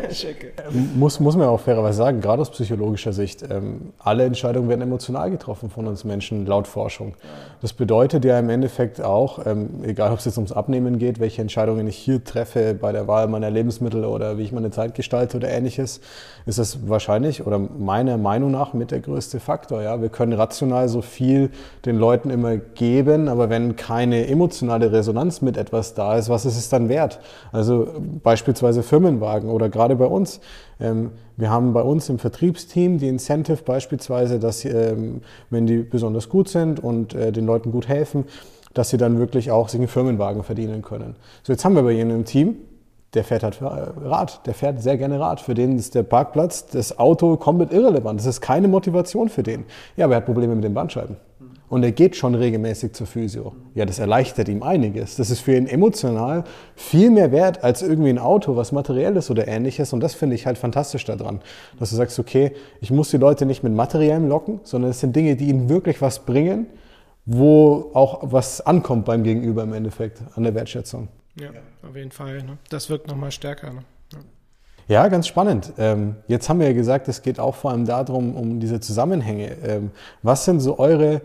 schicke 0.11 0.53
muss, 0.75 1.19
muss 1.19 1.35
man 1.35 1.47
auch 1.47 1.59
fairerweise 1.59 1.97
sagen, 1.97 2.21
gerade 2.21 2.41
aus 2.41 2.51
psychologischer 2.51 3.13
Sicht, 3.13 3.43
ähm, 3.49 3.93
alle 3.99 4.23
Entscheidungen 4.25 4.69
werden 4.69 4.81
emotional 4.81 5.31
getroffen 5.31 5.69
von 5.69 5.87
uns 5.87 6.03
Menschen, 6.03 6.45
laut 6.45 6.67
Forschung. 6.67 7.15
Das 7.61 7.73
bedeutet 7.73 8.25
ja 8.25 8.37
im 8.37 8.49
Endeffekt 8.49 9.01
auch, 9.01 9.45
ähm, 9.45 9.83
egal 9.83 10.11
ob 10.11 10.19
es 10.19 10.25
jetzt 10.25 10.37
ums 10.37 10.51
Abnehmen 10.51 10.99
geht, 10.99 11.19
welche 11.19 11.41
Entscheidungen 11.41 11.87
ich 11.87 11.95
hier 11.95 12.23
treffe 12.23 12.73
bei 12.73 12.91
der 12.91 13.07
Wahl 13.07 13.27
meiner 13.27 13.49
Lebensmittel 13.49 14.05
oder 14.05 14.37
wie 14.37 14.43
ich 14.43 14.51
meine 14.51 14.71
Zeit 14.71 14.93
gestalte 14.93 15.37
oder 15.37 15.49
ähnliches, 15.49 16.01
ist 16.45 16.59
das 16.59 16.87
wahrscheinlich 16.87 17.45
oder 17.45 17.57
meiner 17.57 18.17
Meinung 18.17 18.51
nach 18.51 18.73
mit 18.73 18.91
der 18.91 18.99
größte 18.99 19.39
Faktor. 19.39 19.81
Ja? 19.81 20.01
Wir 20.01 20.09
können 20.09 20.33
rational 20.33 20.89
so 20.89 21.01
viel 21.01 21.49
den 21.85 21.97
Leuten 21.97 22.29
immer 22.29 22.57
geben, 22.57 23.27
aber 23.27 23.49
wenn 23.49 23.75
keine 23.75 24.27
emotionale 24.27 24.91
Resonanz 24.91 25.41
mit 25.41 25.57
etwas 25.57 25.93
da 25.93 26.17
ist, 26.17 26.29
was 26.29 26.45
ist 26.45 26.57
es 26.57 26.69
dann 26.69 26.89
wert? 26.89 27.19
Also 27.51 27.87
beispielsweise 28.23 28.83
Firmenwagen 28.83 29.49
oder 29.49 29.69
gerade 29.69 29.95
bei 29.95 30.05
uns. 30.05 30.39
Ähm, 30.79 31.11
wir 31.37 31.49
haben 31.49 31.73
bei 31.73 31.81
uns 31.81 32.09
im 32.09 32.19
Vertriebsteam 32.19 32.97
die 32.97 33.07
Incentive 33.07 33.63
beispielsweise, 33.63 34.39
dass 34.39 34.65
ähm, 34.65 35.21
wenn 35.49 35.67
die 35.67 35.77
besonders 35.77 36.29
gut 36.29 36.49
sind 36.49 36.79
und 36.79 37.13
äh, 37.13 37.31
den 37.31 37.45
Leuten 37.45 37.71
gut 37.71 37.87
helfen, 37.87 38.25
dass 38.73 38.89
sie 38.89 38.97
dann 38.97 39.19
wirklich 39.19 39.51
auch 39.51 39.69
sich 39.69 39.79
einen 39.79 39.87
Firmenwagen 39.87 40.43
verdienen 40.43 40.81
können. 40.81 41.15
So, 41.43 41.53
jetzt 41.53 41.63
haben 41.65 41.75
wir 41.75 41.83
bei 41.83 41.93
ihnen 41.93 42.11
im 42.11 42.25
Team, 42.25 42.57
der 43.13 43.23
fährt 43.23 43.43
halt 43.43 43.61
äh, 43.61 43.65
Rad, 43.65 44.45
der 44.45 44.53
fährt 44.53 44.81
sehr 44.81 44.97
gerne 44.97 45.19
Rad. 45.19 45.39
Für 45.41 45.53
den 45.53 45.77
ist 45.77 45.95
der 45.95 46.03
Parkplatz, 46.03 46.67
das 46.67 46.99
Auto 46.99 47.37
komplett 47.37 47.71
irrelevant. 47.71 48.19
Das 48.19 48.25
ist 48.25 48.41
keine 48.41 48.67
Motivation 48.67 49.29
für 49.29 49.43
den. 49.43 49.65
Ja, 49.95 50.05
aber 50.05 50.15
er 50.15 50.17
hat 50.17 50.25
Probleme 50.25 50.55
mit 50.55 50.63
den 50.63 50.73
Bandscheiben 50.73 51.15
und 51.75 51.83
er 51.83 51.91
geht 51.91 52.15
schon 52.15 52.35
regelmäßig 52.35 52.93
zur 52.93 53.05
Physio. 53.05 53.53
Ja, 53.73 53.83
das 53.85 53.99
erleichtert 53.99 54.47
ihm 54.47 54.63
einiges. 54.63 55.17
Das 55.17 55.29
ist 55.29 55.41
für 55.41 55.57
ihn 55.57 55.67
emotional 55.67 56.45
viel 56.73 57.11
mehr 57.11 57.33
wert 57.33 57.65
als 57.65 57.81
irgendwie 57.81 58.11
ein 58.11 58.17
Auto, 58.17 58.55
was 58.55 58.71
materiell 58.71 59.17
ist 59.17 59.29
oder 59.29 59.45
ähnliches. 59.49 59.91
Und 59.91 59.99
das 59.99 60.13
finde 60.13 60.35
ich 60.35 60.45
halt 60.45 60.57
fantastisch 60.57 61.03
daran, 61.03 61.41
dass 61.77 61.89
du 61.89 61.97
sagst, 61.97 62.17
okay, 62.17 62.53
ich 62.79 62.91
muss 62.91 63.09
die 63.09 63.17
Leute 63.17 63.45
nicht 63.45 63.61
mit 63.61 63.73
materiellem 63.73 64.29
locken, 64.29 64.61
sondern 64.63 64.91
es 64.91 65.01
sind 65.01 65.17
Dinge, 65.17 65.35
die 65.35 65.49
ihnen 65.49 65.67
wirklich 65.67 66.01
was 66.01 66.19
bringen, 66.19 66.67
wo 67.25 67.91
auch 67.93 68.19
was 68.21 68.61
ankommt 68.61 69.03
beim 69.03 69.23
Gegenüber 69.23 69.63
im 69.63 69.73
Endeffekt 69.73 70.21
an 70.33 70.43
der 70.43 70.55
Wertschätzung. 70.55 71.09
Ja, 71.37 71.49
auf 71.85 71.93
jeden 71.93 72.11
Fall. 72.11 72.37
Ne? 72.37 72.57
Das 72.69 72.89
wirkt 72.89 73.09
nochmal 73.09 73.31
stärker. 73.31 73.73
Ne? 73.73 73.81
Ja. 74.87 75.09
Ganz 75.09 75.27
spannend. 75.27 75.73
Ähm, 75.77 76.15
jetzt 76.29 76.47
haben 76.47 76.61
wir 76.61 76.67
ja 76.67 76.73
gesagt, 76.73 77.09
es 77.09 77.21
geht 77.21 77.37
auch 77.37 77.55
vor 77.55 77.71
allem 77.71 77.83
darum, 77.83 78.33
um 78.33 78.61
diese 78.61 78.79
Zusammenhänge. 78.79 79.57
Ähm, 79.61 79.91
was 80.23 80.45
sind 80.45 80.61
so 80.61 80.79
eure 80.79 81.21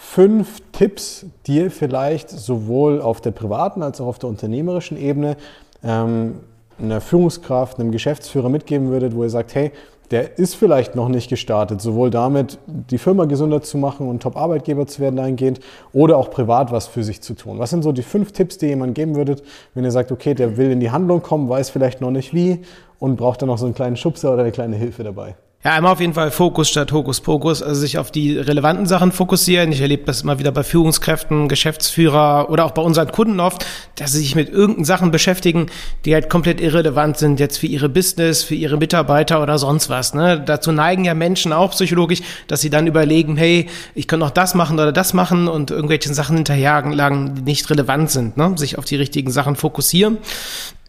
fünf 0.00 0.62
Tipps, 0.72 1.26
die 1.46 1.58
ihr 1.58 1.70
vielleicht 1.70 2.30
sowohl 2.30 3.02
auf 3.02 3.20
der 3.20 3.32
privaten 3.32 3.82
als 3.82 4.00
auch 4.00 4.06
auf 4.06 4.18
der 4.18 4.30
unternehmerischen 4.30 4.96
Ebene 4.96 5.36
ähm, 5.84 6.40
einer 6.80 7.02
Führungskraft, 7.02 7.78
einem 7.78 7.92
Geschäftsführer 7.92 8.48
mitgeben 8.48 8.88
würdet, 8.88 9.14
wo 9.14 9.22
ihr 9.22 9.30
sagt, 9.30 9.54
hey, 9.54 9.72
der 10.10 10.38
ist 10.38 10.56
vielleicht 10.56 10.96
noch 10.96 11.08
nicht 11.08 11.28
gestartet, 11.28 11.80
sowohl 11.80 12.10
damit 12.10 12.58
die 12.66 12.98
Firma 12.98 13.26
gesünder 13.26 13.62
zu 13.62 13.78
machen 13.78 14.08
und 14.08 14.22
Top-Arbeitgeber 14.22 14.86
zu 14.86 15.00
werden 15.00 15.16
dahingehend 15.16 15.60
oder 15.92 16.16
auch 16.16 16.30
privat 16.30 16.72
was 16.72 16.88
für 16.88 17.04
sich 17.04 17.20
zu 17.20 17.34
tun. 17.34 17.58
Was 17.58 17.70
sind 17.70 17.82
so 17.82 17.92
die 17.92 18.02
fünf 18.02 18.32
Tipps, 18.32 18.58
die 18.58 18.66
ihr 18.66 18.70
jemand 18.70 18.94
geben 18.94 19.14
würdet, 19.14 19.42
wenn 19.74 19.84
ihr 19.84 19.92
sagt, 19.92 20.10
okay, 20.10 20.34
der 20.34 20.56
will 20.56 20.70
in 20.70 20.80
die 20.80 20.90
Handlung 20.90 21.22
kommen, 21.22 21.48
weiß 21.48 21.70
vielleicht 21.70 22.00
noch 22.00 22.10
nicht 22.10 22.34
wie 22.34 22.62
und 22.98 23.16
braucht 23.16 23.42
dann 23.42 23.48
noch 23.48 23.58
so 23.58 23.66
einen 23.66 23.74
kleinen 23.74 23.96
Schubser 23.96 24.32
oder 24.32 24.42
eine 24.42 24.52
kleine 24.52 24.76
Hilfe 24.76 25.04
dabei? 25.04 25.36
Ja, 25.62 25.72
einmal 25.72 25.92
auf 25.92 26.00
jeden 26.00 26.14
Fall 26.14 26.30
Fokus 26.30 26.70
statt 26.70 26.90
Hokuspokus, 26.90 27.62
also 27.62 27.82
sich 27.82 27.98
auf 27.98 28.10
die 28.10 28.38
relevanten 28.38 28.86
Sachen 28.86 29.12
fokussieren. 29.12 29.70
Ich 29.72 29.82
erlebe 29.82 30.04
das 30.06 30.22
immer 30.22 30.38
wieder 30.38 30.52
bei 30.52 30.62
Führungskräften, 30.62 31.48
Geschäftsführer 31.48 32.48
oder 32.48 32.64
auch 32.64 32.70
bei 32.70 32.80
unseren 32.80 33.12
Kunden 33.12 33.40
oft, 33.40 33.66
dass 33.96 34.12
sie 34.12 34.20
sich 34.20 34.34
mit 34.34 34.48
irgendeinen 34.48 34.86
Sachen 34.86 35.10
beschäftigen, 35.10 35.66
die 36.06 36.14
halt 36.14 36.30
komplett 36.30 36.62
irrelevant 36.62 37.18
sind 37.18 37.40
jetzt 37.40 37.58
für 37.58 37.66
ihre 37.66 37.90
Business, 37.90 38.42
für 38.42 38.54
ihre 38.54 38.78
Mitarbeiter 38.78 39.42
oder 39.42 39.58
sonst 39.58 39.90
was. 39.90 40.14
Ne? 40.14 40.42
Dazu 40.42 40.72
neigen 40.72 41.04
ja 41.04 41.12
Menschen 41.12 41.52
auch 41.52 41.72
psychologisch, 41.72 42.22
dass 42.46 42.62
sie 42.62 42.70
dann 42.70 42.86
überlegen, 42.86 43.36
hey, 43.36 43.66
ich 43.94 44.08
kann 44.08 44.20
noch 44.20 44.30
das 44.30 44.54
machen 44.54 44.78
oder 44.78 44.92
das 44.92 45.12
machen 45.12 45.46
und 45.46 45.70
irgendwelchen 45.70 46.14
Sachen 46.14 46.36
hinterherjagen, 46.36 47.34
die 47.34 47.42
nicht 47.42 47.68
relevant 47.68 48.10
sind. 48.10 48.38
Ne? 48.38 48.54
Sich 48.56 48.78
auf 48.78 48.86
die 48.86 48.96
richtigen 48.96 49.30
Sachen 49.30 49.56
fokussieren. 49.56 50.16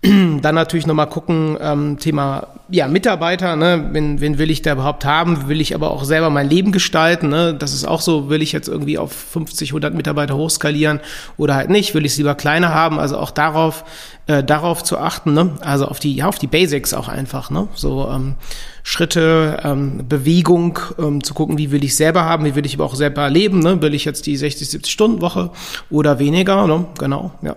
Dann 0.41 0.55
natürlich 0.55 0.87
nochmal 0.87 1.07
gucken, 1.07 1.57
ähm, 1.61 1.99
Thema 1.99 2.47
ja, 2.71 2.87
Mitarbeiter, 2.87 3.55
ne? 3.55 3.89
wen, 3.91 4.19
wen 4.19 4.39
will 4.39 4.49
ich 4.49 4.63
da 4.63 4.73
überhaupt 4.73 5.05
haben? 5.05 5.47
Will 5.47 5.61
ich 5.61 5.75
aber 5.75 5.91
auch 5.91 6.05
selber 6.05 6.31
mein 6.31 6.49
Leben 6.49 6.71
gestalten? 6.71 7.29
Ne? 7.29 7.53
Das 7.53 7.73
ist 7.73 7.85
auch 7.85 8.01
so, 8.01 8.29
will 8.29 8.41
ich 8.41 8.51
jetzt 8.51 8.67
irgendwie 8.67 8.97
auf 8.97 9.11
50, 9.11 9.69
100 9.69 9.93
Mitarbeiter 9.93 10.35
hochskalieren 10.35 11.01
oder 11.37 11.53
halt 11.53 11.69
nicht? 11.69 11.93
Will 11.93 12.05
ich 12.05 12.13
es 12.13 12.17
lieber 12.17 12.33
kleiner 12.33 12.73
haben? 12.73 12.97
Also 12.97 13.17
auch 13.17 13.29
darauf, 13.29 13.83
äh, 14.25 14.43
darauf 14.43 14.83
zu 14.83 14.97
achten, 14.97 15.33
ne? 15.33 15.57
also 15.61 15.85
auf 15.85 15.99
die, 15.99 16.15
ja, 16.15 16.27
auf 16.27 16.39
die 16.39 16.47
Basics 16.47 16.95
auch 16.95 17.07
einfach. 17.07 17.51
Ne? 17.51 17.67
So 17.75 18.09
ähm, 18.09 18.35
Schritte, 18.81 19.59
ähm, 19.63 20.05
Bewegung, 20.07 20.79
ähm, 20.97 21.23
zu 21.23 21.35
gucken, 21.35 21.59
wie 21.59 21.69
will 21.69 21.83
ich 21.83 21.95
selber 21.95 22.23
haben, 22.23 22.45
wie 22.45 22.55
will 22.55 22.65
ich 22.65 22.73
aber 22.73 22.85
auch 22.85 22.95
selber 22.95 23.29
leben? 23.29 23.59
Ne? 23.59 23.79
Will 23.83 23.93
ich 23.93 24.05
jetzt 24.05 24.25
die 24.25 24.37
60, 24.37 24.67
70 24.67 24.91
Stunden 24.91 25.21
Woche 25.21 25.51
oder 25.91 26.17
weniger? 26.17 26.65
Ne? 26.65 26.85
Genau, 26.97 27.31
ja. 27.43 27.55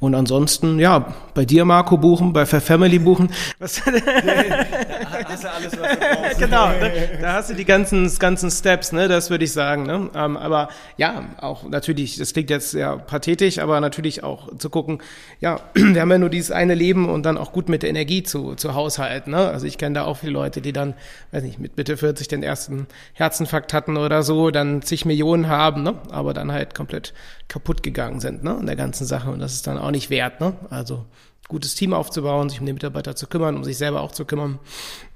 Und 0.00 0.14
ansonsten, 0.14 0.78
ja, 0.78 1.12
bei 1.34 1.44
dir, 1.44 1.66
Marco, 1.66 1.98
buchen, 1.98 2.32
bei 2.32 2.46
Fair 2.46 2.62
Family 2.62 2.98
buchen. 2.98 3.30
Was, 3.58 3.82
hast 5.24 5.44
du 5.44 5.50
alles, 5.50 5.78
was 5.78 5.90
du 5.92 5.96
brauchst. 6.22 6.38
genau, 6.38 6.68
ne? 6.68 7.18
da 7.20 7.34
hast 7.34 7.50
du 7.50 7.54
die 7.54 7.64
ganzen, 7.64 8.12
ganzen 8.18 8.50
Steps, 8.50 8.92
ne? 8.92 9.08
das 9.08 9.30
würde 9.30 9.44
ich 9.44 9.52
sagen. 9.52 9.84
Ne? 9.84 10.10
Ähm, 10.14 10.36
aber 10.36 10.68
ja, 10.96 11.24
auch 11.38 11.68
natürlich, 11.68 12.16
das 12.16 12.32
klingt 12.32 12.50
jetzt 12.50 12.70
sehr 12.70 12.96
pathetisch, 12.98 13.58
aber 13.58 13.80
natürlich 13.80 14.22
auch 14.22 14.56
zu 14.56 14.70
gucken, 14.70 15.02
ja, 15.40 15.60
wir 15.74 16.00
haben 16.00 16.10
ja 16.10 16.18
nur 16.18 16.30
dieses 16.30 16.50
eine 16.50 16.74
Leben 16.74 17.08
und 17.08 17.24
dann 17.24 17.38
auch 17.38 17.52
gut 17.52 17.68
mit 17.68 17.82
der 17.82 17.90
Energie 17.90 18.22
zu, 18.22 18.54
zu 18.54 18.74
haushalten. 18.74 19.32
Ne? 19.32 19.48
Also 19.48 19.66
ich 19.66 19.78
kenne 19.78 19.94
da 19.94 20.04
auch 20.04 20.18
viele 20.18 20.32
Leute, 20.32 20.60
die 20.60 20.72
dann, 20.72 20.94
weiß 21.32 21.42
nicht, 21.42 21.58
mit 21.58 21.76
Mitte 21.76 21.96
40 21.96 22.28
den 22.28 22.42
ersten 22.42 22.86
Herzinfarkt 23.14 23.72
hatten 23.72 23.96
oder 23.96 24.22
so, 24.22 24.50
dann 24.50 24.82
zig 24.82 25.04
Millionen 25.04 25.48
haben, 25.48 25.82
ne? 25.82 25.94
aber 26.10 26.34
dann 26.34 26.52
halt 26.52 26.74
komplett 26.74 27.14
kaputt 27.48 27.82
gegangen 27.82 28.20
sind 28.20 28.44
ne? 28.44 28.56
in 28.60 28.66
der 28.66 28.76
ganzen 28.76 29.06
Sache. 29.06 29.30
Und 29.30 29.40
das 29.40 29.52
ist 29.52 29.66
dann 29.66 29.78
auch 29.78 29.90
nicht 29.90 30.10
wert. 30.10 30.40
Ne? 30.40 30.54
Also 30.70 31.04
gutes 31.50 31.74
Team 31.74 31.92
aufzubauen, 31.92 32.48
sich 32.48 32.60
um 32.60 32.66
die 32.66 32.72
Mitarbeiter 32.72 33.14
zu 33.14 33.26
kümmern, 33.26 33.56
um 33.56 33.64
sich 33.64 33.76
selber 33.76 34.00
auch 34.00 34.12
zu 34.12 34.24
kümmern. 34.24 34.58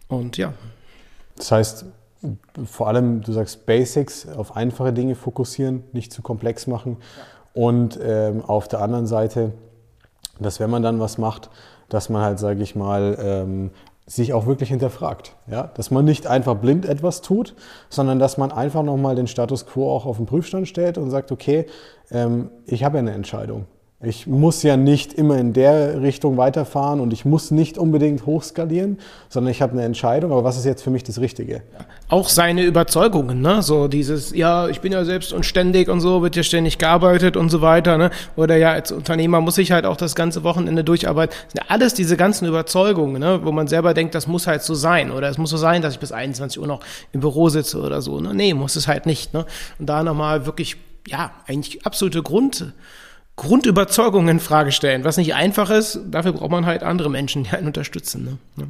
Und 0.08 0.36
ja. 0.36 0.52
Das 1.36 1.50
heißt, 1.52 1.86
vor 2.64 2.88
allem, 2.88 3.20
du 3.20 3.32
sagst 3.32 3.66
Basics, 3.66 4.28
auf 4.28 4.56
einfache 4.56 4.92
Dinge 4.92 5.14
fokussieren, 5.14 5.84
nicht 5.92 6.12
zu 6.12 6.22
komplex 6.22 6.66
machen. 6.66 6.96
Und 7.52 7.98
ähm, 8.02 8.42
auf 8.42 8.68
der 8.68 8.80
anderen 8.80 9.06
Seite, 9.06 9.52
dass 10.40 10.60
wenn 10.60 10.70
man 10.70 10.82
dann 10.82 11.00
was 11.00 11.18
macht, 11.18 11.50
dass 11.88 12.08
man 12.08 12.22
halt, 12.22 12.38
sage 12.38 12.62
ich 12.62 12.74
mal, 12.74 13.16
ähm, 13.20 13.70
sich 14.06 14.32
auch 14.32 14.46
wirklich 14.46 14.68
hinterfragt. 14.68 15.34
Ja? 15.46 15.70
Dass 15.74 15.90
man 15.90 16.04
nicht 16.04 16.26
einfach 16.26 16.56
blind 16.56 16.84
etwas 16.86 17.22
tut, 17.22 17.54
sondern 17.88 18.18
dass 18.18 18.36
man 18.36 18.52
einfach 18.52 18.82
nochmal 18.82 19.14
den 19.14 19.26
Status 19.26 19.66
quo 19.66 19.90
auch 19.90 20.04
auf 20.04 20.18
den 20.18 20.26
Prüfstand 20.26 20.68
stellt 20.68 20.98
und 20.98 21.10
sagt, 21.10 21.32
okay, 21.32 21.66
ähm, 22.10 22.50
ich 22.66 22.84
habe 22.84 22.96
ja 22.96 23.00
eine 23.00 23.12
Entscheidung. 23.12 23.66
Ich 24.06 24.26
muss 24.26 24.62
ja 24.62 24.76
nicht 24.76 25.14
immer 25.14 25.38
in 25.38 25.52
der 25.52 26.02
Richtung 26.02 26.36
weiterfahren 26.36 27.00
und 27.00 27.12
ich 27.12 27.24
muss 27.24 27.50
nicht 27.50 27.78
unbedingt 27.78 28.26
hochskalieren, 28.26 28.98
sondern 29.28 29.50
ich 29.50 29.62
habe 29.62 29.72
eine 29.72 29.84
Entscheidung, 29.84 30.32
aber 30.32 30.44
was 30.44 30.56
ist 30.56 30.64
jetzt 30.64 30.82
für 30.82 30.90
mich 30.90 31.04
das 31.04 31.20
Richtige? 31.20 31.62
Auch 32.08 32.28
seine 32.28 32.64
Überzeugungen, 32.64 33.40
ne? 33.40 33.62
So 33.62 33.88
dieses, 33.88 34.34
ja, 34.34 34.68
ich 34.68 34.80
bin 34.80 34.92
ja 34.92 35.04
selbst 35.04 35.32
unständig 35.32 35.88
und 35.88 36.00
so, 36.00 36.22
wird 36.22 36.36
ja 36.36 36.42
ständig 36.42 36.78
gearbeitet 36.78 37.36
und 37.36 37.48
so 37.48 37.62
weiter, 37.62 37.98
ne? 37.98 38.10
Oder 38.36 38.56
ja, 38.56 38.72
als 38.72 38.92
Unternehmer 38.92 39.40
muss 39.40 39.58
ich 39.58 39.72
halt 39.72 39.86
auch 39.86 39.96
das 39.96 40.14
ganze 40.14 40.44
Wochenende 40.44 40.84
durcharbeiten. 40.84 41.34
Das 41.46 41.52
sind 41.52 41.70
alles 41.70 41.94
diese 41.94 42.16
ganzen 42.16 42.46
Überzeugungen, 42.46 43.20
ne? 43.20 43.40
Wo 43.42 43.52
man 43.52 43.68
selber 43.68 43.94
denkt, 43.94 44.14
das 44.14 44.26
muss 44.26 44.46
halt 44.46 44.62
so 44.62 44.74
sein. 44.74 45.10
Oder 45.10 45.28
es 45.28 45.38
muss 45.38 45.50
so 45.50 45.56
sein, 45.56 45.82
dass 45.82 45.94
ich 45.94 46.00
bis 46.00 46.12
21 46.12 46.60
Uhr 46.60 46.66
noch 46.66 46.80
im 47.12 47.20
Büro 47.20 47.48
sitze 47.48 47.80
oder 47.80 48.02
so. 48.02 48.20
Ne? 48.20 48.34
Nee, 48.34 48.54
muss 48.54 48.76
es 48.76 48.88
halt 48.88 49.06
nicht. 49.06 49.32
Ne? 49.34 49.46
Und 49.78 49.86
da 49.86 50.02
nochmal 50.02 50.46
wirklich, 50.46 50.76
ja, 51.06 51.32
eigentlich 51.46 51.86
absolute 51.86 52.22
Grund 52.22 52.72
Grundüberzeugungen 53.36 54.28
in 54.28 54.40
Frage 54.40 54.70
stellen, 54.70 55.04
was 55.04 55.16
nicht 55.16 55.34
einfach 55.34 55.70
ist. 55.70 56.00
Dafür 56.10 56.32
braucht 56.32 56.50
man 56.50 56.66
halt 56.66 56.82
andere 56.82 57.10
Menschen, 57.10 57.44
die 57.44 57.50
einen 57.50 57.66
unterstützen. 57.66 58.38
Ne? 58.56 58.68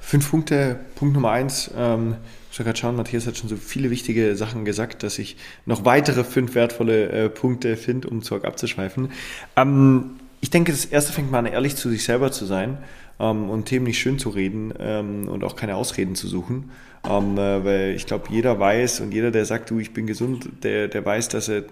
Fünf 0.00 0.30
Punkte. 0.30 0.78
Punkt 0.94 1.14
Nummer 1.14 1.30
eins. 1.30 1.70
Ähm, 1.76 2.16
ich 2.52 2.58
gerade 2.64 2.78
schauen, 2.78 2.94
Matthias 2.94 3.26
hat 3.26 3.36
schon 3.36 3.48
so 3.48 3.56
viele 3.56 3.90
wichtige 3.90 4.36
Sachen 4.36 4.64
gesagt, 4.64 5.02
dass 5.02 5.18
ich 5.18 5.36
noch 5.66 5.84
weitere 5.84 6.22
fünf 6.22 6.54
wertvolle 6.54 7.08
äh, 7.08 7.28
Punkte 7.28 7.76
finde, 7.76 8.08
um 8.08 8.22
Zorg 8.22 8.44
abzuschweifen. 8.44 9.10
Ähm, 9.56 10.10
ich 10.40 10.50
denke, 10.50 10.70
das 10.70 10.84
erste 10.84 11.12
fängt 11.12 11.32
mal 11.32 11.38
an, 11.40 11.46
ehrlich 11.46 11.74
zu 11.74 11.90
sich 11.90 12.04
selber 12.04 12.30
zu 12.30 12.44
sein 12.44 12.78
ähm, 13.18 13.50
und 13.50 13.64
Themen 13.64 13.86
nicht 13.86 13.98
schön 13.98 14.20
zu 14.20 14.28
reden 14.28 14.72
ähm, 14.78 15.26
und 15.26 15.42
auch 15.42 15.56
keine 15.56 15.74
Ausreden 15.74 16.14
zu 16.14 16.28
suchen. 16.28 16.70
Ähm, 17.08 17.36
äh, 17.36 17.64
weil 17.64 17.94
ich 17.96 18.06
glaube, 18.06 18.26
jeder 18.30 18.60
weiß 18.60 19.00
und 19.00 19.12
jeder, 19.12 19.30
der 19.30 19.46
sagt, 19.46 19.70
du, 19.70 19.80
ich 19.80 19.92
bin 19.92 20.06
gesund, 20.06 20.48
der, 20.62 20.88
der 20.88 21.04
weiß, 21.04 21.28
dass 21.30 21.48
er 21.48 21.64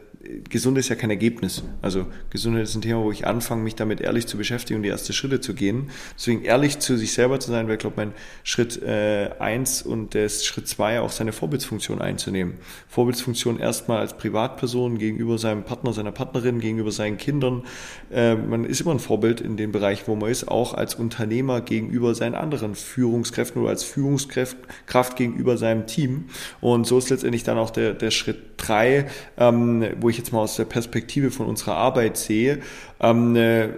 gesund 0.49 0.79
ist 0.79 0.89
ja 0.89 0.95
kein 0.95 1.11
Ergebnis. 1.11 1.65
Also 1.81 2.07
Gesundheit 2.31 2.65
ist 2.65 2.75
ein 2.75 2.83
Thema, 2.83 3.03
wo 3.03 3.11
ich 3.11 3.27
anfange, 3.27 3.63
mich 3.63 3.75
damit 3.75 4.01
ehrlich 4.01 4.27
zu 4.27 4.37
beschäftigen 4.37 4.79
und 4.79 4.83
die 4.83 4.89
ersten 4.89 5.13
Schritte 5.13 5.41
zu 5.41 5.55
gehen. 5.55 5.91
Deswegen 6.17 6.43
ehrlich 6.45 6.79
zu 6.79 6.97
sich 6.97 7.13
selber 7.13 7.41
zu 7.41 7.51
sein, 7.51 7.67
wäre, 7.67 7.79
glaube 7.79 7.97
mein 7.97 8.13
Schritt 8.45 8.81
äh, 8.83 9.31
eins 9.39 9.83
und 9.83 10.15
der 10.15 10.29
Schritt 10.29 10.69
zwei 10.69 11.01
auch 11.01 11.11
seine 11.11 11.33
Vorbildsfunktion 11.33 12.01
einzunehmen. 12.01 12.55
Vorbildsfunktion 12.89 13.59
erstmal 13.59 13.99
als 13.99 14.17
Privatperson 14.17 14.99
gegenüber 14.99 15.39
seinem 15.39 15.65
Partner, 15.65 15.93
seiner 15.93 16.13
Partnerin, 16.13 16.61
gegenüber 16.61 16.93
seinen 16.93 17.17
Kindern. 17.17 17.65
Äh, 18.13 18.37
man 18.37 18.65
ist 18.65 18.81
immer 18.81 18.93
ein 18.93 19.01
Vorbild 19.01 19.41
in 19.41 19.57
dem 19.57 19.73
Bereich, 19.73 20.07
wo 20.07 20.15
man 20.15 20.31
ist, 20.31 20.47
auch 20.47 20.75
als 20.75 20.95
Unternehmer 20.95 21.61
gegenüber 21.61 22.15
seinen 22.15 22.35
anderen 22.35 22.75
Führungskräften 22.77 23.61
oder 23.61 23.71
als 23.71 23.83
Führungskraft 23.83 25.17
gegenüber 25.17 25.57
seinem 25.57 25.87
Team. 25.87 26.27
Und 26.61 26.87
so 26.87 26.99
ist 26.99 27.11
letztendlich 27.11 27.43
dann 27.43 27.59
auch 27.59 27.71
der, 27.71 27.95
der 27.95 28.13
Schritt 28.13 28.53
drei, 28.57 29.07
ähm, 29.37 29.85
wo 30.01 30.12
ich 30.13 30.19
jetzt 30.19 30.33
mal 30.33 30.41
aus 30.41 30.57
der 30.57 30.65
Perspektive 30.65 31.31
von 31.31 31.47
unserer 31.47 31.77
Arbeit 31.77 32.17
sehe, 32.17 32.61
ähm, 33.01 33.37
äh, 33.37 33.69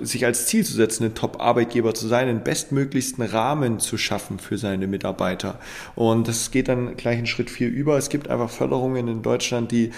sich 0.00 0.26
als 0.26 0.46
Ziel 0.46 0.64
zu 0.64 0.74
setzen, 0.74 1.04
ein 1.04 1.14
Top-Arbeitgeber 1.14 1.94
zu 1.94 2.06
sein, 2.06 2.26
den 2.26 2.44
bestmöglichsten 2.44 3.24
Rahmen 3.24 3.80
zu 3.80 3.96
schaffen 3.96 4.38
für 4.38 4.58
seine 4.58 4.86
Mitarbeiter. 4.86 5.58
Und 5.94 6.28
das 6.28 6.50
geht 6.50 6.68
dann 6.68 6.96
gleich 6.96 7.18
einen 7.18 7.26
Schritt 7.26 7.50
viel 7.50 7.68
über. 7.68 7.96
Es 7.96 8.10
gibt 8.10 8.28
einfach 8.28 8.50
Förderungen 8.50 9.08
in 9.08 9.22
Deutschland, 9.22 9.72
die 9.72 9.90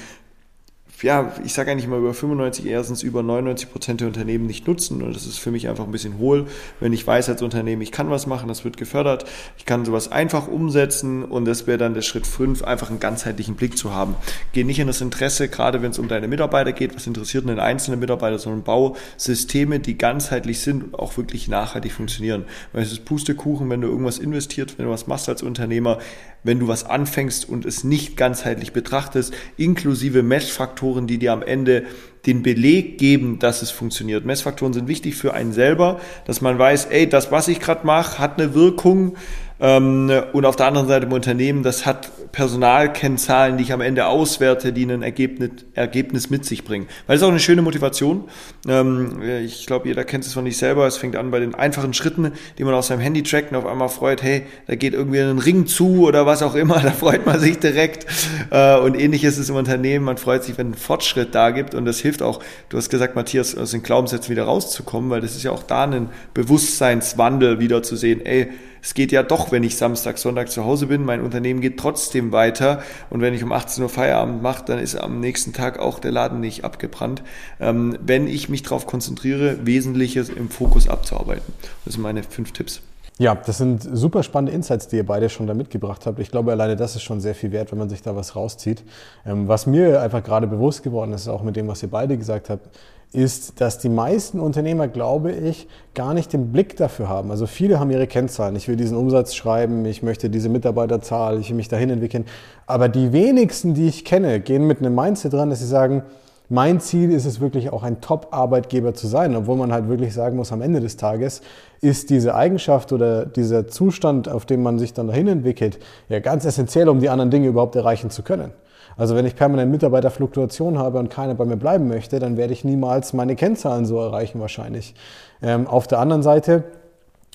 ja, 1.02 1.32
ich 1.44 1.52
sage 1.52 1.70
eigentlich 1.70 1.88
mal 1.88 1.98
über 1.98 2.14
95, 2.14 2.66
erstens 2.66 3.02
über 3.02 3.22
99 3.22 3.70
Prozent 3.70 4.00
der 4.00 4.08
Unternehmen 4.08 4.46
nicht 4.46 4.66
nutzen 4.66 5.02
und 5.02 5.14
das 5.14 5.26
ist 5.26 5.38
für 5.38 5.50
mich 5.50 5.68
einfach 5.68 5.84
ein 5.84 5.90
bisschen 5.90 6.18
hohl, 6.18 6.46
wenn 6.80 6.92
ich 6.92 7.06
weiß 7.06 7.28
als 7.28 7.42
Unternehmen, 7.42 7.82
ich 7.82 7.92
kann 7.92 8.10
was 8.10 8.26
machen, 8.26 8.48
das 8.48 8.64
wird 8.64 8.78
gefördert, 8.78 9.26
ich 9.58 9.66
kann 9.66 9.84
sowas 9.84 10.10
einfach 10.10 10.48
umsetzen 10.48 11.22
und 11.22 11.44
das 11.44 11.66
wäre 11.66 11.78
dann 11.78 11.94
der 11.94 12.02
Schritt 12.02 12.26
5, 12.26 12.62
einfach 12.62 12.88
einen 12.88 13.00
ganzheitlichen 13.00 13.56
Blick 13.56 13.76
zu 13.76 13.92
haben. 13.92 14.16
Geh 14.52 14.64
nicht 14.64 14.78
in 14.78 14.86
das 14.86 15.02
Interesse, 15.02 15.48
gerade 15.48 15.82
wenn 15.82 15.90
es 15.90 15.98
um 15.98 16.08
deine 16.08 16.28
Mitarbeiter 16.28 16.72
geht, 16.72 16.96
was 16.96 17.06
interessiert 17.06 17.46
einen 17.46 17.60
einzelnen 17.60 18.00
Mitarbeiter, 18.00 18.38
sondern 18.38 18.62
bau 18.62 18.96
Systeme, 19.18 19.80
die 19.80 19.98
ganzheitlich 19.98 20.60
sind 20.60 20.82
und 20.82 20.94
auch 20.98 21.16
wirklich 21.16 21.48
nachhaltig 21.48 21.92
funktionieren. 21.92 22.44
Weil 22.72 22.82
es 22.82 22.92
ist 22.92 23.04
Pustekuchen, 23.04 23.68
wenn 23.68 23.82
du 23.82 23.88
irgendwas 23.88 24.18
investiert, 24.18 24.78
wenn 24.78 24.86
du 24.86 24.92
was 24.92 25.06
machst 25.06 25.28
als 25.28 25.42
Unternehmer, 25.42 25.98
wenn 26.42 26.60
du 26.60 26.68
was 26.68 26.84
anfängst 26.84 27.48
und 27.48 27.66
es 27.66 27.84
nicht 27.84 28.16
ganzheitlich 28.16 28.72
betrachtest, 28.72 29.34
inklusive 29.56 30.22
Messfaktoren, 30.22 30.85
die 31.06 31.18
dir 31.18 31.32
am 31.32 31.42
Ende 31.42 31.84
den 32.26 32.42
Beleg 32.42 32.98
geben, 32.98 33.38
dass 33.38 33.62
es 33.62 33.70
funktioniert. 33.70 34.24
Messfaktoren 34.24 34.72
sind 34.72 34.88
wichtig 34.88 35.14
für 35.14 35.34
einen 35.34 35.52
selber, 35.52 36.00
dass 36.26 36.40
man 36.40 36.58
weiß, 36.58 36.86
ey, 36.86 37.08
das, 37.08 37.30
was 37.30 37.48
ich 37.48 37.60
gerade 37.60 37.86
mache, 37.86 38.18
hat 38.18 38.40
eine 38.40 38.54
Wirkung 38.54 39.16
und 39.58 40.44
auf 40.44 40.56
der 40.56 40.66
anderen 40.66 40.86
Seite 40.86 41.06
im 41.06 41.12
Unternehmen, 41.12 41.62
das 41.62 41.86
hat 41.86 42.10
Personalkennzahlen, 42.32 43.56
die 43.56 43.64
ich 43.64 43.72
am 43.72 43.80
Ende 43.80 44.06
auswerte, 44.06 44.74
die 44.74 44.84
ein 44.84 45.02
Ergebnis, 45.02 45.50
Ergebnis 45.72 46.28
mit 46.28 46.44
sich 46.44 46.64
bringen. 46.64 46.86
Weil 47.06 47.16
es 47.16 47.22
ist 47.22 47.26
auch 47.26 47.30
eine 47.30 47.40
schöne 47.40 47.62
Motivation. 47.62 48.24
Ähm, 48.68 49.22
ich 49.42 49.66
glaube, 49.66 49.88
jeder 49.88 50.04
kennt 50.04 50.26
es 50.26 50.34
von 50.34 50.44
sich 50.44 50.58
selber. 50.58 50.86
Es 50.86 50.98
fängt 50.98 51.16
an 51.16 51.30
bei 51.30 51.40
den 51.40 51.54
einfachen 51.54 51.94
Schritten, 51.94 52.32
die 52.58 52.64
man 52.64 52.74
aus 52.74 52.88
seinem 52.88 53.00
Handy 53.00 53.22
trackt 53.22 53.52
und 53.52 53.56
auf 53.56 53.64
einmal 53.64 53.88
freut, 53.88 54.22
hey, 54.22 54.42
da 54.66 54.74
geht 54.74 54.92
irgendwie 54.92 55.20
ein 55.20 55.38
Ring 55.38 55.66
zu 55.66 56.06
oder 56.06 56.26
was 56.26 56.42
auch 56.42 56.54
immer. 56.54 56.76
Da 56.86 56.92
freut 56.92 57.26
man 57.26 57.40
sich 57.40 57.58
direkt. 57.58 58.06
Äh, 58.50 58.78
und 58.78 58.94
ähnlich 58.94 59.24
ist 59.24 59.38
es 59.38 59.48
im 59.48 59.56
Unternehmen. 59.56 60.04
Man 60.04 60.18
freut 60.18 60.44
sich, 60.44 60.56
wenn 60.58 60.72
ein 60.72 60.74
Fortschritt 60.74 61.34
da 61.34 61.50
gibt 61.50 61.74
und 61.74 61.84
das 61.84 61.98
hilft 61.98 62.22
auch. 62.22 62.40
Du 62.68 62.76
hast 62.76 62.90
gesagt, 62.90 63.16
Matthias, 63.16 63.56
aus 63.56 63.72
den 63.72 63.82
Glaubenssätzen 63.82 64.30
wieder 64.30 64.44
rauszukommen, 64.44 65.10
weil 65.10 65.22
das 65.22 65.34
ist 65.34 65.42
ja 65.42 65.50
auch 65.50 65.62
da 65.62 65.84
ein 65.84 66.10
Bewusstseinswandel 66.34 67.58
wieder 67.58 67.82
zu 67.82 67.96
sehen, 67.96 68.24
ey, 68.24 68.50
es 68.86 68.94
geht 68.94 69.10
ja 69.10 69.24
doch, 69.24 69.50
wenn 69.50 69.64
ich 69.64 69.76
Samstag, 69.76 70.16
Sonntag 70.16 70.48
zu 70.48 70.64
Hause 70.64 70.86
bin, 70.86 71.04
mein 71.04 71.20
Unternehmen 71.20 71.60
geht 71.60 71.76
trotzdem 71.76 72.30
weiter 72.30 72.82
und 73.10 73.20
wenn 73.20 73.34
ich 73.34 73.42
um 73.42 73.50
18 73.50 73.82
Uhr 73.82 73.88
Feierabend 73.88 74.42
mache, 74.42 74.64
dann 74.64 74.78
ist 74.78 74.94
am 74.94 75.18
nächsten 75.18 75.52
Tag 75.52 75.80
auch 75.80 75.98
der 75.98 76.12
Laden 76.12 76.38
nicht 76.38 76.62
abgebrannt, 76.62 77.24
ähm, 77.58 77.98
wenn 78.00 78.28
ich 78.28 78.48
mich 78.48 78.62
darauf 78.62 78.86
konzentriere, 78.86 79.66
Wesentliches 79.66 80.28
im 80.28 80.50
Fokus 80.50 80.88
abzuarbeiten. 80.88 81.52
Das 81.84 81.94
sind 81.94 82.02
meine 82.04 82.22
fünf 82.22 82.52
Tipps. 82.52 82.80
Ja, 83.18 83.34
das 83.34 83.58
sind 83.58 83.82
super 83.82 84.22
spannende 84.22 84.52
Insights, 84.52 84.86
die 84.86 84.96
ihr 84.96 85.06
beide 85.06 85.30
schon 85.30 85.48
da 85.48 85.54
mitgebracht 85.54 86.06
habt. 86.06 86.20
Ich 86.20 86.30
glaube, 86.30 86.52
alleine 86.52 86.76
das 86.76 86.94
ist 86.94 87.02
schon 87.02 87.20
sehr 87.20 87.34
viel 87.34 87.50
wert, 87.50 87.72
wenn 87.72 87.78
man 87.80 87.88
sich 87.88 88.02
da 88.02 88.14
was 88.14 88.36
rauszieht. 88.36 88.84
Ähm, 89.24 89.48
was 89.48 89.66
mir 89.66 90.00
einfach 90.00 90.22
gerade 90.22 90.46
bewusst 90.46 90.84
geworden 90.84 91.12
ist, 91.12 91.26
auch 91.26 91.42
mit 91.42 91.56
dem, 91.56 91.66
was 91.66 91.82
ihr 91.82 91.90
beide 91.90 92.16
gesagt 92.16 92.50
habt, 92.50 92.68
ist, 93.12 93.60
dass 93.60 93.78
die 93.78 93.88
meisten 93.88 94.40
Unternehmer, 94.40 94.88
glaube 94.88 95.32
ich, 95.32 95.68
gar 95.94 96.12
nicht 96.12 96.32
den 96.32 96.52
Blick 96.52 96.76
dafür 96.76 97.08
haben. 97.08 97.30
Also 97.30 97.46
viele 97.46 97.80
haben 97.80 97.90
ihre 97.90 98.06
Kennzahlen. 98.06 98.56
Ich 98.56 98.68
will 98.68 98.76
diesen 98.76 98.96
Umsatz 98.96 99.34
schreiben, 99.34 99.84
ich 99.86 100.02
möchte 100.02 100.28
diese 100.28 100.48
Mitarbeiterzahl, 100.48 101.40
ich 101.40 101.48
will 101.48 101.56
mich 101.56 101.68
dahin 101.68 101.90
entwickeln. 101.90 102.26
Aber 102.66 102.88
die 102.88 103.12
wenigsten, 103.12 103.74
die 103.74 103.88
ich 103.88 104.04
kenne, 104.04 104.40
gehen 104.40 104.66
mit 104.66 104.78
einem 104.78 104.94
Mindset 104.94 105.32
dran, 105.32 105.50
dass 105.50 105.60
sie 105.60 105.66
sagen, 105.66 106.02
mein 106.48 106.78
Ziel 106.78 107.10
ist 107.10 107.26
es 107.26 107.40
wirklich 107.40 107.72
auch 107.72 107.82
ein 107.82 108.00
Top-Arbeitgeber 108.00 108.94
zu 108.94 109.08
sein, 109.08 109.34
obwohl 109.34 109.56
man 109.56 109.72
halt 109.72 109.88
wirklich 109.88 110.14
sagen 110.14 110.36
muss, 110.36 110.52
am 110.52 110.62
Ende 110.62 110.80
des 110.80 110.96
Tages 110.96 111.42
ist 111.80 112.10
diese 112.10 112.36
Eigenschaft 112.36 112.92
oder 112.92 113.26
dieser 113.26 113.66
Zustand, 113.66 114.28
auf 114.28 114.46
dem 114.46 114.62
man 114.62 114.78
sich 114.78 114.94
dann 114.94 115.08
dahin 115.08 115.26
entwickelt, 115.26 115.78
ja 116.08 116.20
ganz 116.20 116.44
essentiell, 116.44 116.88
um 116.88 117.00
die 117.00 117.08
anderen 117.08 117.30
Dinge 117.32 117.48
überhaupt 117.48 117.74
erreichen 117.74 118.10
zu 118.10 118.22
können. 118.22 118.52
Also 118.96 119.14
wenn 119.14 119.26
ich 119.26 119.36
permanent 119.36 119.70
Mitarbeiterfluktuation 119.70 120.78
habe 120.78 120.98
und 120.98 121.10
keiner 121.10 121.34
bei 121.34 121.44
mir 121.44 121.56
bleiben 121.56 121.88
möchte, 121.88 122.18
dann 122.18 122.36
werde 122.36 122.52
ich 122.52 122.64
niemals 122.64 123.12
meine 123.12 123.36
Kennzahlen 123.36 123.84
so 123.84 123.98
erreichen 123.98 124.40
wahrscheinlich. 124.40 124.94
Ähm, 125.42 125.66
auf 125.66 125.86
der 125.86 125.98
anderen 125.98 126.22
Seite, 126.22 126.64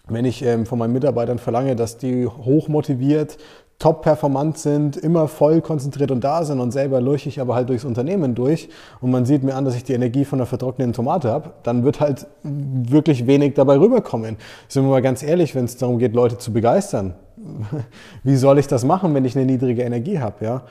wenn 0.07 0.25
ich 0.25 0.43
ähm, 0.43 0.65
von 0.65 0.79
meinen 0.79 0.93
Mitarbeitern 0.93 1.37
verlange, 1.37 1.75
dass 1.75 1.97
die 1.97 2.25
hochmotiviert, 2.25 3.37
top 3.81 4.03
performant 4.03 4.59
sind, 4.59 4.95
immer 4.95 5.27
voll 5.27 5.59
konzentriert 5.59 6.11
und 6.11 6.23
da 6.23 6.43
sind 6.43 6.59
und 6.59 6.69
selber 6.69 7.01
leuchte 7.01 7.29
ich 7.29 7.41
aber 7.41 7.55
halt 7.55 7.67
durchs 7.69 7.83
Unternehmen 7.83 8.35
durch 8.35 8.69
und 8.99 9.09
man 9.09 9.25
sieht 9.25 9.41
mir 9.41 9.55
an, 9.55 9.65
dass 9.65 9.75
ich 9.75 9.83
die 9.83 9.93
Energie 9.93 10.23
von 10.23 10.37
einer 10.37 10.45
vertrockneten 10.45 10.93
Tomate 10.93 11.31
habe, 11.31 11.49
dann 11.63 11.83
wird 11.83 11.99
halt 11.99 12.27
wirklich 12.43 13.25
wenig 13.25 13.55
dabei 13.55 13.79
rüberkommen. 13.79 14.37
Sind 14.67 14.83
wir 14.83 14.91
mal 14.91 15.01
ganz 15.01 15.23
ehrlich, 15.23 15.55
wenn 15.55 15.65
es 15.65 15.77
darum 15.77 15.97
geht, 15.97 16.13
Leute 16.13 16.37
zu 16.37 16.53
begeistern. 16.53 17.15
Wie 18.23 18.35
soll 18.35 18.59
ich 18.59 18.67
das 18.67 18.85
machen, 18.85 19.15
wenn 19.15 19.25
ich 19.25 19.35
eine 19.35 19.47
niedrige 19.47 19.81
Energie 19.81 20.19
habe? 20.19 20.45
Ja? 20.45 20.61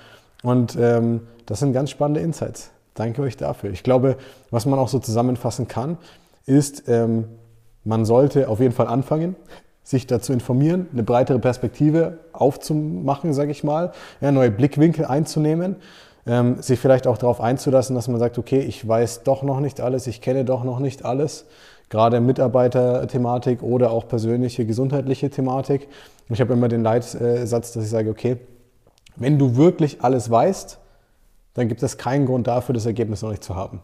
Und 0.42 0.76
ähm, 0.80 1.22
das 1.46 1.60
sind 1.60 1.72
ganz 1.72 1.90
spannende 1.90 2.20
Insights. 2.20 2.70
Danke 2.94 3.22
euch 3.22 3.36
dafür. 3.36 3.70
Ich 3.70 3.82
glaube, 3.82 4.16
was 4.50 4.66
man 4.66 4.78
auch 4.78 4.88
so 4.88 4.98
zusammenfassen 4.98 5.68
kann, 5.68 5.98
ist, 6.46 6.88
ähm, 6.88 7.24
man 7.84 8.04
sollte 8.04 8.48
auf 8.48 8.60
jeden 8.60 8.74
Fall 8.74 8.86
anfangen, 8.86 9.36
sich 9.82 10.06
dazu 10.06 10.32
informieren, 10.32 10.86
eine 10.92 11.02
breitere 11.02 11.38
Perspektive 11.38 12.18
aufzumachen, 12.32 13.32
sage 13.32 13.50
ich 13.50 13.64
mal, 13.64 13.92
ja, 14.20 14.30
neue 14.30 14.50
Blickwinkel 14.50 15.04
einzunehmen, 15.04 15.76
ähm, 16.26 16.60
sich 16.60 16.78
vielleicht 16.78 17.06
auch 17.06 17.18
darauf 17.18 17.40
einzulassen, 17.40 17.96
dass 17.96 18.06
man 18.06 18.20
sagt, 18.20 18.38
okay, 18.38 18.60
ich 18.60 18.86
weiß 18.86 19.22
doch 19.22 19.42
noch 19.42 19.60
nicht 19.60 19.80
alles, 19.80 20.06
ich 20.06 20.20
kenne 20.20 20.44
doch 20.44 20.64
noch 20.64 20.78
nicht 20.78 21.04
alles, 21.04 21.46
gerade 21.88 22.20
Mitarbeiterthematik 22.20 23.62
oder 23.62 23.90
auch 23.90 24.06
persönliche 24.06 24.66
gesundheitliche 24.66 25.30
Thematik. 25.30 25.88
Ich 26.28 26.40
habe 26.40 26.52
immer 26.52 26.68
den 26.68 26.82
Leitsatz, 26.82 27.72
dass 27.72 27.82
ich 27.82 27.90
sage, 27.90 28.10
okay, 28.10 28.36
wenn 29.16 29.38
du 29.38 29.56
wirklich 29.56 30.02
alles 30.02 30.30
weißt, 30.30 30.78
dann 31.54 31.68
gibt 31.68 31.82
es 31.82 31.98
keinen 31.98 32.26
Grund 32.26 32.46
dafür, 32.46 32.74
das 32.74 32.86
Ergebnis 32.86 33.22
noch 33.22 33.30
nicht 33.30 33.44
zu 33.44 33.56
haben. 33.56 33.82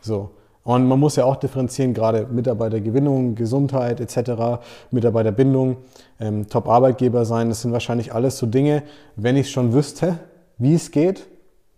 So. 0.00 0.30
Und 0.62 0.86
man 0.86 1.00
muss 1.00 1.16
ja 1.16 1.24
auch 1.24 1.36
differenzieren, 1.36 1.94
gerade 1.94 2.26
Mitarbeitergewinnung, 2.26 3.34
Gesundheit 3.34 4.00
etc., 4.00 4.62
Mitarbeiterbindung, 4.90 5.78
ähm, 6.20 6.48
Top-Arbeitgeber 6.48 7.24
sein, 7.24 7.48
das 7.48 7.62
sind 7.62 7.72
wahrscheinlich 7.72 8.12
alles 8.12 8.36
so 8.36 8.46
Dinge, 8.46 8.82
wenn 9.16 9.36
ich 9.36 9.50
schon 9.50 9.72
wüsste, 9.72 10.18
wie 10.58 10.74
es 10.74 10.90
geht, 10.90 11.26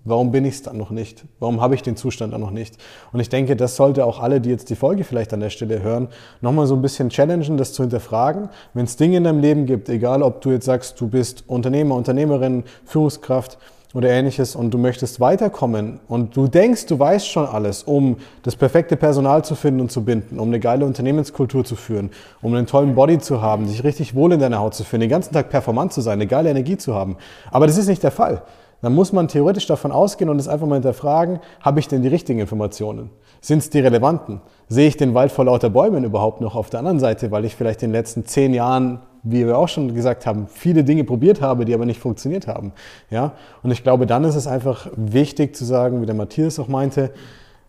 Warum 0.05 0.33
bin 0.33 0.45
ich 0.45 0.55
es 0.55 0.63
dann 0.63 0.79
noch 0.79 0.91
nicht? 0.91 1.25
Warum 1.39 1.61
habe 1.61 1.77
ich 1.77 1.83
den 1.83 1.97
Zustand 1.97 2.33
dann 2.33 2.41
noch 2.41 2.51
nicht? 2.51 2.77
Und 3.13 3.21
ich 3.21 3.29
denke, 3.29 3.55
das 3.55 3.77
sollte 3.77 4.05
auch 4.05 4.19
alle, 4.21 4.41
die 4.41 4.51
jetzt 4.51 4.69
die 4.71 4.75
Folge 4.75 5.05
vielleicht 5.05 5.33
an 5.33 5.41
der 5.41 5.51
Stelle 5.51 5.83
hören, 5.83 6.09
nochmal 6.41 6.67
so 6.67 6.75
ein 6.75 6.83
bisschen 6.83 7.09
challengen, 7.11 7.57
das 7.57 7.73
zu 7.73 7.83
hinterfragen. 7.85 8.49
Wenn 8.75 8.85
es 8.85 8.97
Dinge 8.97 9.19
in 9.19 9.25
deinem 9.25 9.41
Leben 9.41 9.67
gibt, 9.67 9.89
egal 9.89 10.23
ob 10.23 10.41
du 10.41 10.51
jetzt 10.51 10.67
sagst, 10.67 11.01
du 11.01 11.09
bist 11.09 11.45
Unternehmer, 11.47 11.95
Unternehmerin, 11.95 12.65
Führungskraft, 12.85 13.59
oder 13.95 14.09
ähnliches 14.09 14.57
und 14.57 14.73
du 14.73 14.79
möchtest 14.79 15.21
weiterkommen 15.21 16.01
und 16.09 16.37
du 16.37 16.49
denkst, 16.49 16.87
du 16.87 16.99
weißt 16.99 17.29
schon 17.29 17.47
alles, 17.47 17.83
um 17.83 18.17
das 18.43 18.57
perfekte 18.57 18.97
Personal 18.97 19.45
zu 19.45 19.55
finden 19.55 19.81
und 19.81 19.93
zu 19.93 20.05
binden, 20.05 20.39
um 20.39 20.49
eine 20.49 20.61
geile 20.61 20.87
Unternehmenskultur 20.87 21.65
zu 21.65 21.77
führen, 21.77 22.11
um 22.41 22.55
einen 22.55 22.67
tollen 22.67 22.95
Body 22.95 23.19
zu 23.19 23.43
haben, 23.43 23.69
sich 23.69 23.85
richtig 23.85 24.15
wohl 24.15 24.33
in 24.33 24.41
deiner 24.41 24.61
Haut 24.61 24.75
zu 24.75 24.85
fühlen, 24.85 25.01
den 25.01 25.11
ganzen 25.11 25.33
Tag 25.33 25.51
performant 25.51 25.93
zu 25.93 26.01
sein, 26.01 26.15
eine 26.15 26.27
geile 26.27 26.51
Energie 26.51 26.79
zu 26.79 26.95
haben. 26.95 27.17
Aber 27.51 27.67
das 27.67 27.77
ist 27.77 27.89
nicht 27.89 28.03
der 28.03 28.13
Fall. 28.13 28.43
Dann 28.83 28.95
muss 28.95 29.13
man 29.13 29.29
theoretisch 29.29 29.67
davon 29.67 29.93
ausgehen 29.93 30.29
und 30.29 30.39
es 30.39 30.49
einfach 30.49 30.67
mal 30.67 30.75
hinterfragen, 30.75 31.41
habe 31.61 31.81
ich 31.81 31.89
denn 31.89 32.03
die 32.03 32.09
richtigen 32.09 32.41
Informationen? 32.41 33.11
Sind 33.41 33.59
es 33.59 33.71
die 33.71 33.81
relevanten? 33.81 34.43
Sehe 34.69 34.89
ich 34.89 34.97
den 34.97 35.15
Wald 35.15 35.33
vor 35.33 35.47
lauter 35.47 35.71
Bäumen 35.71 36.05
überhaupt 36.05 36.41
noch 36.41 36.55
auf 36.55 36.69
der 36.69 36.81
anderen 36.81 37.01
Seite, 37.01 37.31
weil 37.31 37.45
ich 37.45 37.57
vielleicht 37.57 37.83
in 37.83 37.91
den 37.91 37.95
letzten 37.95 38.27
zehn 38.27 38.53
Jahren 38.53 39.01
wie 39.23 39.47
wir 39.47 39.57
auch 39.57 39.69
schon 39.69 39.95
gesagt 39.95 40.27
haben, 40.27 40.47
viele 40.49 40.85
Dinge 40.85 41.05
probiert 41.05 41.41
habe, 41.41 41.65
die 41.65 41.75
aber 41.75 41.87
nicht 41.87 42.01
funktioniert 42.01 42.49
haben. 42.49 42.73
Ja? 43.11 43.33
Und 43.63 43.71
ich 43.71 43.83
glaube, 43.83 44.07
dann 44.07 44.25
ist 44.25 44.35
es 44.35 44.47
einfach 44.47 44.89
wichtig 44.97 45.55
zu 45.55 45.65
sagen, 45.65 46.03
wie 46.03 46.07
der 46.07 46.15
Matthias 46.15 46.59
auch 46.59 46.69
meinte, 46.69 47.13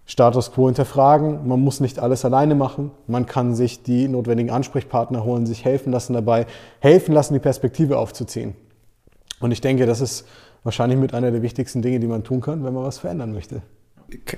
Status 0.05 0.51
quo 0.51 0.65
hinterfragen. 0.65 1.47
Man 1.47 1.61
muss 1.61 1.79
nicht 1.79 1.99
alles 1.99 2.25
alleine 2.25 2.55
machen. 2.55 2.91
Man 3.07 3.25
kann 3.25 3.55
sich 3.55 3.83
die 3.83 4.07
notwendigen 4.07 4.51
Ansprechpartner 4.51 5.23
holen, 5.23 5.45
sich 5.45 5.63
helfen 5.63 5.93
lassen 5.93 6.13
dabei, 6.13 6.45
helfen 6.79 7.13
lassen, 7.13 7.33
die 7.35 7.39
Perspektive 7.39 7.97
aufzuziehen. 7.97 8.55
Und 9.39 9.51
ich 9.51 9.61
denke, 9.61 9.85
das 9.85 10.01
ist 10.01 10.25
wahrscheinlich 10.63 10.99
mit 10.99 11.13
einer 11.13 11.31
der 11.31 11.41
wichtigsten 11.41 11.81
Dinge, 11.81 11.99
die 11.99 12.07
man 12.07 12.23
tun 12.23 12.41
kann, 12.41 12.63
wenn 12.63 12.73
man 12.73 12.83
was 12.83 12.99
verändern 12.99 13.33
möchte. 13.33 13.61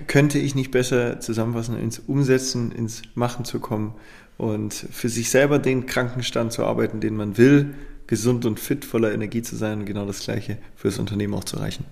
könnte 0.08 0.40
ich 0.40 0.56
nicht 0.56 0.72
besser 0.72 1.20
zusammenfassen, 1.20 1.78
ins 1.78 2.00
Umsetzen, 2.00 2.72
ins 2.72 3.02
Machen 3.14 3.46
zu 3.46 3.60
kommen 3.60 3.96
und 4.38 4.74
für 4.74 5.10
sich 5.10 5.30
selber 5.30 5.60
den 5.60 5.86
Krankenstand 5.86 6.52
zu 6.52 6.64
arbeiten, 6.64 7.00
den 7.00 7.16
man 7.16 7.38
will, 7.38 7.76
gesund 8.08 8.46
und 8.46 8.60
fit, 8.60 8.86
voller 8.86 9.14
Energie 9.14 9.42
zu 9.42 9.56
sein 9.56 9.80
und 9.80 9.86
genau 9.86 10.06
das 10.06 10.20
Gleiche 10.20 10.58
für 10.76 10.88
das 10.88 11.00
Unternehmen 11.00 11.34
auch 11.34 11.44
zu 11.44 11.58
erreichen. 11.58 11.86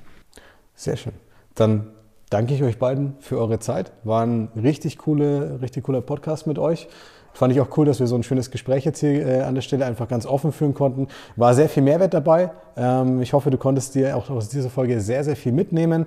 Sehr 0.76 0.98
schön. 0.98 1.14
Dann 1.56 1.88
danke 2.30 2.54
ich 2.54 2.64
euch 2.64 2.78
beiden 2.78 3.16
für 3.20 3.38
eure 3.38 3.60
Zeit. 3.60 3.92
War 4.04 4.26
ein 4.26 4.50
richtig, 4.56 4.98
coole, 4.98 5.60
richtig 5.62 5.84
cooler 5.84 6.02
Podcast 6.02 6.48
mit 6.48 6.58
euch. 6.60 6.88
Fand 7.34 7.52
ich 7.52 7.60
auch 7.60 7.78
cool, 7.78 7.86
dass 7.86 8.00
wir 8.00 8.08
so 8.08 8.16
ein 8.16 8.24
schönes 8.24 8.52
Gespräch 8.52 8.86
jetzt 8.86 9.00
hier 9.00 9.26
äh, 9.26 9.42
an 9.42 9.56
der 9.56 9.62
Stelle 9.62 9.86
einfach 9.86 10.08
ganz 10.08 10.26
offen 10.26 10.52
führen 10.52 10.74
konnten. 10.74 11.08
War 11.36 11.54
sehr 11.54 11.68
viel 11.68 11.84
Mehrwert 11.84 12.14
dabei. 12.14 12.52
Ähm, 12.78 13.22
ich 13.22 13.34
hoffe, 13.34 13.50
du 13.50 13.58
konntest 13.58 13.96
dir 13.96 14.16
auch 14.16 14.30
aus 14.30 14.50
dieser 14.50 14.70
Folge 14.70 15.00
sehr, 15.00 15.24
sehr 15.24 15.36
viel 15.36 15.52
mitnehmen. 15.52 16.06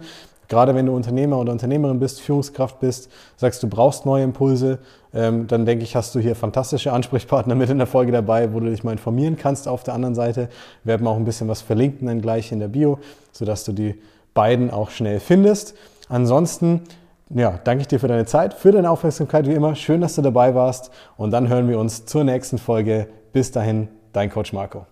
Gerade 0.48 0.74
wenn 0.76 0.86
du 0.86 0.94
Unternehmer 0.94 1.38
oder 1.38 1.50
Unternehmerin 1.50 1.98
bist, 1.98 2.20
Führungskraft 2.20 2.78
bist, 2.78 3.10
sagst 3.36 3.62
du 3.62 3.68
brauchst 3.68 4.06
neue 4.06 4.22
Impulse, 4.22 4.78
ähm, 5.12 5.48
dann 5.48 5.66
denke 5.66 5.82
ich, 5.82 5.96
hast 5.96 6.14
du 6.14 6.20
hier 6.20 6.36
fantastische 6.36 6.92
Ansprechpartner 6.92 7.54
mit 7.54 7.68
in 7.70 7.78
der 7.78 7.86
Folge 7.86 8.12
dabei, 8.12 8.52
wo 8.52 8.60
du 8.60 8.70
dich 8.70 8.84
mal 8.84 8.92
informieren 8.92 9.36
kannst. 9.36 9.66
Auf 9.66 9.82
der 9.82 9.94
anderen 9.94 10.14
Seite 10.14 10.48
werden 10.84 11.04
wir 11.04 11.10
auch 11.10 11.16
ein 11.16 11.24
bisschen 11.24 11.48
was 11.48 11.62
verlinken 11.62 12.06
dann 12.06 12.20
gleich 12.20 12.52
in 12.52 12.60
der 12.60 12.68
Bio, 12.68 12.98
sodass 13.32 13.64
du 13.64 13.72
die 13.72 13.96
beiden 14.34 14.70
auch 14.70 14.90
schnell 14.90 15.18
findest. 15.18 15.74
Ansonsten 16.08 16.82
ja, 17.30 17.58
danke 17.64 17.82
ich 17.82 17.88
dir 17.88 17.98
für 17.98 18.08
deine 18.08 18.26
Zeit, 18.26 18.54
für 18.54 18.72
deine 18.72 18.90
Aufmerksamkeit 18.90 19.46
wie 19.46 19.54
immer. 19.54 19.74
Schön, 19.74 20.00
dass 20.00 20.14
du 20.14 20.22
dabei 20.22 20.54
warst. 20.54 20.90
Und 21.16 21.30
dann 21.32 21.48
hören 21.48 21.68
wir 21.68 21.78
uns 21.78 22.06
zur 22.06 22.24
nächsten 22.24 22.58
Folge. 22.58 23.08
Bis 23.32 23.50
dahin, 23.50 23.88
dein 24.12 24.30
Coach 24.30 24.52
Marco. 24.52 24.86